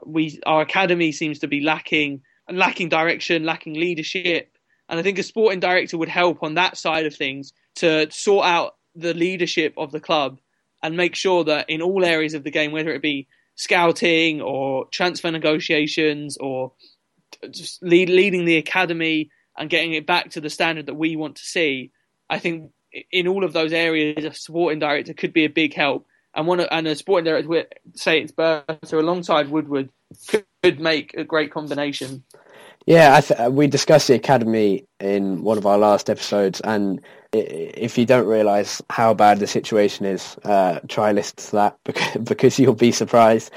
We 0.06 0.42
our 0.46 0.62
academy 0.62 1.12
seems 1.12 1.40
to 1.40 1.48
be 1.48 1.62
lacking 1.62 2.22
and 2.48 2.58
lacking 2.58 2.90
direction, 2.90 3.46
lacking 3.46 3.76
leadership. 3.76 4.58
And 4.90 5.00
I 5.00 5.04
think 5.04 5.18
a 5.18 5.24
sporting 5.24 5.60
director 5.60 5.98
would 5.98 6.10
help 6.10 6.44
on 6.44 6.56
that 6.56 6.78
side 6.78 7.06
of 7.06 7.16
things 7.16 7.54
to 7.76 8.12
sort 8.12 8.46
out 8.46 8.76
the 8.96 9.14
leadership 9.14 9.74
of 9.78 9.92
the 9.92 10.00
club 10.00 10.40
and 10.84 10.98
make 10.98 11.16
sure 11.16 11.46
that 11.46 11.70
in 11.70 11.82
all 11.82 12.04
areas 12.04 12.34
of 12.34 12.44
the 12.44 12.52
game, 12.52 12.74
whether 12.74 12.92
it 12.92 13.02
be 13.02 13.28
scouting 13.56 14.42
or 14.42 14.86
transfer 14.92 15.32
negotiations 15.32 16.38
or 16.38 16.74
just 17.50 17.82
lead, 17.82 18.10
leading 18.10 18.46
the 18.46 18.58
academy 18.58 19.30
and 19.58 19.70
getting 19.70 19.94
it 19.94 20.06
back 20.06 20.32
to 20.32 20.42
the 20.42 20.50
standard 20.50 20.88
that 20.88 20.96
we 20.96 21.16
want 21.16 21.38
to 21.38 21.46
see, 21.46 21.92
I 22.30 22.38
think 22.38 22.72
in 23.12 23.28
all 23.28 23.44
of 23.44 23.54
those 23.54 23.72
areas, 23.72 24.26
a 24.26 24.34
sporting 24.34 24.80
director 24.80 25.14
could 25.14 25.34
be 25.34 25.46
a 25.46 25.50
big 25.50 25.74
help. 25.74 26.06
And 26.36 26.48
one 26.48 26.60
and 26.60 26.88
a 26.88 26.96
sporting 26.96 27.26
director, 27.26 27.66
say 27.96 28.20
it's 28.20 28.32
Berta 28.32 29.00
alongside 29.00 29.50
Woodward, 29.50 29.90
could, 30.28 30.46
could 30.62 30.80
make 30.80 31.14
a 31.14 31.24
great 31.24 31.52
combination. 31.52 32.24
Yeah, 32.86 33.22
th- 33.22 33.52
we 33.52 33.68
discussed 33.68 34.10
the 34.10 34.16
academy 34.16 34.86
in 35.00 35.44
one 35.44 35.58
of 35.58 35.66
our 35.66 35.78
last 35.78 36.10
episodes, 36.10 36.62
and 36.62 37.02
if 37.32 37.98
you 37.98 38.06
don't 38.06 38.28
realise 38.28 38.82
how 38.90 39.14
bad 39.14 39.40
the 39.40 39.48
situation 39.48 40.06
is, 40.06 40.38
uh, 40.44 40.82
try 40.90 41.14
listen 41.14 41.38
to 41.38 41.52
that 41.54 41.78
because, 41.86 42.18
because 42.24 42.60
you'll 42.60 42.76
be 42.76 42.92
surprised. 42.92 43.52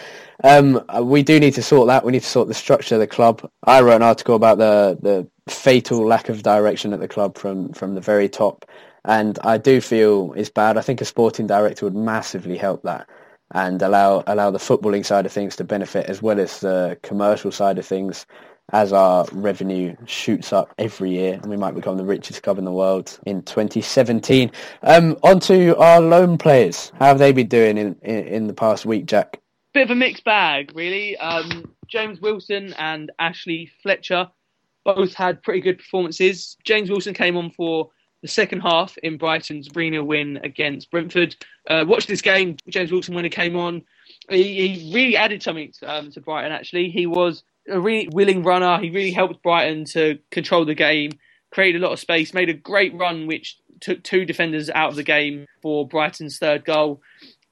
Um, 0.44 0.80
we 1.02 1.24
do 1.24 1.40
need 1.40 1.54
to 1.54 1.62
sort 1.62 1.88
that. 1.88 2.04
We 2.04 2.12
need 2.12 2.22
to 2.22 2.28
sort 2.28 2.48
the 2.48 2.54
structure 2.54 2.96
of 2.96 3.00
the 3.00 3.08
club. 3.08 3.50
I 3.64 3.80
wrote 3.80 3.96
an 3.96 4.02
article 4.02 4.36
about 4.36 4.58
the 4.58 4.98
the 5.02 5.28
fatal 5.52 6.06
lack 6.06 6.28
of 6.28 6.44
direction 6.44 6.92
at 6.92 7.00
the 7.00 7.08
club 7.08 7.36
from 7.36 7.72
from 7.72 7.96
the 7.96 8.00
very 8.00 8.28
top, 8.28 8.64
and 9.04 9.38
I 9.42 9.58
do 9.58 9.80
feel 9.80 10.34
it's 10.36 10.50
bad. 10.50 10.78
I 10.78 10.82
think 10.82 11.00
a 11.00 11.04
sporting 11.06 11.48
director 11.48 11.86
would 11.86 11.96
massively 11.96 12.58
help 12.58 12.82
that 12.84 13.08
and 13.52 13.82
allow 13.82 14.22
allow 14.28 14.52
the 14.52 14.58
footballing 14.58 15.04
side 15.06 15.26
of 15.26 15.32
things 15.32 15.56
to 15.56 15.64
benefit 15.64 16.06
as 16.06 16.22
well 16.22 16.38
as 16.40 16.60
the 16.60 16.98
commercial 17.02 17.50
side 17.52 17.78
of 17.78 17.86
things 17.86 18.24
as 18.72 18.92
our 18.92 19.24
revenue 19.32 19.94
shoots 20.06 20.52
up 20.52 20.74
every 20.78 21.10
year 21.10 21.34
and 21.34 21.46
we 21.46 21.56
might 21.56 21.74
become 21.74 21.96
the 21.96 22.04
richest 22.04 22.42
club 22.42 22.58
in 22.58 22.64
the 22.64 22.72
world 22.72 23.18
in 23.24 23.42
2017. 23.42 24.50
Um, 24.82 25.16
on 25.22 25.38
to 25.40 25.76
our 25.76 26.00
loan 26.00 26.36
players. 26.36 26.90
How 26.98 27.06
have 27.06 27.18
they 27.18 27.32
been 27.32 27.46
doing 27.46 27.78
in, 27.78 27.96
in, 28.02 28.26
in 28.26 28.46
the 28.48 28.54
past 28.54 28.84
week, 28.84 29.06
Jack? 29.06 29.40
Bit 29.72 29.84
of 29.84 29.90
a 29.90 29.94
mixed 29.94 30.24
bag, 30.24 30.72
really. 30.74 31.16
Um, 31.18 31.72
James 31.86 32.20
Wilson 32.20 32.74
and 32.78 33.12
Ashley 33.18 33.70
Fletcher 33.82 34.28
both 34.84 35.14
had 35.14 35.42
pretty 35.42 35.60
good 35.60 35.78
performances. 35.78 36.56
James 36.64 36.90
Wilson 36.90 37.14
came 37.14 37.36
on 37.36 37.50
for 37.50 37.90
the 38.22 38.28
second 38.28 38.60
half 38.60 38.96
in 38.98 39.16
Brighton's 39.18 39.68
3 39.68 39.98
win 40.00 40.40
against 40.42 40.90
Brentford. 40.90 41.36
Uh, 41.68 41.84
watched 41.86 42.08
this 42.08 42.22
game, 42.22 42.56
James 42.68 42.90
Wilson, 42.90 43.14
when 43.14 43.24
he 43.24 43.30
came 43.30 43.56
on. 43.56 43.82
He, 44.28 44.68
he 44.68 44.92
really 44.92 45.16
added 45.16 45.42
something 45.42 45.72
um, 45.84 46.10
to 46.12 46.20
Brighton, 46.20 46.50
actually. 46.50 46.90
He 46.90 47.06
was 47.06 47.44
a 47.68 47.80
really 47.80 48.08
willing 48.12 48.42
runner. 48.42 48.78
He 48.78 48.90
really 48.90 49.12
helped 49.12 49.42
Brighton 49.42 49.84
to 49.86 50.18
control 50.30 50.64
the 50.64 50.74
game, 50.74 51.12
created 51.50 51.82
a 51.82 51.84
lot 51.84 51.92
of 51.92 52.00
space, 52.00 52.34
made 52.34 52.48
a 52.48 52.54
great 52.54 52.94
run, 52.94 53.26
which 53.26 53.58
took 53.80 54.02
two 54.02 54.24
defenders 54.24 54.70
out 54.70 54.90
of 54.90 54.96
the 54.96 55.02
game 55.02 55.46
for 55.62 55.86
Brighton's 55.86 56.38
third 56.38 56.64
goal. 56.64 57.02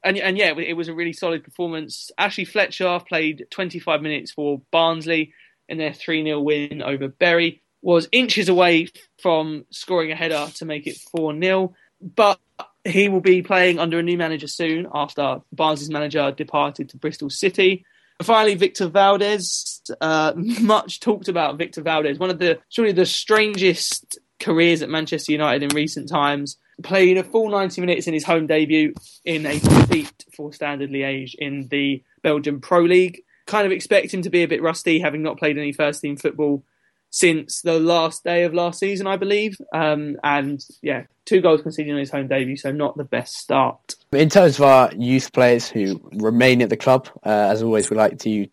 And, 0.03 0.17
and 0.17 0.37
yeah, 0.37 0.53
it 0.57 0.75
was 0.75 0.87
a 0.87 0.93
really 0.93 1.13
solid 1.13 1.43
performance. 1.43 2.11
Ashley 2.17 2.45
Fletcher 2.45 2.99
played 3.07 3.47
25 3.49 4.01
minutes 4.01 4.31
for 4.31 4.61
Barnsley 4.71 5.33
in 5.67 5.77
their 5.77 5.93
3 5.93 6.23
0 6.23 6.39
win 6.41 6.81
over 6.81 7.07
Bury, 7.07 7.61
was 7.81 8.07
inches 8.11 8.49
away 8.49 8.89
from 9.21 9.65
scoring 9.71 10.11
a 10.11 10.15
header 10.15 10.47
to 10.55 10.65
make 10.65 10.85
it 10.85 10.97
4 11.15 11.39
0. 11.39 11.73
But 12.01 12.39
he 12.83 13.09
will 13.09 13.21
be 13.21 13.41
playing 13.41 13.79
under 13.79 13.97
a 13.97 14.03
new 14.03 14.17
manager 14.17 14.47
soon 14.47 14.87
after 14.93 15.41
Barnsley's 15.51 15.89
manager 15.89 16.31
departed 16.31 16.89
to 16.89 16.97
Bristol 16.97 17.31
City. 17.31 17.83
Finally, 18.21 18.55
Victor 18.55 18.89
Valdés. 18.89 19.81
Uh, 20.01 20.33
much 20.61 20.99
talked 20.99 21.27
about 21.27 21.57
Victor 21.57 21.81
Valdés. 21.81 22.19
One 22.19 22.29
of 22.29 22.39
the 22.39 22.59
surely 22.69 22.91
the 22.91 23.05
strangest 23.05 24.17
careers 24.39 24.81
at 24.81 24.89
Manchester 24.89 25.31
United 25.31 25.63
in 25.63 25.75
recent 25.75 26.09
times. 26.09 26.57
Played 26.83 27.17
a 27.17 27.23
full 27.23 27.49
90 27.49 27.79
minutes 27.79 28.05
in 28.05 28.13
his 28.13 28.25
home 28.25 28.47
debut 28.47 28.93
in 29.23 29.45
a 29.45 29.59
defeat 29.59 30.25
for 30.35 30.51
Standard 30.51 30.89
Liège 30.89 31.33
in 31.37 31.69
the 31.69 32.03
Belgian 32.21 32.59
Pro 32.59 32.81
League. 32.81 33.21
Kind 33.47 33.65
of 33.65 33.71
expect 33.71 34.13
him 34.13 34.23
to 34.23 34.29
be 34.29 34.43
a 34.43 34.47
bit 34.47 34.61
rusty, 34.61 34.99
having 34.99 35.23
not 35.23 35.37
played 35.37 35.57
any 35.57 35.71
first 35.71 36.01
team 36.01 36.17
football 36.17 36.65
since 37.15 37.61
the 37.61 37.79
last 37.79 38.25
day 38.25 38.43
of 38.43 38.53
last 38.53 38.77
season, 38.77 39.07
I 39.07 39.15
believe. 39.15 39.57
Um, 39.73 40.17
and 40.21 40.61
yeah, 40.81 41.03
two 41.23 41.39
goals 41.39 41.61
conceded 41.61 41.93
on 41.93 41.99
his 41.99 42.11
home 42.11 42.27
debut, 42.27 42.57
so 42.57 42.73
not 42.73 42.97
the 42.97 43.05
best 43.05 43.37
start. 43.37 43.95
In 44.11 44.27
terms 44.27 44.59
of 44.59 44.65
our 44.65 44.91
youth 44.93 45.31
players 45.31 45.69
who 45.69 46.01
remain 46.11 46.61
at 46.61 46.69
the 46.69 46.75
club, 46.75 47.07
uh, 47.25 47.29
as 47.29 47.63
always, 47.63 47.89
we 47.89 47.95
like 47.95 48.19
to 48.19 48.47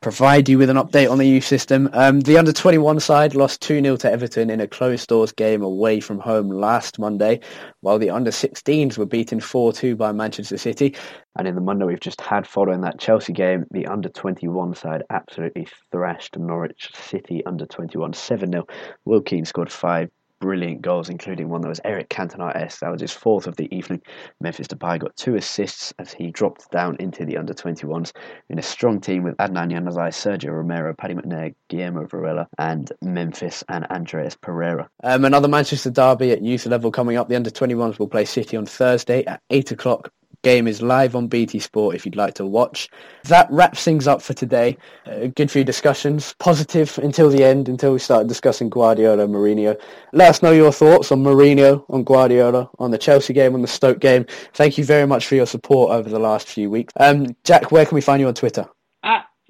provide 0.00 0.48
you 0.48 0.58
with 0.58 0.68
an 0.68 0.76
update 0.76 1.10
on 1.10 1.18
the 1.18 1.26
youth 1.26 1.44
system. 1.44 1.88
Um, 1.92 2.20
the 2.20 2.36
under 2.36 2.52
21 2.52 3.00
side 3.00 3.34
lost 3.34 3.62
2-0 3.62 3.98
to 4.00 4.10
Everton 4.10 4.50
in 4.50 4.60
a 4.60 4.66
closed 4.66 5.08
doors 5.08 5.32
game 5.32 5.62
away 5.62 6.00
from 6.00 6.18
home 6.18 6.50
last 6.50 6.98
Monday, 6.98 7.40
while 7.80 7.98
the 7.98 8.10
under 8.10 8.30
16s 8.30 8.98
were 8.98 9.06
beaten 9.06 9.40
4-2 9.40 9.96
by 9.96 10.12
Manchester 10.12 10.58
City. 10.58 10.94
And 11.38 11.46
in 11.46 11.54
the 11.54 11.60
Monday 11.60 11.86
we've 11.86 12.00
just 12.00 12.20
had 12.20 12.46
following 12.46 12.80
that 12.82 12.98
Chelsea 12.98 13.32
game, 13.32 13.64
the 13.70 13.86
under 13.86 14.08
21 14.08 14.74
side 14.74 15.02
absolutely 15.10 15.68
thrashed 15.90 16.36
Norwich 16.36 16.90
City 16.94 17.44
under 17.46 17.66
21 17.66 18.12
7-0. 18.12 18.68
Will 19.04 19.22
Keane 19.22 19.44
scored 19.44 19.70
five 19.72 20.10
brilliant 20.42 20.82
goals, 20.82 21.08
including 21.08 21.48
one 21.48 21.60
that 21.60 21.68
was 21.68 21.80
Eric 21.84 22.08
Cantona-esque. 22.08 22.80
That 22.80 22.90
was 22.90 23.00
his 23.00 23.12
fourth 23.12 23.46
of 23.46 23.54
the 23.54 23.72
evening. 23.74 24.02
Memphis 24.40 24.66
Depay 24.66 24.98
got 24.98 25.14
two 25.14 25.36
assists 25.36 25.94
as 26.00 26.12
he 26.12 26.32
dropped 26.32 26.68
down 26.72 26.96
into 26.98 27.24
the 27.24 27.36
under-21s 27.36 28.10
in 28.50 28.58
a 28.58 28.62
strong 28.62 29.00
team 29.00 29.22
with 29.22 29.36
Adnan 29.36 29.70
Januzaj, 29.70 30.10
Sergio 30.10 30.50
Romero, 30.50 30.94
Paddy 30.94 31.14
McNair, 31.14 31.54
Guillermo 31.68 32.06
Varela, 32.06 32.48
and 32.58 32.90
Memphis 33.00 33.62
and 33.68 33.86
Andreas 33.86 34.36
Pereira. 34.36 34.90
Um, 35.04 35.24
another 35.24 35.46
Manchester 35.46 35.90
derby 35.90 36.32
at 36.32 36.42
youth 36.42 36.66
level 36.66 36.90
coming 36.90 37.16
up. 37.16 37.28
The 37.28 37.36
under-21s 37.36 38.00
will 38.00 38.08
play 38.08 38.24
City 38.24 38.56
on 38.56 38.66
Thursday 38.66 39.24
at 39.24 39.40
8 39.48 39.70
o'clock 39.70 40.10
game 40.42 40.68
is 40.68 40.82
live 40.82 41.16
on 41.16 41.28
BT 41.28 41.58
Sport 41.58 41.94
if 41.94 42.04
you'd 42.04 42.16
like 42.16 42.34
to 42.34 42.46
watch. 42.46 42.88
That 43.24 43.48
wraps 43.50 43.84
things 43.84 44.06
up 44.06 44.22
for 44.22 44.34
today. 44.34 44.76
Uh, 45.06 45.26
good 45.28 45.50
few 45.50 45.64
discussions, 45.64 46.34
positive 46.38 46.98
until 46.98 47.30
the 47.30 47.44
end, 47.44 47.68
until 47.68 47.92
we 47.92 47.98
start 47.98 48.26
discussing 48.26 48.68
Guardiola 48.68 49.24
and 49.24 49.34
Mourinho. 49.34 49.80
Let 50.12 50.30
us 50.30 50.42
know 50.42 50.52
your 50.52 50.72
thoughts 50.72 51.12
on 51.12 51.22
Mourinho, 51.22 51.84
on 51.88 52.04
Guardiola, 52.04 52.68
on 52.78 52.90
the 52.90 52.98
Chelsea 52.98 53.32
game, 53.32 53.54
on 53.54 53.62
the 53.62 53.68
Stoke 53.68 54.00
game. 54.00 54.26
Thank 54.54 54.78
you 54.78 54.84
very 54.84 55.06
much 55.06 55.26
for 55.26 55.34
your 55.34 55.46
support 55.46 55.92
over 55.92 56.08
the 56.08 56.18
last 56.18 56.48
few 56.48 56.70
weeks. 56.70 56.92
Um, 56.98 57.36
Jack, 57.44 57.72
where 57.72 57.86
can 57.86 57.94
we 57.94 58.00
find 58.00 58.20
you 58.20 58.28
on 58.28 58.34
Twitter? 58.34 58.68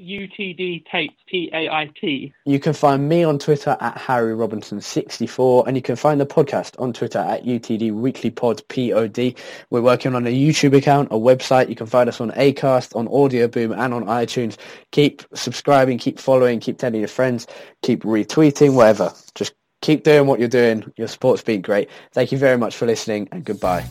UTD 0.03 0.84
Tait, 0.90 1.12
T-A-I-T. 1.28 2.34
You 2.44 2.61
can 2.61 2.72
find 2.72 3.09
me 3.09 3.24
on 3.24 3.38
Twitter 3.38 3.76
at 3.80 3.96
Harry 3.96 4.34
Robinson64 4.34 5.66
and 5.66 5.76
you 5.76 5.82
can 5.82 5.96
find 5.96 6.20
the 6.20 6.26
podcast 6.26 6.80
on 6.80 6.92
Twitter 6.92 7.18
at 7.18 7.44
UTD 7.44 7.92
Weekly 7.92 8.30
Pod 8.30 8.62
POD. 8.68 9.34
We're 9.70 9.82
working 9.82 10.14
on 10.14 10.26
a 10.26 10.30
YouTube 10.30 10.76
account, 10.76 11.09
a 11.11 11.16
website. 11.16 11.68
You 11.68 11.76
can 11.76 11.86
find 11.86 12.09
us 12.09 12.20
on 12.20 12.30
Acast, 12.32 12.94
on 12.96 13.09
Audio 13.09 13.48
Boom 13.48 13.72
and 13.72 13.94
on 13.94 14.05
iTunes. 14.07 14.57
Keep 14.90 15.22
subscribing, 15.34 15.98
keep 15.98 16.18
following, 16.18 16.61
keep 16.61 16.78
telling 16.78 17.00
your 17.00 17.09
friends, 17.09 17.46
keep 17.82 18.03
retweeting, 18.03 18.74
whatever. 18.74 19.12
Just 19.34 19.55
keep 19.80 20.05
doing 20.05 20.26
what 20.26 20.40
you're 20.40 20.48
doing. 20.48 20.92
Your 20.96 21.09
sport's 21.09 21.42
been 21.42 21.62
great. 21.62 21.88
Thank 22.12 22.32
you 22.32 22.38
very 22.38 22.59
much 22.59 22.76
for 22.76 22.86
listening 22.86 23.28
and 23.30 23.44
goodbye. 23.44 23.86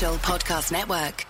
Podcast 0.00 0.72
Network. 0.72 1.29